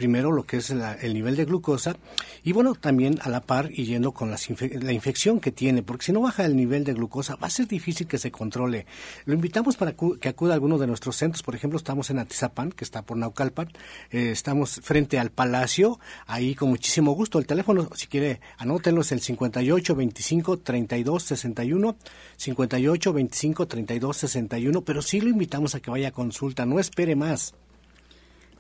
primero 0.01 0.33
lo 0.33 0.45
que 0.45 0.57
es 0.57 0.71
el 0.71 1.13
nivel 1.13 1.37
de 1.37 1.45
glucosa 1.45 1.95
y 2.43 2.55
bueno, 2.55 2.75
también 2.75 3.19
a 3.21 3.29
la 3.29 3.43
par 3.43 3.69
y 3.71 3.85
yendo 3.85 4.13
con 4.13 4.31
la 4.31 4.93
infección 4.95 5.41
que 5.41 5.53
tiene, 5.53 5.83
porque 5.83 6.07
si 6.07 6.13
no 6.13 6.23
baja 6.23 6.47
el 6.47 6.57
nivel 6.57 6.85
de 6.85 6.95
glucosa 6.95 7.37
va 7.37 7.49
a 7.49 7.51
ser 7.51 7.69
difícil 7.69 8.07
que 8.07 8.17
se 8.17 8.31
controle. 8.31 8.87
Lo 9.27 9.35
invitamos 9.35 9.77
para 9.77 9.93
que 9.93 10.29
acuda 10.31 10.53
a 10.53 10.55
alguno 10.55 10.79
de 10.79 10.87
nuestros 10.87 11.17
centros, 11.17 11.43
por 11.43 11.55
ejemplo, 11.55 11.77
estamos 11.77 12.09
en 12.09 12.19
Atizapán, 12.19 12.73
que 12.73 12.83
está 12.83 13.03
por 13.03 13.19
Naucalpan, 13.19 13.69
eh, 14.11 14.31
estamos 14.31 14.81
frente 14.83 15.19
al 15.19 15.33
Palacio, 15.33 16.01
ahí 16.27 16.55
con 16.55 16.71
muchísimo 16.71 17.13
gusto. 17.13 17.39
El 17.39 17.47
teléfono, 17.47 17.91
si 17.95 18.07
quiere, 18.07 18.41
anótenlo, 18.57 19.03
es 19.03 19.13
el 19.13 19.21
58 19.21 19.95
25 19.95 20.61
32 20.61 21.23
61, 21.25 21.97
58 22.39 23.13
25 23.13 23.69
32 23.69 24.17
61, 24.17 24.81
pero 24.81 25.03
sí 25.03 25.21
lo 25.21 25.29
invitamos 25.29 25.75
a 25.75 25.81
que 25.81 25.91
vaya 25.91 26.09
a 26.09 26.13
consulta, 26.13 26.65
no 26.65 26.81
espere 26.81 27.17
más. 27.17 27.53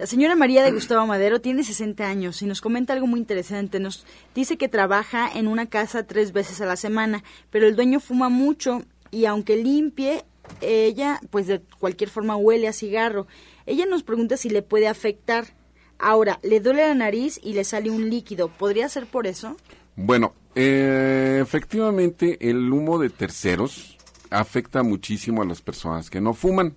La 0.00 0.06
señora 0.06 0.34
María 0.34 0.64
de 0.64 0.72
Gustavo 0.72 1.06
Madero 1.06 1.42
tiene 1.42 1.62
60 1.62 2.08
años 2.08 2.40
y 2.40 2.46
nos 2.46 2.62
comenta 2.62 2.94
algo 2.94 3.06
muy 3.06 3.20
interesante. 3.20 3.80
Nos 3.80 4.06
dice 4.34 4.56
que 4.56 4.66
trabaja 4.66 5.28
en 5.30 5.46
una 5.46 5.66
casa 5.66 6.04
tres 6.06 6.32
veces 6.32 6.62
a 6.62 6.64
la 6.64 6.76
semana, 6.76 7.22
pero 7.50 7.66
el 7.66 7.76
dueño 7.76 8.00
fuma 8.00 8.30
mucho 8.30 8.80
y 9.10 9.26
aunque 9.26 9.58
limpie, 9.58 10.24
ella 10.62 11.20
pues 11.28 11.48
de 11.48 11.60
cualquier 11.78 12.08
forma 12.08 12.34
huele 12.34 12.66
a 12.66 12.72
cigarro. 12.72 13.26
Ella 13.66 13.84
nos 13.84 14.02
pregunta 14.02 14.38
si 14.38 14.48
le 14.48 14.62
puede 14.62 14.88
afectar. 14.88 15.48
Ahora, 15.98 16.40
le 16.42 16.60
duele 16.60 16.88
la 16.88 16.94
nariz 16.94 17.38
y 17.42 17.52
le 17.52 17.64
sale 17.64 17.90
un 17.90 18.08
líquido. 18.08 18.48
¿Podría 18.48 18.88
ser 18.88 19.04
por 19.04 19.26
eso? 19.26 19.58
Bueno, 19.96 20.32
eh, 20.54 21.40
efectivamente 21.42 22.38
el 22.48 22.72
humo 22.72 22.98
de 22.98 23.10
terceros 23.10 23.98
afecta 24.30 24.82
muchísimo 24.82 25.42
a 25.42 25.44
las 25.44 25.60
personas 25.60 26.08
que 26.08 26.22
no 26.22 26.32
fuman. 26.32 26.74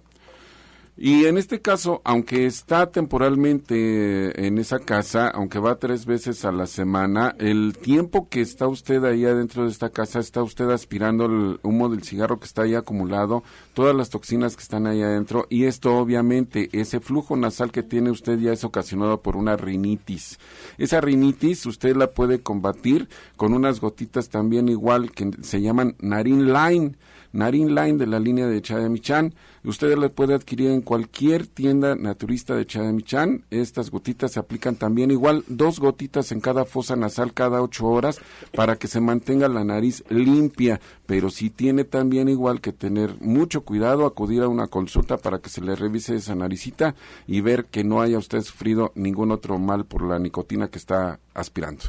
Y 0.95 1.25
en 1.25 1.39
este 1.39 1.59
caso, 1.59 2.01
aunque 2.03 2.45
está 2.45 2.91
temporalmente 2.91 4.45
en 4.45 4.59
esa 4.59 4.77
casa, 4.77 5.27
aunque 5.27 5.57
va 5.57 5.79
tres 5.79 6.05
veces 6.05 6.45
a 6.45 6.51
la 6.51 6.67
semana, 6.67 7.35
el 7.39 7.75
tiempo 7.75 8.29
que 8.29 8.41
está 8.41 8.67
usted 8.67 9.03
ahí 9.03 9.25
adentro 9.25 9.63
de 9.63 9.71
esta 9.71 9.89
casa, 9.89 10.19
está 10.19 10.43
usted 10.43 10.69
aspirando 10.69 11.25
el 11.25 11.59
humo 11.63 11.89
del 11.89 12.03
cigarro 12.03 12.39
que 12.39 12.45
está 12.45 12.61
ahí 12.61 12.75
acumulado, 12.75 13.43
todas 13.73 13.95
las 13.95 14.11
toxinas 14.11 14.55
que 14.55 14.61
están 14.61 14.85
ahí 14.85 15.01
adentro, 15.01 15.47
y 15.49 15.65
esto 15.65 15.97
obviamente, 15.97 16.69
ese 16.73 16.99
flujo 16.99 17.35
nasal 17.35 17.71
que 17.71 17.81
tiene 17.81 18.11
usted 18.11 18.37
ya 18.37 18.53
es 18.53 18.63
ocasionado 18.63 19.23
por 19.23 19.35
una 19.35 19.57
rinitis. 19.57 20.37
Esa 20.77 21.01
rinitis 21.01 21.65
usted 21.65 21.95
la 21.95 22.11
puede 22.11 22.41
combatir 22.41 23.09
con 23.35 23.53
unas 23.53 23.79
gotitas 23.79 24.29
también 24.29 24.69
igual 24.69 25.11
que 25.11 25.31
se 25.41 25.59
llaman 25.59 25.95
Narin 25.99 26.53
Line 26.53 26.95
Narin 27.33 27.73
Line 27.73 27.97
de 27.97 28.07
la 28.07 28.19
línea 28.19 28.47
de 28.47 28.61
Chayamichan. 28.61 29.33
Usted 29.63 29.97
la 29.97 30.09
puede 30.09 30.35
adquirir 30.35 30.69
en 30.69 30.81
cualquier 30.81 31.47
tienda 31.47 31.95
naturista 31.95 32.55
de 32.55 32.65
Chayamichan. 32.65 33.43
Estas 33.49 33.89
gotitas 33.89 34.31
se 34.31 34.39
aplican 34.39 34.75
también 34.75 35.11
igual, 35.11 35.43
dos 35.47 35.79
gotitas 35.79 36.31
en 36.31 36.39
cada 36.39 36.65
fosa 36.65 36.95
nasal 36.95 37.33
cada 37.33 37.61
ocho 37.61 37.87
horas 37.87 38.19
para 38.55 38.75
que 38.77 38.87
se 38.87 39.01
mantenga 39.01 39.47
la 39.49 39.63
nariz 39.63 40.03
limpia. 40.09 40.79
Pero 41.05 41.29
sí 41.29 41.49
tiene 41.49 41.83
también 41.83 42.29
igual 42.29 42.61
que 42.61 42.71
tener 42.71 43.19
mucho 43.19 43.61
cuidado, 43.61 44.05
acudir 44.05 44.43
a 44.43 44.47
una 44.47 44.67
consulta 44.67 45.17
para 45.17 45.39
que 45.39 45.49
se 45.49 45.61
le 45.61 45.75
revise 45.75 46.15
esa 46.15 46.35
naricita 46.35 46.95
y 47.25 47.41
ver 47.41 47.65
que 47.65 47.83
no 47.83 48.01
haya 48.01 48.19
usted 48.19 48.41
sufrido 48.41 48.91
ningún 48.95 49.31
otro 49.31 49.57
mal 49.57 49.85
por 49.85 50.03
la 50.03 50.19
nicotina 50.19 50.69
que 50.69 50.77
está 50.77 51.19
aspirando. 51.33 51.83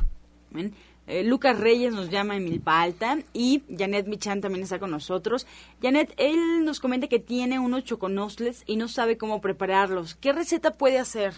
Eh, 1.07 1.23
Lucas 1.23 1.61
Reyes 1.61 1.93
nos 1.93 2.09
llama 2.09 2.37
en 2.37 2.45
Milpa 2.45 2.81
Alta 2.81 3.19
y 3.35 3.63
Janet 3.77 4.07
Michan 4.07 4.41
también 4.41 4.63
está 4.63 4.79
con 4.79 4.91
nosotros. 4.91 5.47
Janet, 5.83 6.15
él 6.17 6.65
nos 6.65 6.81
comenta 6.81 7.09
que 7.09 7.19
tiene 7.19 7.59
unos 7.59 7.85
choconosles 7.85 8.65
y 8.67 8.77
no 8.77 8.89
sabe 8.89 9.19
cómo 9.19 9.41
prepararlos. 9.43 10.15
¿Qué 10.15 10.33
receta 10.33 10.73
puede 10.73 10.99
hacer? 10.99 11.35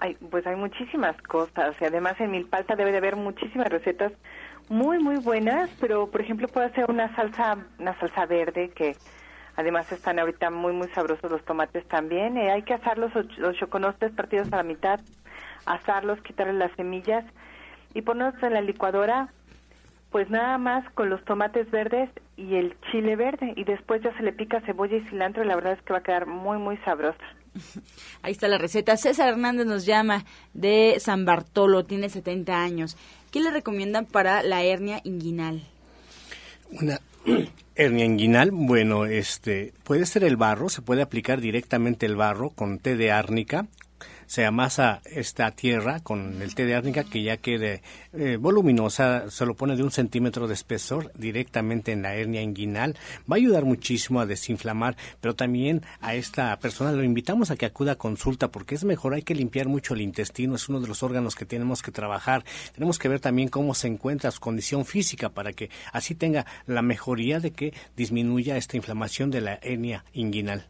Ay, 0.00 0.16
pues 0.30 0.46
hay 0.46 0.56
muchísimas 0.56 1.20
cosas 1.22 1.74
y 1.80 1.84
además 1.84 2.20
en 2.20 2.30
Milpa 2.30 2.58
Alta 2.58 2.76
debe 2.76 2.92
de 2.92 2.98
haber 2.98 3.16
muchísimas 3.16 3.68
recetas 3.68 4.12
muy 4.68 4.98
muy 4.98 5.16
buenas, 5.16 5.70
pero 5.80 6.10
por 6.10 6.20
ejemplo 6.20 6.46
puede 6.46 6.66
hacer 6.66 6.90
una 6.90 7.14
salsa 7.16 7.56
una 7.78 7.98
salsa 7.98 8.26
verde 8.26 8.70
que 8.76 8.96
además 9.56 9.90
están 9.90 10.18
ahorita 10.18 10.50
muy 10.50 10.74
muy 10.74 10.88
sabrosos 10.88 11.30
los 11.30 11.42
tomates 11.46 11.88
también. 11.88 12.36
Eh, 12.36 12.50
hay 12.50 12.62
que 12.62 12.74
asar 12.74 12.98
los, 12.98 13.12
los 13.38 13.56
choconosles 13.56 14.12
partidos 14.12 14.52
a 14.52 14.58
la 14.58 14.62
mitad, 14.62 15.00
asarlos, 15.64 16.20
quitarle 16.20 16.52
las 16.52 16.70
semillas 16.76 17.24
y 17.94 18.02
ponerlos 18.02 18.42
en 18.42 18.54
la 18.54 18.60
licuadora 18.60 19.30
pues 20.10 20.30
nada 20.30 20.56
más 20.58 20.90
con 20.92 21.10
los 21.10 21.22
tomates 21.24 21.70
verdes 21.70 22.10
y 22.36 22.54
el 22.54 22.74
chile 22.90 23.16
verde 23.16 23.52
y 23.56 23.64
después 23.64 24.02
ya 24.02 24.16
se 24.16 24.22
le 24.22 24.32
pica 24.32 24.60
cebolla 24.62 24.96
y 24.96 25.04
cilantro 25.08 25.44
y 25.44 25.46
la 25.46 25.54
verdad 25.54 25.74
es 25.74 25.82
que 25.82 25.92
va 25.92 25.98
a 25.98 26.02
quedar 26.02 26.26
muy 26.26 26.58
muy 26.58 26.76
sabrosa. 26.78 27.18
Ahí 28.22 28.32
está 28.32 28.48
la 28.48 28.58
receta. 28.58 28.96
César 28.96 29.28
Hernández 29.28 29.66
nos 29.66 29.84
llama 29.84 30.24
de 30.54 30.96
San 30.98 31.24
Bartolo, 31.24 31.84
tiene 31.84 32.08
70 32.08 32.62
años. 32.62 32.96
¿Qué 33.30 33.40
le 33.40 33.50
recomiendan 33.50 34.06
para 34.06 34.42
la 34.42 34.62
hernia 34.62 35.00
inguinal? 35.04 35.62
Una 36.70 37.00
hernia 37.74 38.04
inguinal, 38.04 38.50
bueno, 38.50 39.04
este 39.04 39.74
puede 39.84 40.06
ser 40.06 40.24
el 40.24 40.36
barro, 40.36 40.70
se 40.70 40.80
puede 40.80 41.02
aplicar 41.02 41.40
directamente 41.40 42.06
el 42.06 42.16
barro 42.16 42.50
con 42.50 42.78
té 42.78 42.96
de 42.96 43.12
árnica 43.12 43.66
se 44.28 44.44
amasa 44.44 45.00
esta 45.06 45.50
tierra 45.52 46.00
con 46.00 46.42
el 46.42 46.54
té 46.54 46.66
de 46.66 46.74
árnica 46.74 47.02
que 47.02 47.22
ya 47.22 47.38
quede 47.38 47.82
eh, 48.12 48.36
voluminosa, 48.36 49.30
se 49.30 49.46
lo 49.46 49.54
pone 49.54 49.74
de 49.74 49.82
un 49.82 49.90
centímetro 49.90 50.46
de 50.46 50.54
espesor 50.54 51.10
directamente 51.14 51.92
en 51.92 52.02
la 52.02 52.14
hernia 52.14 52.42
inguinal, 52.42 52.94
va 53.20 53.36
a 53.36 53.38
ayudar 53.38 53.64
muchísimo 53.64 54.20
a 54.20 54.26
desinflamar, 54.26 54.96
pero 55.22 55.34
también 55.34 55.82
a 56.00 56.14
esta 56.14 56.56
persona 56.58 56.92
lo 56.92 57.02
invitamos 57.02 57.50
a 57.50 57.56
que 57.56 57.64
acuda 57.66 57.92
a 57.92 57.98
consulta 57.98 58.48
porque 58.48 58.74
es 58.74 58.84
mejor, 58.84 59.14
hay 59.14 59.22
que 59.22 59.34
limpiar 59.34 59.66
mucho 59.66 59.94
el 59.94 60.02
intestino, 60.02 60.56
es 60.56 60.68
uno 60.68 60.80
de 60.80 60.88
los 60.88 61.02
órganos 61.02 61.34
que 61.34 61.46
tenemos 61.46 61.82
que 61.82 61.90
trabajar, 61.90 62.44
tenemos 62.74 62.98
que 62.98 63.08
ver 63.08 63.20
también 63.20 63.48
cómo 63.48 63.74
se 63.74 63.88
encuentra 63.88 64.30
su 64.30 64.40
condición 64.40 64.84
física 64.84 65.30
para 65.30 65.54
que 65.54 65.70
así 65.90 66.14
tenga 66.14 66.44
la 66.66 66.82
mejoría 66.82 67.40
de 67.40 67.52
que 67.52 67.72
disminuya 67.96 68.58
esta 68.58 68.76
inflamación 68.76 69.30
de 69.30 69.40
la 69.40 69.58
hernia 69.62 70.04
inguinal. 70.12 70.66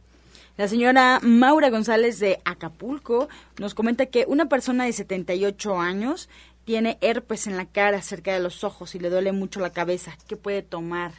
La 0.58 0.66
señora 0.66 1.20
Maura 1.22 1.70
González 1.70 2.18
de 2.18 2.40
Acapulco 2.44 3.28
nos 3.60 3.74
comenta 3.74 4.06
que 4.06 4.24
una 4.26 4.48
persona 4.48 4.86
de 4.86 4.92
78 4.92 5.78
años 5.78 6.28
tiene 6.64 6.98
herpes 7.00 7.46
en 7.46 7.56
la 7.56 7.66
cara 7.66 8.02
cerca 8.02 8.32
de 8.32 8.40
los 8.40 8.64
ojos 8.64 8.96
y 8.96 8.98
le 8.98 9.08
duele 9.08 9.30
mucho 9.30 9.60
la 9.60 9.70
cabeza. 9.70 10.18
¿Qué 10.26 10.36
puede 10.36 10.62
tomar? 10.62 11.12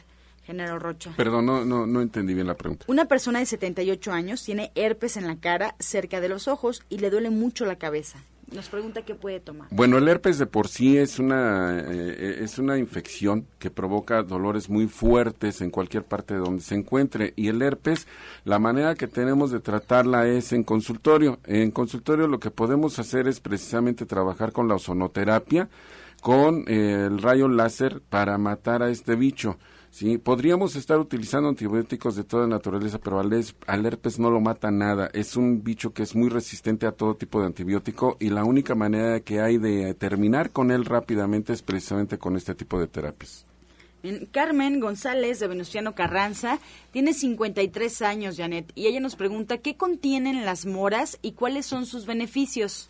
Género 0.44 0.78
Rocha. 0.78 1.14
Perdón, 1.16 1.46
no, 1.46 1.64
no, 1.64 1.86
no 1.86 2.02
entendí 2.02 2.34
bien 2.34 2.48
la 2.48 2.54
pregunta. 2.58 2.84
Una 2.86 3.06
persona 3.06 3.38
de 3.38 3.46
78 3.46 4.12
años 4.12 4.44
tiene 4.44 4.72
herpes 4.74 5.16
en 5.16 5.26
la 5.26 5.36
cara 5.36 5.74
cerca 5.78 6.20
de 6.20 6.28
los 6.28 6.46
ojos 6.46 6.82
y 6.90 6.98
le 6.98 7.08
duele 7.08 7.30
mucho 7.30 7.64
la 7.64 7.76
cabeza 7.76 8.22
nos 8.52 8.68
pregunta 8.68 9.02
qué 9.02 9.14
puede 9.14 9.40
tomar. 9.40 9.68
Bueno, 9.70 9.98
el 9.98 10.08
herpes 10.08 10.38
de 10.38 10.46
por 10.46 10.68
sí 10.68 10.96
es 10.96 11.18
una, 11.18 11.78
eh, 11.78 12.38
es 12.40 12.58
una 12.58 12.78
infección 12.78 13.46
que 13.58 13.70
provoca 13.70 14.22
dolores 14.22 14.68
muy 14.68 14.86
fuertes 14.86 15.60
en 15.60 15.70
cualquier 15.70 16.04
parte 16.04 16.34
de 16.34 16.40
donde 16.40 16.62
se 16.62 16.74
encuentre. 16.74 17.32
Y 17.36 17.48
el 17.48 17.62
herpes, 17.62 18.06
la 18.44 18.58
manera 18.58 18.94
que 18.94 19.06
tenemos 19.06 19.50
de 19.50 19.60
tratarla 19.60 20.26
es 20.26 20.52
en 20.52 20.64
consultorio. 20.64 21.38
En 21.46 21.70
consultorio 21.70 22.26
lo 22.26 22.40
que 22.40 22.50
podemos 22.50 22.98
hacer 22.98 23.28
es 23.28 23.40
precisamente 23.40 24.06
trabajar 24.06 24.52
con 24.52 24.68
la 24.68 24.74
ozonoterapia, 24.74 25.68
con 26.20 26.64
eh, 26.68 27.06
el 27.06 27.22
rayo 27.22 27.48
láser 27.48 28.00
para 28.08 28.36
matar 28.38 28.82
a 28.82 28.90
este 28.90 29.14
bicho. 29.14 29.58
Sí, 29.90 30.18
podríamos 30.18 30.76
estar 30.76 30.98
utilizando 30.98 31.48
antibióticos 31.48 32.14
de 32.14 32.22
toda 32.22 32.46
naturaleza, 32.46 32.98
pero 32.98 33.18
al, 33.18 33.86
herpes 33.86 34.18
no 34.20 34.30
lo 34.30 34.40
mata 34.40 34.70
nada. 34.70 35.10
Es 35.12 35.36
un 35.36 35.64
bicho 35.64 35.92
que 35.92 36.04
es 36.04 36.14
muy 36.14 36.28
resistente 36.28 36.86
a 36.86 36.92
todo 36.92 37.16
tipo 37.16 37.40
de 37.40 37.46
antibiótico 37.46 38.16
y 38.20 38.30
la 38.30 38.44
única 38.44 38.76
manera 38.76 39.20
que 39.20 39.40
hay 39.40 39.58
de 39.58 39.92
terminar 39.94 40.50
con 40.50 40.70
él 40.70 40.84
rápidamente 40.84 41.52
es 41.52 41.62
precisamente 41.62 42.18
con 42.18 42.36
este 42.36 42.54
tipo 42.54 42.78
de 42.78 42.86
terapias. 42.86 43.46
Carmen 44.32 44.80
González 44.80 45.40
de 45.40 45.48
Venustiano 45.48 45.94
Carranza 45.94 46.58
tiene 46.92 47.12
53 47.12 48.00
años, 48.02 48.36
Janet, 48.38 48.72
y 48.74 48.86
ella 48.86 49.00
nos 49.00 49.16
pregunta 49.16 49.58
qué 49.58 49.76
contienen 49.76 50.46
las 50.46 50.64
moras 50.64 51.18
y 51.20 51.32
cuáles 51.32 51.66
son 51.66 51.84
sus 51.84 52.06
beneficios. 52.06 52.88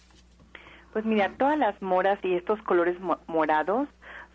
Pues 0.92 1.04
mira, 1.04 1.32
todas 1.38 1.58
las 1.58 1.80
moras 1.82 2.18
y 2.22 2.34
estos 2.34 2.60
colores 2.62 2.96
morados 3.26 3.88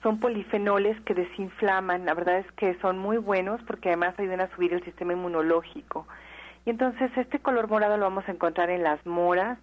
son 0.05 0.19
polifenoles 0.19 1.01
que 1.01 1.15
desinflaman. 1.15 2.05
La 2.05 2.13
verdad 2.13 2.37
es 2.37 2.51
que 2.51 2.75
son 2.75 2.99
muy 2.99 3.17
buenos 3.17 3.59
porque 3.63 3.89
además 3.89 4.13
ayudan 4.19 4.41
a 4.41 4.55
subir 4.55 4.71
el 4.71 4.83
sistema 4.83 5.13
inmunológico. 5.13 6.05
Y 6.63 6.69
entonces 6.69 7.09
este 7.17 7.39
color 7.39 7.67
morado 7.67 7.97
lo 7.97 8.03
vamos 8.03 8.23
a 8.27 8.31
encontrar 8.31 8.69
en 8.69 8.83
las 8.83 9.03
moras, 9.07 9.57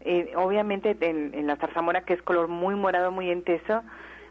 eh, 0.00 0.32
obviamente 0.36 0.94
en, 1.00 1.46
la 1.46 1.56
zarzamora 1.56 2.02
que 2.02 2.12
es 2.12 2.20
color 2.20 2.48
muy 2.48 2.74
morado, 2.74 3.10
muy 3.10 3.30
intenso, 3.30 3.82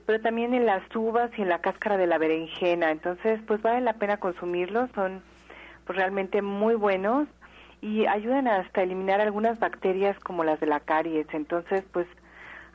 pero 0.06 0.22
también 0.22 0.54
en 0.54 0.68
las 0.68 0.84
uvas 0.95 1.32
y 1.36 1.41
en 1.41 1.50
la 1.50 1.62
cáscara 1.62 1.97
de 1.97 2.06
la 2.06 2.20
berenjena. 2.20 2.91
Entonces, 2.91 3.41
pues 3.47 3.60
vale 3.64 3.82
la 3.82 3.93
pena 3.93 4.18
consumirlos, 4.18 4.91
son 4.93 5.24
pues, 5.88 5.97
realmente 5.97 6.43
muy 6.43 6.76
buenos 6.76 7.28
y 7.82 8.06
ayudan 8.06 8.47
hasta 8.47 8.84
eliminar 8.84 9.20
algunas 9.20 9.58
bacterias 9.58 10.20
como 10.20 10.43
las 10.43 10.60
de 10.60 10.68
la 10.68 10.80
caries. 10.80 11.26
Entonces, 11.34 11.84
pues 11.91 12.06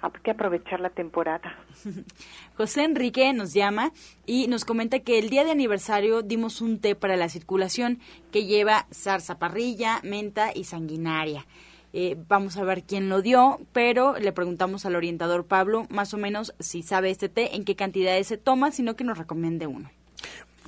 hay 0.04 0.22
que 0.22 0.30
aprovechar 0.30 0.80
la 0.80 0.90
temporada. 0.90 1.56
José 2.56 2.84
Enrique 2.84 3.32
nos 3.32 3.52
llama 3.54 3.92
y 4.26 4.46
nos 4.48 4.64
comenta 4.64 5.00
que 5.00 5.18
el 5.18 5.30
día 5.30 5.44
de 5.44 5.50
aniversario 5.50 6.22
dimos 6.22 6.60
un 6.60 6.78
té 6.78 6.94
para 6.94 7.16
la 7.16 7.28
circulación 7.28 8.00
que 8.30 8.46
lleva 8.46 8.86
zarzaparrilla, 8.92 10.00
menta 10.02 10.50
y 10.54 10.64
sanguinaria. 10.64 11.46
Eh, 11.92 12.16
vamos 12.28 12.56
a 12.56 12.64
ver 12.64 12.82
quién 12.82 13.08
lo 13.08 13.22
dio, 13.22 13.60
pero 13.72 14.18
le 14.18 14.32
preguntamos 14.32 14.84
al 14.84 14.96
orientador 14.96 15.46
Pablo 15.46 15.86
más 15.90 16.12
o 16.12 16.18
menos 16.18 16.52
si 16.58 16.82
sabe 16.82 17.10
este 17.10 17.28
té, 17.28 17.54
en 17.54 17.64
qué 17.64 17.76
cantidades 17.76 18.26
se 18.26 18.36
toma, 18.36 18.72
sino 18.72 18.96
que 18.96 19.04
nos 19.04 19.16
recomiende 19.16 19.68
uno. 19.68 19.90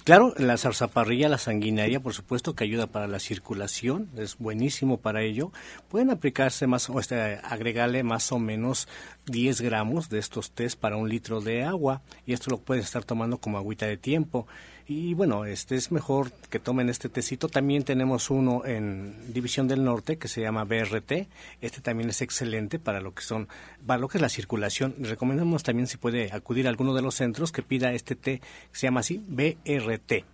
Claro, 0.06 0.34
la 0.36 0.56
zarzaparrilla, 0.56 1.28
la 1.28 1.36
sanguinaria, 1.36 1.98
por 1.98 2.14
supuesto 2.14 2.54
que 2.54 2.62
ayuda 2.62 2.86
para 2.86 3.08
la 3.08 3.18
circulación, 3.18 4.08
es 4.16 4.38
buenísimo 4.38 4.98
para 4.98 5.22
ello. 5.22 5.50
Pueden 5.88 6.10
aplicarse 6.10 6.68
más, 6.68 6.88
o 6.88 7.00
este, 7.00 7.40
agregarle 7.42 8.04
más 8.04 8.30
o 8.30 8.38
menos 8.38 8.86
10 9.24 9.62
gramos 9.62 10.08
de 10.08 10.20
estos 10.20 10.52
test 10.52 10.78
para 10.78 10.96
un 10.96 11.08
litro 11.08 11.40
de 11.40 11.64
agua 11.64 12.02
y 12.24 12.34
esto 12.34 12.52
lo 12.52 12.58
pueden 12.58 12.84
estar 12.84 13.02
tomando 13.02 13.38
como 13.38 13.58
agüita 13.58 13.86
de 13.86 13.96
tiempo. 13.96 14.46
Y 14.88 15.14
bueno, 15.14 15.44
este 15.44 15.74
es 15.74 15.90
mejor 15.90 16.30
que 16.48 16.60
tomen 16.60 16.88
este 16.88 17.08
tecito. 17.08 17.48
También 17.48 17.82
tenemos 17.82 18.30
uno 18.30 18.64
en 18.64 19.32
División 19.32 19.66
del 19.66 19.82
Norte 19.82 20.16
que 20.16 20.28
se 20.28 20.40
llama 20.40 20.64
BRT. 20.64 21.26
Este 21.60 21.80
también 21.80 22.10
es 22.10 22.22
excelente 22.22 22.78
para 22.78 23.00
lo 23.00 23.12
que 23.12 23.22
son, 23.22 23.48
para 23.84 23.98
lo 23.98 24.06
que 24.06 24.18
es 24.18 24.22
la 24.22 24.28
circulación. 24.28 24.94
Recomendamos 25.00 25.64
también 25.64 25.88
si 25.88 25.96
puede 25.96 26.30
acudir 26.32 26.66
a 26.66 26.70
alguno 26.70 26.94
de 26.94 27.02
los 27.02 27.16
centros 27.16 27.50
que 27.50 27.62
pida 27.62 27.92
este 27.94 28.14
té 28.14 28.38
que 28.38 28.78
se 28.78 28.86
llama 28.86 29.00
así 29.00 29.24
BRT. 29.26 30.24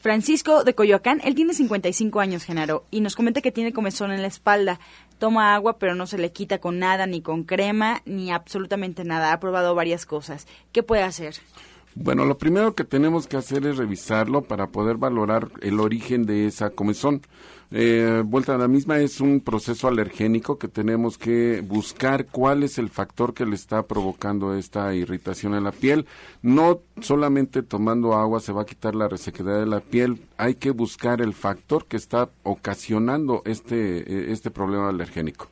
Francisco 0.00 0.62
de 0.62 0.74
Coyoacán, 0.74 1.20
él 1.24 1.34
tiene 1.34 1.54
55 1.54 2.20
años, 2.20 2.44
Genaro, 2.44 2.84
y 2.92 3.00
nos 3.00 3.16
comenta 3.16 3.40
que 3.40 3.50
tiene 3.50 3.72
comezón 3.72 4.12
en 4.12 4.22
la 4.22 4.28
espalda. 4.28 4.78
Toma 5.18 5.56
agua, 5.56 5.78
pero 5.78 5.96
no 5.96 6.06
se 6.06 6.18
le 6.18 6.30
quita 6.30 6.58
con 6.58 6.78
nada, 6.78 7.08
ni 7.08 7.20
con 7.20 7.42
crema, 7.42 8.00
ni 8.06 8.30
absolutamente 8.30 9.02
nada. 9.02 9.32
Ha 9.32 9.40
probado 9.40 9.74
varias 9.74 10.06
cosas. 10.06 10.46
¿Qué 10.70 10.84
puede 10.84 11.02
hacer? 11.02 11.34
Bueno, 12.00 12.24
lo 12.24 12.38
primero 12.38 12.76
que 12.76 12.84
tenemos 12.84 13.26
que 13.26 13.36
hacer 13.36 13.66
es 13.66 13.76
revisarlo 13.76 14.42
para 14.42 14.68
poder 14.68 14.98
valorar 14.98 15.50
el 15.62 15.80
origen 15.80 16.26
de 16.26 16.46
esa 16.46 16.70
comezón. 16.70 17.22
Eh, 17.72 18.22
vuelta 18.24 18.54
a 18.54 18.58
la 18.58 18.68
misma 18.68 19.00
es 19.00 19.20
un 19.20 19.40
proceso 19.40 19.88
alergénico 19.88 20.58
que 20.58 20.68
tenemos 20.68 21.18
que 21.18 21.60
buscar 21.60 22.26
cuál 22.26 22.62
es 22.62 22.78
el 22.78 22.88
factor 22.88 23.34
que 23.34 23.44
le 23.44 23.56
está 23.56 23.82
provocando 23.82 24.54
esta 24.54 24.94
irritación 24.94 25.56
en 25.56 25.64
la 25.64 25.72
piel. 25.72 26.06
No 26.40 26.82
solamente 27.00 27.64
tomando 27.64 28.14
agua 28.14 28.38
se 28.38 28.52
va 28.52 28.62
a 28.62 28.66
quitar 28.66 28.94
la 28.94 29.08
resequedad 29.08 29.58
de 29.58 29.66
la 29.66 29.80
piel, 29.80 30.22
hay 30.36 30.54
que 30.54 30.70
buscar 30.70 31.20
el 31.20 31.34
factor 31.34 31.86
que 31.86 31.96
está 31.96 32.30
ocasionando 32.44 33.42
este, 33.44 33.98
eh, 33.98 34.32
este 34.32 34.52
problema 34.52 34.88
alergénico. 34.88 35.48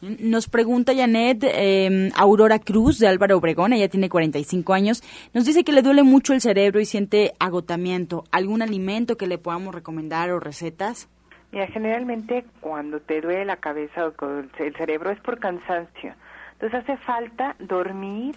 Nos 0.00 0.48
pregunta 0.48 0.94
Janet 0.94 1.42
em, 1.42 2.10
Aurora 2.14 2.60
Cruz 2.60 3.00
de 3.00 3.08
Álvaro 3.08 3.36
Obregón, 3.36 3.72
ella 3.72 3.88
tiene 3.88 4.08
45 4.08 4.72
años, 4.72 5.02
nos 5.34 5.44
dice 5.44 5.64
que 5.64 5.72
le 5.72 5.82
duele 5.82 6.04
mucho 6.04 6.34
el 6.34 6.40
cerebro 6.40 6.78
y 6.80 6.84
siente 6.84 7.34
agotamiento. 7.40 8.22
¿Algún 8.30 8.62
alimento 8.62 9.16
que 9.16 9.26
le 9.26 9.38
podamos 9.38 9.74
recomendar 9.74 10.30
o 10.30 10.38
recetas? 10.38 11.08
Mira, 11.50 11.66
generalmente 11.66 12.44
cuando 12.60 13.00
te 13.00 13.20
duele 13.20 13.44
la 13.44 13.56
cabeza 13.56 14.06
o 14.06 14.38
el 14.58 14.76
cerebro 14.76 15.10
es 15.10 15.18
por 15.20 15.40
cansancio. 15.40 16.14
Entonces 16.52 16.80
hace 16.80 16.96
falta 16.98 17.56
dormir, 17.58 18.36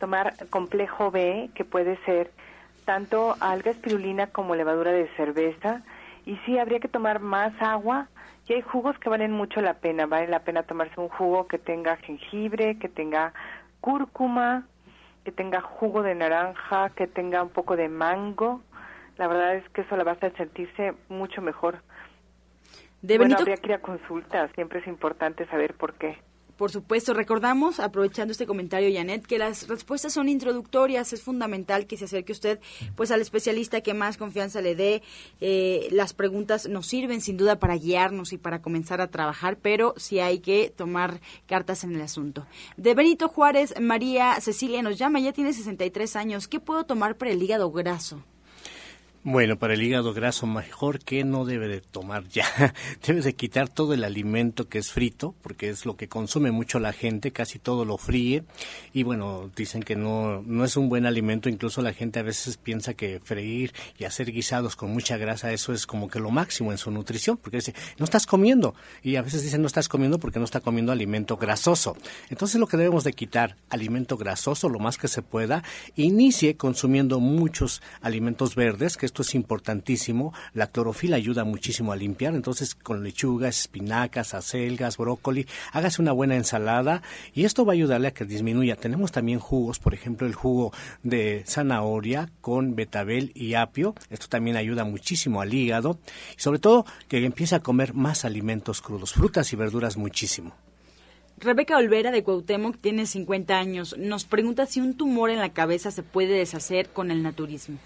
tomar 0.00 0.34
complejo 0.50 1.10
B, 1.10 1.50
que 1.54 1.64
puede 1.64 1.98
ser 2.04 2.32
tanto 2.84 3.36
alga 3.40 3.70
espirulina 3.70 4.28
como 4.28 4.56
levadura 4.56 4.90
de 4.90 5.08
cerveza. 5.16 5.82
Y 6.24 6.36
sí, 6.46 6.58
habría 6.58 6.80
que 6.80 6.88
tomar 6.88 7.20
más 7.20 7.52
agua 7.60 8.08
y 8.48 8.52
hay 8.52 8.62
jugos 8.62 8.98
que 8.98 9.08
valen 9.08 9.32
mucho 9.32 9.60
la 9.60 9.74
pena. 9.74 10.06
Vale 10.06 10.28
la 10.28 10.40
pena 10.40 10.62
tomarse 10.62 11.00
un 11.00 11.08
jugo 11.08 11.48
que 11.48 11.58
tenga 11.58 11.96
jengibre, 11.96 12.78
que 12.78 12.88
tenga 12.88 13.32
cúrcuma, 13.80 14.66
que 15.24 15.32
tenga 15.32 15.60
jugo 15.60 16.02
de 16.02 16.14
naranja, 16.14 16.90
que 16.90 17.06
tenga 17.06 17.42
un 17.42 17.50
poco 17.50 17.76
de 17.76 17.88
mango. 17.88 18.62
La 19.16 19.26
verdad 19.26 19.56
es 19.56 19.68
que 19.70 19.80
eso 19.80 19.96
la 19.96 20.04
va 20.04 20.12
a 20.12 20.14
hacer 20.14 20.36
sentirse 20.36 20.94
mucho 21.08 21.42
mejor. 21.42 21.80
De 23.02 23.18
bueno, 23.18 23.36
habría 23.36 23.56
que 23.56 23.68
ir 23.68 23.74
a 23.74 23.80
consulta. 23.80 24.48
Siempre 24.54 24.80
es 24.80 24.86
importante 24.86 25.46
saber 25.46 25.74
por 25.74 25.94
qué. 25.94 26.18
Por 26.56 26.70
supuesto, 26.70 27.12
recordamos, 27.12 27.80
aprovechando 27.80 28.32
este 28.32 28.46
comentario, 28.46 28.88
Janet, 28.92 29.26
que 29.26 29.38
las 29.38 29.68
respuestas 29.68 30.14
son 30.14 30.28
introductorias. 30.28 31.12
Es 31.12 31.22
fundamental 31.22 31.86
que 31.86 31.96
se 31.96 32.06
acerque 32.06 32.32
usted 32.32 32.60
pues 32.94 33.10
al 33.10 33.20
especialista 33.20 33.82
que 33.82 33.92
más 33.92 34.16
confianza 34.16 34.62
le 34.62 34.74
dé. 34.74 35.02
Eh, 35.40 35.88
las 35.90 36.14
preguntas 36.14 36.68
nos 36.68 36.86
sirven 36.86 37.20
sin 37.20 37.36
duda 37.36 37.58
para 37.58 37.76
guiarnos 37.76 38.32
y 38.32 38.38
para 38.38 38.62
comenzar 38.62 39.00
a 39.00 39.08
trabajar, 39.08 39.58
pero 39.60 39.94
sí 39.98 40.18
hay 40.18 40.38
que 40.38 40.72
tomar 40.74 41.20
cartas 41.46 41.84
en 41.84 41.94
el 41.94 42.00
asunto. 42.00 42.46
De 42.76 42.94
Benito 42.94 43.28
Juárez, 43.28 43.74
María 43.80 44.40
Cecilia 44.40 44.82
nos 44.82 44.96
llama, 44.96 45.20
ya 45.20 45.32
tiene 45.32 45.52
63 45.52 46.16
años. 46.16 46.48
¿Qué 46.48 46.60
puedo 46.60 46.84
tomar 46.84 47.16
para 47.16 47.32
el 47.32 47.42
hígado 47.42 47.70
graso? 47.70 48.22
Bueno, 49.28 49.58
para 49.58 49.74
el 49.74 49.82
hígado 49.82 50.14
graso 50.14 50.46
mejor 50.46 51.00
que 51.00 51.24
no 51.24 51.44
debe 51.44 51.66
de 51.66 51.80
tomar 51.80 52.28
ya. 52.28 52.46
Debes 53.04 53.24
de 53.24 53.34
quitar 53.34 53.68
todo 53.68 53.92
el 53.92 54.04
alimento 54.04 54.68
que 54.68 54.78
es 54.78 54.92
frito, 54.92 55.34
porque 55.42 55.68
es 55.68 55.84
lo 55.84 55.96
que 55.96 56.06
consume 56.06 56.52
mucho 56.52 56.78
la 56.78 56.92
gente, 56.92 57.32
casi 57.32 57.58
todo 57.58 57.84
lo 57.84 57.98
fríe. 57.98 58.44
Y 58.92 59.02
bueno, 59.02 59.50
dicen 59.56 59.82
que 59.82 59.96
no, 59.96 60.42
no 60.42 60.64
es 60.64 60.76
un 60.76 60.88
buen 60.88 61.06
alimento, 61.06 61.48
incluso 61.48 61.82
la 61.82 61.92
gente 61.92 62.20
a 62.20 62.22
veces 62.22 62.56
piensa 62.56 62.94
que 62.94 63.18
freír 63.18 63.74
y 63.98 64.04
hacer 64.04 64.30
guisados 64.30 64.76
con 64.76 64.92
mucha 64.92 65.16
grasa, 65.16 65.50
eso 65.50 65.72
es 65.72 65.88
como 65.88 66.08
que 66.08 66.20
lo 66.20 66.30
máximo 66.30 66.70
en 66.70 66.78
su 66.78 66.92
nutrición, 66.92 67.36
porque 67.36 67.56
dice, 67.56 67.74
no 67.98 68.04
estás 68.04 68.26
comiendo. 68.26 68.76
Y 69.02 69.16
a 69.16 69.22
veces 69.22 69.42
dicen 69.42 69.60
no 69.60 69.66
estás 69.66 69.88
comiendo 69.88 70.20
porque 70.20 70.38
no 70.38 70.44
está 70.44 70.60
comiendo 70.60 70.92
alimento 70.92 71.36
grasoso. 71.36 71.96
Entonces 72.30 72.60
lo 72.60 72.68
que 72.68 72.76
debemos 72.76 73.02
de 73.02 73.12
quitar, 73.12 73.56
alimento 73.70 74.16
grasoso 74.16 74.68
lo 74.68 74.78
más 74.78 74.98
que 74.98 75.08
se 75.08 75.22
pueda, 75.22 75.64
inicie 75.96 76.56
consumiendo 76.56 77.18
muchos 77.18 77.82
alimentos 78.02 78.54
verdes, 78.54 78.96
que 78.96 79.15
esto 79.16 79.22
es 79.22 79.34
importantísimo. 79.34 80.34
La 80.52 80.66
clorofila 80.66 81.16
ayuda 81.16 81.44
muchísimo 81.44 81.90
a 81.90 81.96
limpiar, 81.96 82.34
entonces 82.34 82.74
con 82.74 83.02
lechugas, 83.02 83.60
espinacas, 83.60 84.34
acelgas, 84.34 84.98
brócoli, 84.98 85.46
hágase 85.72 86.02
una 86.02 86.12
buena 86.12 86.36
ensalada 86.36 87.00
y 87.32 87.46
esto 87.46 87.64
va 87.64 87.72
a 87.72 87.76
ayudarle 87.76 88.08
a 88.08 88.10
que 88.10 88.26
disminuya. 88.26 88.76
Tenemos 88.76 89.12
también 89.12 89.38
jugos, 89.38 89.78
por 89.78 89.94
ejemplo, 89.94 90.26
el 90.26 90.34
jugo 90.34 90.74
de 91.02 91.44
zanahoria 91.46 92.30
con 92.42 92.76
betabel 92.76 93.32
y 93.34 93.54
apio. 93.54 93.94
Esto 94.10 94.26
también 94.28 94.58
ayuda 94.58 94.84
muchísimo 94.84 95.40
al 95.40 95.54
hígado 95.54 95.98
y 96.36 96.40
sobre 96.42 96.58
todo 96.58 96.84
que 97.08 97.24
empiece 97.24 97.54
a 97.54 97.60
comer 97.60 97.94
más 97.94 98.26
alimentos 98.26 98.82
crudos, 98.82 99.14
frutas 99.14 99.50
y 99.54 99.56
verduras 99.56 99.96
muchísimo. 99.96 100.52
Rebeca 101.38 101.78
Olvera 101.78 102.10
de 102.10 102.22
Cuauhtémoc 102.22 102.76
tiene 102.82 103.06
50 103.06 103.56
años. 103.56 103.96
Nos 103.96 104.26
pregunta 104.26 104.66
si 104.66 104.82
un 104.82 104.94
tumor 104.94 105.30
en 105.30 105.38
la 105.38 105.54
cabeza 105.54 105.90
se 105.90 106.02
puede 106.02 106.34
deshacer 106.34 106.90
con 106.90 107.10
el 107.10 107.22
naturismo. 107.22 107.78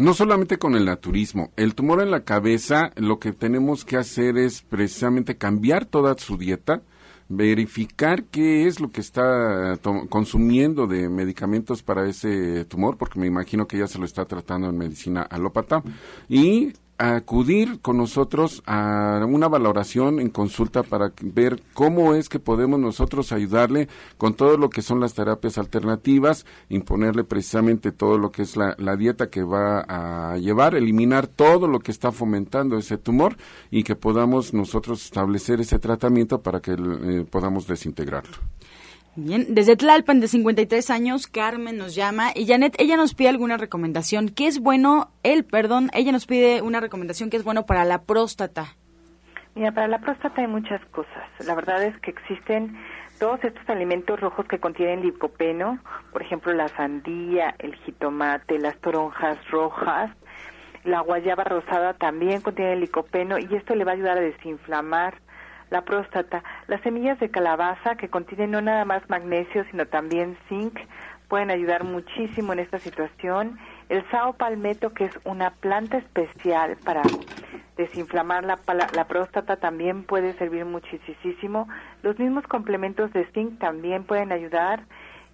No 0.00 0.14
solamente 0.14 0.56
con 0.56 0.76
el 0.76 0.86
naturismo, 0.86 1.52
el 1.56 1.74
tumor 1.74 2.00
en 2.00 2.10
la 2.10 2.24
cabeza, 2.24 2.90
lo 2.96 3.18
que 3.18 3.32
tenemos 3.32 3.84
que 3.84 3.98
hacer 3.98 4.38
es 4.38 4.62
precisamente 4.62 5.36
cambiar 5.36 5.84
toda 5.84 6.16
su 6.16 6.38
dieta, 6.38 6.80
verificar 7.28 8.24
qué 8.24 8.66
es 8.66 8.80
lo 8.80 8.90
que 8.90 9.02
está 9.02 9.78
consumiendo 10.08 10.86
de 10.86 11.10
medicamentos 11.10 11.82
para 11.82 12.08
ese 12.08 12.64
tumor, 12.64 12.96
porque 12.96 13.20
me 13.20 13.26
imagino 13.26 13.68
que 13.68 13.76
ya 13.76 13.86
se 13.86 13.98
lo 13.98 14.06
está 14.06 14.24
tratando 14.24 14.70
en 14.70 14.78
medicina 14.78 15.20
alópata, 15.20 15.82
y 16.30 16.72
acudir 17.00 17.80
con 17.80 17.96
nosotros 17.96 18.62
a 18.66 19.24
una 19.26 19.48
valoración 19.48 20.20
en 20.20 20.28
consulta 20.28 20.82
para 20.82 21.14
ver 21.22 21.62
cómo 21.72 22.14
es 22.14 22.28
que 22.28 22.38
podemos 22.38 22.78
nosotros 22.78 23.32
ayudarle 23.32 23.88
con 24.18 24.34
todo 24.34 24.58
lo 24.58 24.68
que 24.68 24.82
son 24.82 25.00
las 25.00 25.14
terapias 25.14 25.56
alternativas, 25.56 26.44
imponerle 26.68 27.24
precisamente 27.24 27.90
todo 27.90 28.18
lo 28.18 28.30
que 28.30 28.42
es 28.42 28.54
la, 28.54 28.74
dieta 28.96 29.30
que 29.30 29.42
va 29.42 29.80
a 29.88 30.36
llevar, 30.36 30.74
eliminar 30.74 31.26
todo 31.26 31.68
lo 31.68 31.80
que 31.80 31.90
está 31.90 32.12
fomentando 32.12 32.76
ese 32.76 32.98
tumor 32.98 33.38
y 33.70 33.82
que 33.82 33.96
podamos 33.96 34.52
nosotros 34.52 35.02
establecer 35.02 35.62
ese 35.62 35.78
tratamiento 35.78 36.42
para 36.42 36.60
que 36.60 36.72
eh, 36.72 37.24
podamos 37.30 37.66
desintegrarlo. 37.66 38.36
Bien, 39.16 39.46
desde 39.54 39.76
Tlalpan 39.76 40.20
de 40.20 40.28
53 40.28 40.88
años, 40.90 41.26
Carmen 41.26 41.76
nos 41.76 41.94
llama 41.94 42.30
y 42.34 42.46
Janet, 42.46 42.76
ella 42.78 42.96
nos 42.96 43.14
pide 43.14 43.28
alguna 43.28 43.56
recomendación. 43.56 44.28
¿Qué 44.28 44.46
es 44.46 44.60
bueno? 44.60 45.10
Él, 45.24 45.44
perdón, 45.44 45.90
ella 45.94 46.12
nos 46.12 46.26
pide 46.26 46.62
una 46.62 46.80
recomendación 46.80 47.28
que 47.28 47.36
es 47.36 47.44
bueno 47.44 47.66
para 47.66 47.84
la 47.84 48.02
próstata. 48.02 48.76
Mira, 49.56 49.72
para 49.72 49.88
la 49.88 49.98
próstata 49.98 50.40
hay 50.40 50.46
muchas 50.46 50.80
cosas. 50.86 51.28
La 51.44 51.56
verdad 51.56 51.82
es 51.82 51.98
que 52.00 52.12
existen 52.12 52.78
todos 53.18 53.42
estos 53.42 53.68
alimentos 53.68 54.18
rojos 54.18 54.46
que 54.46 54.60
contienen 54.60 55.02
licopeno, 55.02 55.80
por 56.12 56.22
ejemplo, 56.22 56.52
la 56.52 56.68
sandía, 56.68 57.54
el 57.58 57.74
jitomate, 57.76 58.58
las 58.58 58.78
toronjas 58.78 59.38
rojas, 59.50 60.10
la 60.84 61.00
guayaba 61.00 61.44
rosada 61.44 61.94
también 61.94 62.40
contiene 62.40 62.76
licopeno 62.76 63.38
y 63.38 63.54
esto 63.54 63.74
le 63.74 63.84
va 63.84 63.90
a 63.90 63.94
ayudar 63.94 64.18
a 64.18 64.22
desinflamar 64.22 65.20
la 65.70 65.82
próstata. 65.82 66.42
Las 66.66 66.80
semillas 66.82 67.18
de 67.20 67.30
calabaza, 67.30 67.96
que 67.96 68.08
contienen 68.08 68.50
no 68.50 68.60
nada 68.60 68.84
más 68.84 69.08
magnesio, 69.08 69.64
sino 69.70 69.86
también 69.86 70.36
zinc, 70.48 70.78
pueden 71.28 71.50
ayudar 71.50 71.84
muchísimo 71.84 72.52
en 72.52 72.58
esta 72.58 72.78
situación. 72.78 73.58
El 73.88 74.04
sao 74.10 74.34
palmetto, 74.34 74.92
que 74.92 75.04
es 75.06 75.18
una 75.24 75.50
planta 75.50 75.98
especial 75.98 76.76
para 76.84 77.02
desinflamar 77.76 78.44
la, 78.44 78.58
la, 78.94 79.08
próstata, 79.08 79.56
también 79.56 80.02
puede 80.02 80.34
servir 80.34 80.64
muchísimo. 80.64 81.68
Los 82.02 82.18
mismos 82.18 82.46
complementos 82.46 83.12
de 83.12 83.24
zinc 83.32 83.58
también 83.58 84.04
pueden 84.04 84.32
ayudar. 84.32 84.82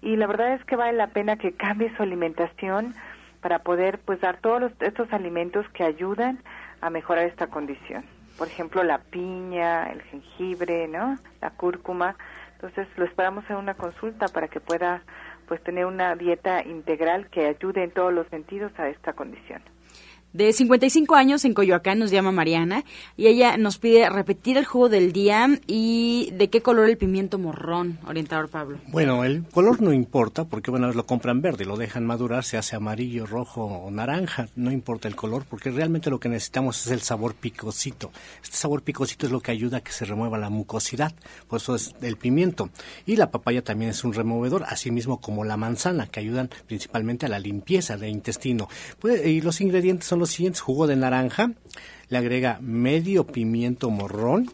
Y 0.01 0.15
la 0.15 0.27
verdad 0.27 0.53
es 0.53 0.63
que 0.65 0.75
vale 0.75 0.95
la 0.95 1.07
pena 1.07 1.37
que 1.37 1.53
cambie 1.53 1.93
su 1.97 2.03
alimentación 2.03 2.93
para 3.41 3.59
poder 3.59 3.99
pues 3.99 4.21
dar 4.21 4.37
todos 4.37 4.71
estos 4.79 5.11
alimentos 5.11 5.67
que 5.69 5.83
ayudan 5.83 6.39
a 6.81 6.91
mejorar 6.91 7.25
esta 7.25 7.47
condición 7.47 8.05
por 8.37 8.47
ejemplo, 8.47 8.83
la 8.83 8.99
piña, 8.99 9.85
el 9.91 10.01
jengibre, 10.03 10.87
¿no? 10.87 11.17
La 11.41 11.51
cúrcuma. 11.51 12.15
Entonces, 12.53 12.87
lo 12.97 13.05
esperamos 13.05 13.43
en 13.49 13.57
una 13.57 13.75
consulta 13.75 14.27
para 14.27 14.47
que 14.47 14.59
pueda 14.59 15.01
pues 15.47 15.63
tener 15.63 15.85
una 15.85 16.15
dieta 16.15 16.63
integral 16.63 17.29
que 17.29 17.47
ayude 17.47 17.83
en 17.83 17.91
todos 17.91 18.13
los 18.13 18.27
sentidos 18.27 18.71
a 18.77 18.89
esta 18.89 19.13
condición 19.13 19.61
de 20.37 20.53
55 20.53 21.15
años 21.15 21.45
en 21.45 21.55
Coyoacán, 21.55 21.97
nos 21.97 22.11
llama 22.11 22.31
Mariana, 22.31 22.85
y 23.17 23.25
ella 23.25 23.57
nos 23.57 23.79
pide 23.79 24.07
repetir 24.07 24.57
el 24.57 24.65
jugo 24.65 24.87
del 24.87 25.11
día 25.11 25.49
y 25.65 26.29
de 26.37 26.51
qué 26.51 26.61
color 26.61 26.87
el 26.87 26.95
pimiento 26.95 27.39
morrón, 27.39 27.97
orientador 28.07 28.47
Pablo. 28.47 28.77
Bueno, 28.89 29.23
el 29.23 29.43
color 29.45 29.81
no 29.81 29.91
importa, 29.91 30.45
porque 30.45 30.69
bueno, 30.69 30.91
lo 30.93 31.07
compran 31.07 31.41
verde, 31.41 31.65
lo 31.65 31.75
dejan 31.75 32.05
madurar, 32.05 32.43
se 32.43 32.55
hace 32.55 32.75
amarillo, 32.75 33.25
rojo 33.25 33.63
o 33.63 33.89
naranja, 33.89 34.47
no 34.55 34.71
importa 34.71 35.07
el 35.07 35.15
color, 35.15 35.43
porque 35.49 35.71
realmente 35.71 36.11
lo 36.11 36.19
que 36.19 36.29
necesitamos 36.29 36.85
es 36.85 36.91
el 36.91 37.01
sabor 37.01 37.33
picosito. 37.33 38.11
Este 38.43 38.57
sabor 38.57 38.83
picosito 38.83 39.25
es 39.25 39.31
lo 39.31 39.39
que 39.39 39.49
ayuda 39.49 39.77
a 39.77 39.81
que 39.81 39.91
se 39.91 40.05
remueva 40.05 40.37
la 40.37 40.51
mucosidad, 40.51 41.15
por 41.47 41.57
eso 41.57 41.73
es 41.73 41.95
el 42.03 42.15
pimiento. 42.15 42.69
Y 43.07 43.15
la 43.15 43.31
papaya 43.31 43.63
también 43.63 43.89
es 43.89 44.03
un 44.03 44.13
removedor, 44.13 44.65
así 44.67 44.91
mismo 44.91 45.19
como 45.19 45.43
la 45.43 45.57
manzana, 45.57 46.05
que 46.05 46.19
ayudan 46.19 46.51
principalmente 46.67 47.25
a 47.25 47.29
la 47.29 47.39
limpieza 47.39 47.97
del 47.97 48.11
intestino. 48.11 48.69
y 49.25 49.41
los 49.41 49.61
ingredientes 49.61 50.07
son 50.07 50.19
los 50.19 50.26
siguientes. 50.29 50.61
Jugo 50.61 50.87
de 50.87 50.95
naranja, 50.95 51.51
le 52.09 52.17
agrega 52.17 52.59
medio 52.61 53.25
pimiento 53.25 53.89
morrón, 53.89 54.51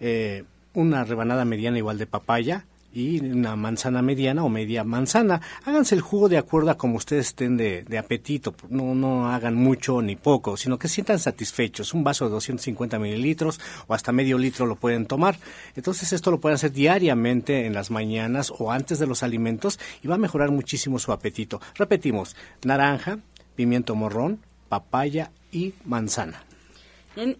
eh, 0.00 0.44
una 0.72 1.04
rebanada 1.04 1.44
mediana 1.44 1.78
igual 1.78 1.98
de 1.98 2.06
papaya, 2.06 2.64
y 2.94 3.18
una 3.18 3.56
manzana 3.56 4.02
mediana 4.02 4.44
o 4.44 4.48
media 4.48 4.84
manzana. 4.84 5.40
Háganse 5.64 5.96
el 5.96 6.00
jugo 6.00 6.28
de 6.28 6.38
acuerdo 6.38 6.70
a 6.70 6.78
como 6.78 6.96
ustedes 6.96 7.28
estén 7.28 7.56
de, 7.56 7.98
apetito. 7.98 8.54
No, 8.70 8.94
no 8.94 9.28
hagan 9.30 9.56
mucho 9.56 10.00
ni 10.00 10.14
poco, 10.14 10.56
sino 10.56 10.78
que 10.78 10.88
sientan 10.88 11.18
satisfechos. 11.18 11.92
Un 11.92 12.04
vaso 12.04 12.24
de 12.26 12.30
250 12.30 12.98
mililitros 13.00 13.60
o 13.88 13.94
hasta 13.94 14.12
medio 14.12 14.38
litro 14.38 14.64
lo 14.64 14.76
pueden 14.76 15.06
tomar. 15.06 15.38
Entonces 15.74 16.12
esto 16.12 16.30
lo 16.30 16.40
pueden 16.40 16.54
hacer 16.54 16.72
diariamente 16.72 17.66
en 17.66 17.74
las 17.74 17.90
mañanas 17.90 18.52
o 18.56 18.70
antes 18.70 19.00
de 19.00 19.08
los 19.08 19.24
alimentos 19.24 19.80
y 20.02 20.08
va 20.08 20.14
a 20.14 20.18
mejorar 20.18 20.52
muchísimo 20.52 21.00
su 21.00 21.10
apetito. 21.10 21.60
Repetimos, 21.74 22.36
naranja, 22.62 23.18
pimiento 23.56 23.96
morrón, 23.96 24.38
papaya 24.74 25.30
y 25.52 25.72
manzana. 25.84 26.42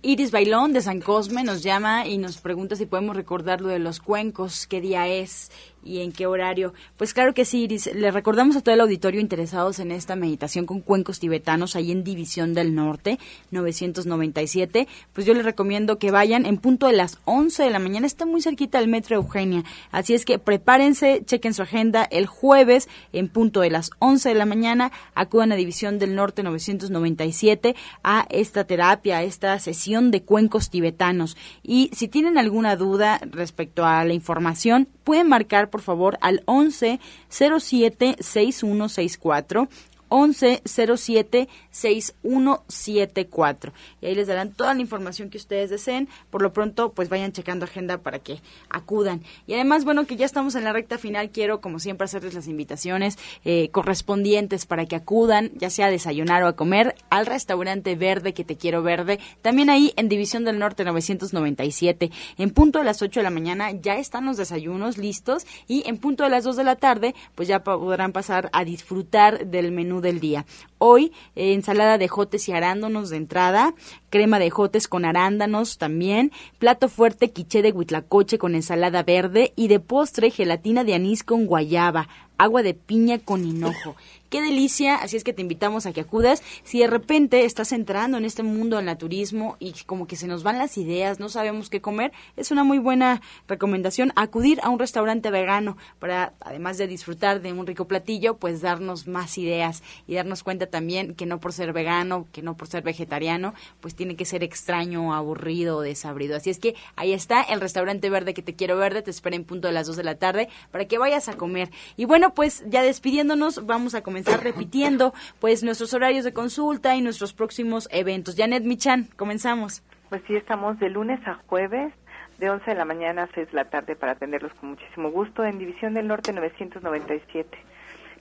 Iris 0.03 0.31
Bailón 0.31 0.73
de 0.73 0.81
San 0.81 1.01
Cosme 1.01 1.43
nos 1.43 1.65
llama 1.65 2.07
y 2.07 2.17
nos 2.17 2.39
pregunta 2.39 2.77
si 2.77 2.87
podemos 2.87 3.17
recordar 3.17 3.61
lo 3.61 3.67
de 3.71 3.81
los 3.81 3.99
cuencos, 3.99 4.69
qué 4.69 4.81
día 4.81 5.09
es 5.09 5.51
y 5.85 6.01
en 6.01 6.13
qué 6.13 6.27
horario. 6.27 6.73
Pues 6.97 7.15
claro 7.15 7.35
que 7.35 7.45
sí, 7.45 7.63
Iris. 7.65 7.91
Le 7.95 8.11
recordamos 8.11 8.57
a 8.57 8.61
todo 8.61 8.75
el 8.75 8.81
auditorio 8.81 9.21
interesados 9.21 9.79
en 9.79 9.93
esta 9.93 10.17
meditación 10.17 10.67
con 10.67 10.81
cuencos 10.81 11.21
tibetanos 11.21 11.77
ahí 11.77 11.93
en 11.93 12.05
División 12.05 12.55
del 12.55 12.75
Norte, 12.75 13.19
997. 13.51 14.89
Pues 15.13 15.27
yo 15.27 15.35
les 15.35 15.45
recomiendo 15.45 15.99
que 15.99 16.11
vayan 16.11 16.47
en 16.47 16.59
punto 16.59 16.87
de 16.87 16.95
las 16.95 17.19
11 17.25 17.63
de 17.63 17.71
la 17.71 17.79
mañana. 17.79 18.07
Está 18.07 18.27
muy 18.27 18.43
cerquita 18.43 18.79
del 18.79 18.89
Metro 18.89 19.17
Eugenia. 19.17 19.65
Así 19.91 20.15
es 20.15 20.25
que 20.25 20.39
prepárense, 20.39 21.23
chequen 21.25 21.55
su 21.55 21.63
agenda 21.63 22.05
el 22.05 22.27
jueves 22.27 22.89
en 23.13 23.29
punto 23.29 23.61
de 23.61 23.71
las 23.71 23.91
11 23.99 24.31
de 24.31 24.35
la 24.35 24.47
mañana. 24.47 24.93
Acudan 25.15 25.53
a 25.53 25.57
División 25.57 25.99
del 25.99 26.15
Norte 26.15 26.43
997 26.43 27.77
a 28.03 28.27
esta 28.31 28.65
terapia, 28.65 29.19
a 29.19 29.23
esta 29.23 29.59
sesión 29.59 30.11
de 30.11 30.23
cuencos 30.23 30.71
tibetanos. 30.71 31.37
Y 31.63 31.91
si 31.93 32.09
tienen 32.09 32.39
alguna 32.39 32.77
duda 32.77 33.21
respecto 33.31 33.85
a 33.85 34.05
la 34.05 34.15
información, 34.15 34.89
pueden 35.05 35.29
marcar 35.29 35.71
por 35.75 35.83
favor 35.83 36.19
al 36.21 36.45
11 36.47 37.01
07 37.29 38.15
6164 38.21 39.69
1107 40.15 41.49
6174 41.71 43.73
y 44.01 44.07
ahí 44.07 44.15
les 44.15 44.27
darán 44.27 44.53
toda 44.53 44.75
la 44.75 44.81
información 44.81 45.31
que 45.31 45.39
ustedes 45.39 45.71
deseen. 45.71 46.09
Por 46.31 46.43
lo 46.43 46.53
pronto, 46.53 46.93
pues 46.93 47.09
vayan 47.09 47.33
checando 47.33 47.65
agenda 47.65 47.99
para 47.99 48.19
que 48.19 48.41
acudan. 48.69 49.23
Y 49.47 49.55
además, 49.55 49.85
bueno, 49.85 50.07
que 50.07 50.17
ya 50.17 50.27
estamos 50.27 50.55
en 50.55 50.65
la 50.65 50.73
recta 50.73 50.99
final, 50.99 51.31
quiero 51.31 51.61
como 51.61 51.79
siempre 51.79 52.05
hacerles 52.05 52.35
las 52.35 52.49
invitaciones 52.49 53.19
eh, 53.45 53.69
correspondientes 53.71 54.67
para 54.67 54.87
que 54.87 54.97
acudan, 54.97 55.51
ya 55.55 55.71
sea 55.71 55.87
a 55.87 55.91
desayunar 55.91 56.43
o 56.43 56.49
a 56.49 56.57
comer, 56.57 56.95
al 57.11 57.27
restaurante 57.27 57.97
verde 57.97 58.35
que 58.35 58.45
te 58.45 58.57
quiero 58.57 58.83
verde, 58.83 59.19
también 59.43 59.71
ahí 59.71 59.93
en 59.97 60.09
División 60.09 60.45
del 60.45 60.59
Norte 60.59 60.85
997. 60.85 62.11
En 62.39 62.51
punto 62.51 62.79
de 62.79 62.85
las 62.85 63.03
8 63.03 63.21
de 63.21 63.25
la 63.25 63.31
mañana 63.31 63.71
ya 63.73 63.97
están 63.97 64.27
los 64.27 64.37
desayunos 64.37 64.99
listos 64.99 65.47
y 65.67 65.89
en 65.89 65.99
punto 65.99 66.25
de 66.25 66.31
las 66.31 66.45
2 66.45 66.57
de 66.57 66.65
la 66.65 66.77
tarde, 66.77 67.15
pues 67.35 67.49
ya 67.49 67.65
podrán 67.65 68.13
pasar 68.13 68.51
a 68.53 68.65
disfrutar 68.65 69.47
del 69.47 69.73
menú 69.73 70.01
del 70.05 70.21
día. 70.21 70.47
Hoy, 70.79 71.13
eh, 71.35 71.55
ensalada 71.55 71.99
de 71.99 72.07
jotes 72.07 72.49
y 72.49 72.53
arándanos 72.53 73.11
de 73.11 73.17
entrada, 73.17 73.75
crema 74.11 74.39
de 74.39 74.51
jotes 74.51 74.87
con 74.87 75.05
arándanos 75.05 75.79
también, 75.79 76.31
plato 76.61 76.89
fuerte 76.89 77.33
quiché 77.33 77.63
de 77.63 77.73
huitlacoche 77.73 78.39
con 78.39 78.55
ensalada 78.55 79.03
verde 79.03 79.53
y 79.57 79.67
de 79.67 79.81
postre 79.81 80.31
gelatina 80.31 80.85
de 80.85 80.95
anís 80.95 81.25
con 81.25 81.47
guayaba, 81.47 82.09
agua 82.39 82.63
de 82.63 82.75
piña 82.75 83.19
con 83.19 83.45
hinojo. 83.45 83.97
Qué 84.35 84.43
delicia, 84.43 84.97
así 84.97 85.17
es 85.17 85.23
que 85.23 85.33
te 85.33 85.43
invitamos 85.43 85.87
a 85.87 85.93
que 85.93 86.01
acudas. 86.01 86.43
Si 86.65 86.81
de 86.81 86.89
repente 86.89 87.45
estás 87.45 87.71
entrando 87.71 88.19
en 88.19 88.25
este 88.25 88.43
mundo 88.43 88.77
del 88.77 88.87
naturismo 88.87 89.57
y 89.61 89.75
como 89.87 90.09
que 90.09 90.17
se 90.17 90.27
nos 90.27 90.43
van 90.43 90.59
las 90.59 90.77
ideas, 90.77 91.21
no 91.21 91.29
sabemos 91.29 91.71
qué 91.71 91.81
comer, 91.81 92.13
es 92.37 92.51
una 92.51 92.65
muy 92.65 92.79
buena 92.79 93.23
recomendación 93.47 94.13
acudir 94.17 94.59
a 94.65 94.71
un 94.71 94.81
restaurante 94.81 95.31
vegano 95.31 95.77
para, 96.01 96.33
además 96.41 96.79
de 96.79 96.89
disfrutar 96.89 97.43
de 97.43 97.53
un 97.53 97.65
rico 97.65 97.87
platillo, 97.87 98.37
pues 98.37 98.61
darnos 98.61 99.07
más 99.07 99.39
ideas 99.39 99.85
y 100.09 100.15
darnos 100.15 100.43
cuenta 100.43 100.67
también 100.67 101.15
que 101.15 101.27
no 101.27 101.39
por 101.39 101.53
ser 101.53 101.73
vegano, 101.73 102.27
que 102.33 102.43
no 102.43 102.57
por 102.57 102.67
ser 102.67 102.83
vegetariano, 102.83 103.55
pues 103.81 103.95
tiene 103.95 104.17
que 104.17 104.25
ser 104.25 104.43
extraño, 104.43 105.15
aburrido 105.15 105.81
desabrido. 105.81 106.37
Así 106.37 106.51
es 106.51 106.59
que 106.59 106.75
ahí 106.97 107.13
está 107.13 107.41
el 107.43 107.61
restaurante 107.61 108.11
verde 108.11 108.35
que 108.35 108.43
te 108.43 108.57
quiero 108.57 108.77
verde, 108.77 109.03
te 109.03 109.13
espera 109.13 109.37
en 109.37 109.45
punto 109.45 109.69
de 109.69 109.75
las 109.75 109.87
2 109.87 109.97
de 109.97 110.03
la 110.03 110.17
tarde 110.17 110.49
para 110.73 110.87
que 110.87 110.99
vayas 110.99 111.29
a 111.29 111.37
comer. 111.37 111.71
Y 111.97 112.05
bueno, 112.05 112.24
pues 112.31 112.65
ya 112.67 112.83
despidiéndonos, 112.83 113.67
vamos 113.67 113.95
a 113.95 114.03
comenzar 114.03 114.43
repitiendo 114.43 115.13
pues 115.41 115.63
nuestros 115.63 115.93
horarios 115.93 116.25
de 116.25 116.33
consulta 116.33 116.97
y 116.97 117.03
nuestros 117.03 117.33
próximos 117.33 117.89
eventos. 117.91 118.37
Janet 118.37 118.65
Michan, 118.65 119.09
comenzamos. 119.17 119.83
Pues 120.09 120.23
sí, 120.27 120.37
estamos 120.37 120.79
de 120.79 120.89
lunes 120.91 121.21
a 121.27 121.41
jueves 121.47 121.93
de 122.39 122.51
11 122.51 122.71
de 122.71 122.77
la 122.77 122.85
mañana 122.85 123.25
a 123.25 123.29
6 123.35 123.49
de 123.49 123.55
la 123.55 123.65
tarde 123.65 123.97
para 123.97 124.13
atenderlos 124.13 124.55
con 124.55 124.69
muchísimo 124.71 125.11
gusto 125.11 125.45
en 125.45 125.59
División 125.59 125.95
del 125.95 126.07
Norte 126.07 126.33
997. 126.33 127.59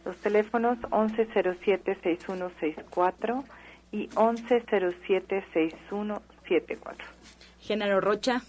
Los 0.06 0.18
teléfonos 0.18 0.80
1107-6164 0.80 3.44
y 3.92 4.08
1107-6174. 4.10 6.96
Género 7.60 8.02
Rocha. 8.02 8.42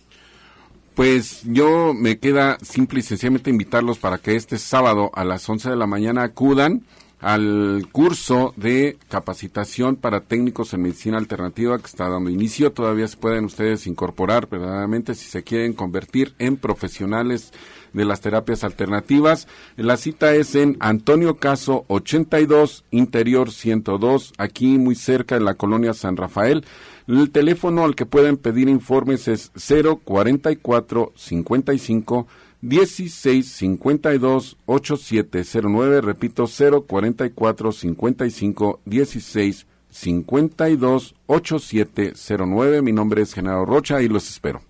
Pues 0.94 1.42
yo 1.44 1.92
me 1.92 2.18
queda 2.18 2.56
simple 2.62 3.00
y 3.00 3.02
sencillamente 3.02 3.50
invitarlos 3.50 3.98
para 3.98 4.18
que 4.18 4.36
este 4.36 4.58
sábado 4.58 5.10
a 5.14 5.24
las 5.24 5.48
11 5.48 5.70
de 5.70 5.76
la 5.76 5.88
mañana 5.88 6.22
acudan 6.22 6.82
al 7.20 7.88
curso 7.90 8.52
de 8.56 8.98
capacitación 9.08 9.96
para 9.96 10.20
técnicos 10.20 10.72
en 10.72 10.82
medicina 10.82 11.18
alternativa 11.18 11.78
que 11.78 11.86
está 11.86 12.08
dando 12.08 12.30
inicio. 12.30 12.70
Todavía 12.70 13.08
se 13.08 13.16
pueden 13.16 13.46
ustedes 13.46 13.86
incorporar 13.88 14.48
verdaderamente 14.48 15.14
si 15.14 15.28
se 15.28 15.42
quieren 15.42 15.72
convertir 15.72 16.34
en 16.38 16.58
profesionales 16.58 17.52
de 17.94 18.04
las 18.04 18.20
terapias 18.20 18.64
alternativas. 18.64 19.48
La 19.76 19.96
cita 19.96 20.34
es 20.34 20.54
en 20.54 20.76
Antonio 20.80 21.36
Caso 21.36 21.86
82, 21.88 22.84
Interior 22.90 23.50
102, 23.50 24.34
aquí 24.36 24.76
muy 24.76 24.94
cerca 24.94 25.36
de 25.36 25.44
la 25.44 25.54
colonia 25.54 25.94
San 25.94 26.18
Rafael. 26.18 26.64
El 27.06 27.30
teléfono 27.30 27.84
al 27.84 27.94
que 27.94 28.06
pueden 28.06 28.36
pedir 28.36 28.68
informes 28.68 29.28
es 29.28 29.50
044 29.54 31.12
55 31.14 32.26
1652 32.60 34.56
8709, 34.66 36.00
repito 36.00 36.46
044 36.46 37.72
55 37.72 38.80
16 38.84 39.66
52 39.90 41.14
8709. 41.26 42.82
Mi 42.82 42.92
nombre 42.92 43.22
es 43.22 43.34
Genaro 43.34 43.66
Rocha 43.66 44.00
y 44.00 44.08
los 44.08 44.28
espero. 44.28 44.62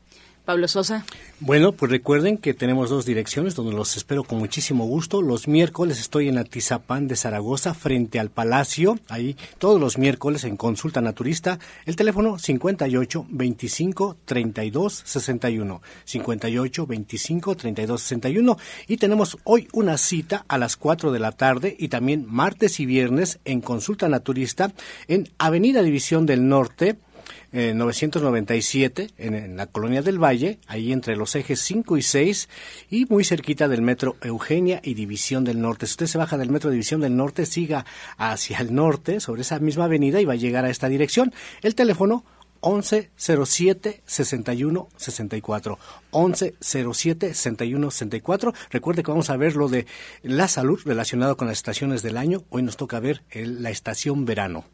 Pablo 0.44 0.68
Sosa. 0.68 1.04
Bueno, 1.40 1.72
pues 1.72 1.90
recuerden 1.90 2.36
que 2.36 2.54
tenemos 2.54 2.90
dos 2.90 3.06
direcciones 3.06 3.54
donde 3.54 3.74
los 3.74 3.96
espero 3.96 4.24
con 4.24 4.38
muchísimo 4.38 4.84
gusto. 4.84 5.22
Los 5.22 5.48
miércoles 5.48 5.98
estoy 6.00 6.28
en 6.28 6.38
Atizapán 6.38 7.08
de 7.08 7.16
Zaragoza, 7.16 7.74
frente 7.74 8.20
al 8.20 8.30
Palacio. 8.30 8.98
Ahí 9.08 9.36
todos 9.58 9.80
los 9.80 9.98
miércoles 9.98 10.44
en 10.44 10.56
consulta 10.56 11.00
naturista. 11.00 11.58
El 11.86 11.96
teléfono 11.96 12.38
58 12.38 13.26
25 13.28 14.16
32 14.24 15.02
61. 15.04 15.82
58 16.04 16.86
25 16.86 17.56
32 17.56 18.02
61. 18.02 18.58
Y 18.86 18.96
tenemos 18.98 19.38
hoy 19.44 19.68
una 19.72 19.96
cita 19.96 20.44
a 20.48 20.58
las 20.58 20.76
4 20.76 21.10
de 21.10 21.18
la 21.18 21.32
tarde 21.32 21.74
y 21.78 21.88
también 21.88 22.26
martes 22.28 22.80
y 22.80 22.86
viernes 22.86 23.38
en 23.44 23.60
consulta 23.60 24.08
naturista 24.08 24.72
en 25.08 25.28
Avenida 25.38 25.82
División 25.82 26.26
del 26.26 26.48
Norte 26.48 26.96
997 27.54 29.10
en, 29.16 29.56
la 29.56 29.66
colonia 29.66 30.02
del 30.02 30.22
Valle, 30.22 30.58
ahí 30.66 30.92
entre 30.92 31.14
los 31.14 31.36
ejes 31.36 31.60
5 31.60 31.96
y 31.96 32.02
6 32.02 32.48
y 32.90 33.06
muy 33.06 33.22
cerquita 33.22 33.68
del 33.68 33.80
metro 33.80 34.16
Eugenia 34.22 34.80
y 34.82 34.94
División 34.94 35.44
del 35.44 35.60
Norte. 35.60 35.86
Si 35.86 35.92
usted 35.92 36.06
se 36.06 36.18
baja 36.18 36.36
del 36.36 36.50
metro 36.50 36.70
División 36.70 37.00
del 37.00 37.16
Norte, 37.16 37.46
siga 37.46 37.86
hacia 38.16 38.58
el 38.58 38.74
norte 38.74 39.20
sobre 39.20 39.42
esa 39.42 39.60
misma 39.60 39.84
avenida 39.84 40.20
y 40.20 40.24
va 40.24 40.32
a 40.32 40.36
llegar 40.36 40.64
a 40.64 40.70
esta 40.70 40.88
dirección. 40.88 41.32
El 41.62 41.76
teléfono 41.76 42.24
1107 42.64 44.02
61 44.04 44.88
64 44.96 45.78
1107 46.12 47.34
61 47.34 47.90
64 47.90 48.54
recuerde 48.70 49.02
que 49.02 49.10
vamos 49.10 49.30
a 49.30 49.36
ver 49.36 49.54
lo 49.54 49.68
de 49.68 49.86
la 50.22 50.48
salud 50.48 50.80
relacionado 50.84 51.36
con 51.36 51.46
las 51.46 51.58
estaciones 51.58 52.02
del 52.02 52.16
año 52.16 52.42
hoy 52.48 52.62
nos 52.62 52.78
toca 52.78 53.00
ver 53.00 53.22
la 53.34 53.70
estación 53.70 54.24
verano 54.24 54.64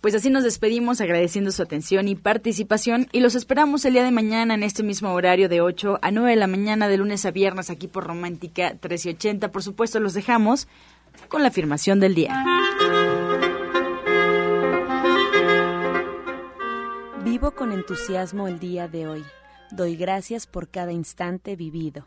pues 0.00 0.14
así 0.14 0.30
nos 0.30 0.44
despedimos 0.44 1.00
agradeciendo 1.00 1.50
su 1.50 1.62
atención 1.62 2.08
y 2.08 2.14
participación 2.14 3.08
y 3.12 3.20
los 3.20 3.34
esperamos 3.34 3.84
el 3.84 3.94
día 3.94 4.04
de 4.04 4.12
mañana 4.12 4.54
en 4.54 4.62
este 4.62 4.82
mismo 4.82 5.12
horario 5.12 5.48
de 5.48 5.60
8 5.60 5.98
a 6.00 6.10
9 6.10 6.30
de 6.30 6.36
la 6.36 6.46
mañana 6.46 6.88
de 6.88 6.96
lunes 6.98 7.24
a 7.26 7.30
viernes 7.30 7.70
aquí 7.70 7.88
por 7.88 8.06
Romántica 8.06 8.70
1380. 8.70 9.50
Por 9.50 9.62
supuesto 9.62 9.98
los 9.98 10.14
dejamos 10.14 10.68
con 11.28 11.42
la 11.42 11.48
afirmación 11.48 11.98
del 11.98 12.14
día. 12.14 12.44
Vivo 17.24 17.50
con 17.50 17.72
entusiasmo 17.72 18.46
el 18.46 18.60
día 18.60 18.88
de 18.88 19.08
hoy. 19.08 19.24
Doy 19.70 19.96
gracias 19.96 20.46
por 20.46 20.68
cada 20.68 20.92
instante 20.92 21.56
vivido. 21.56 22.06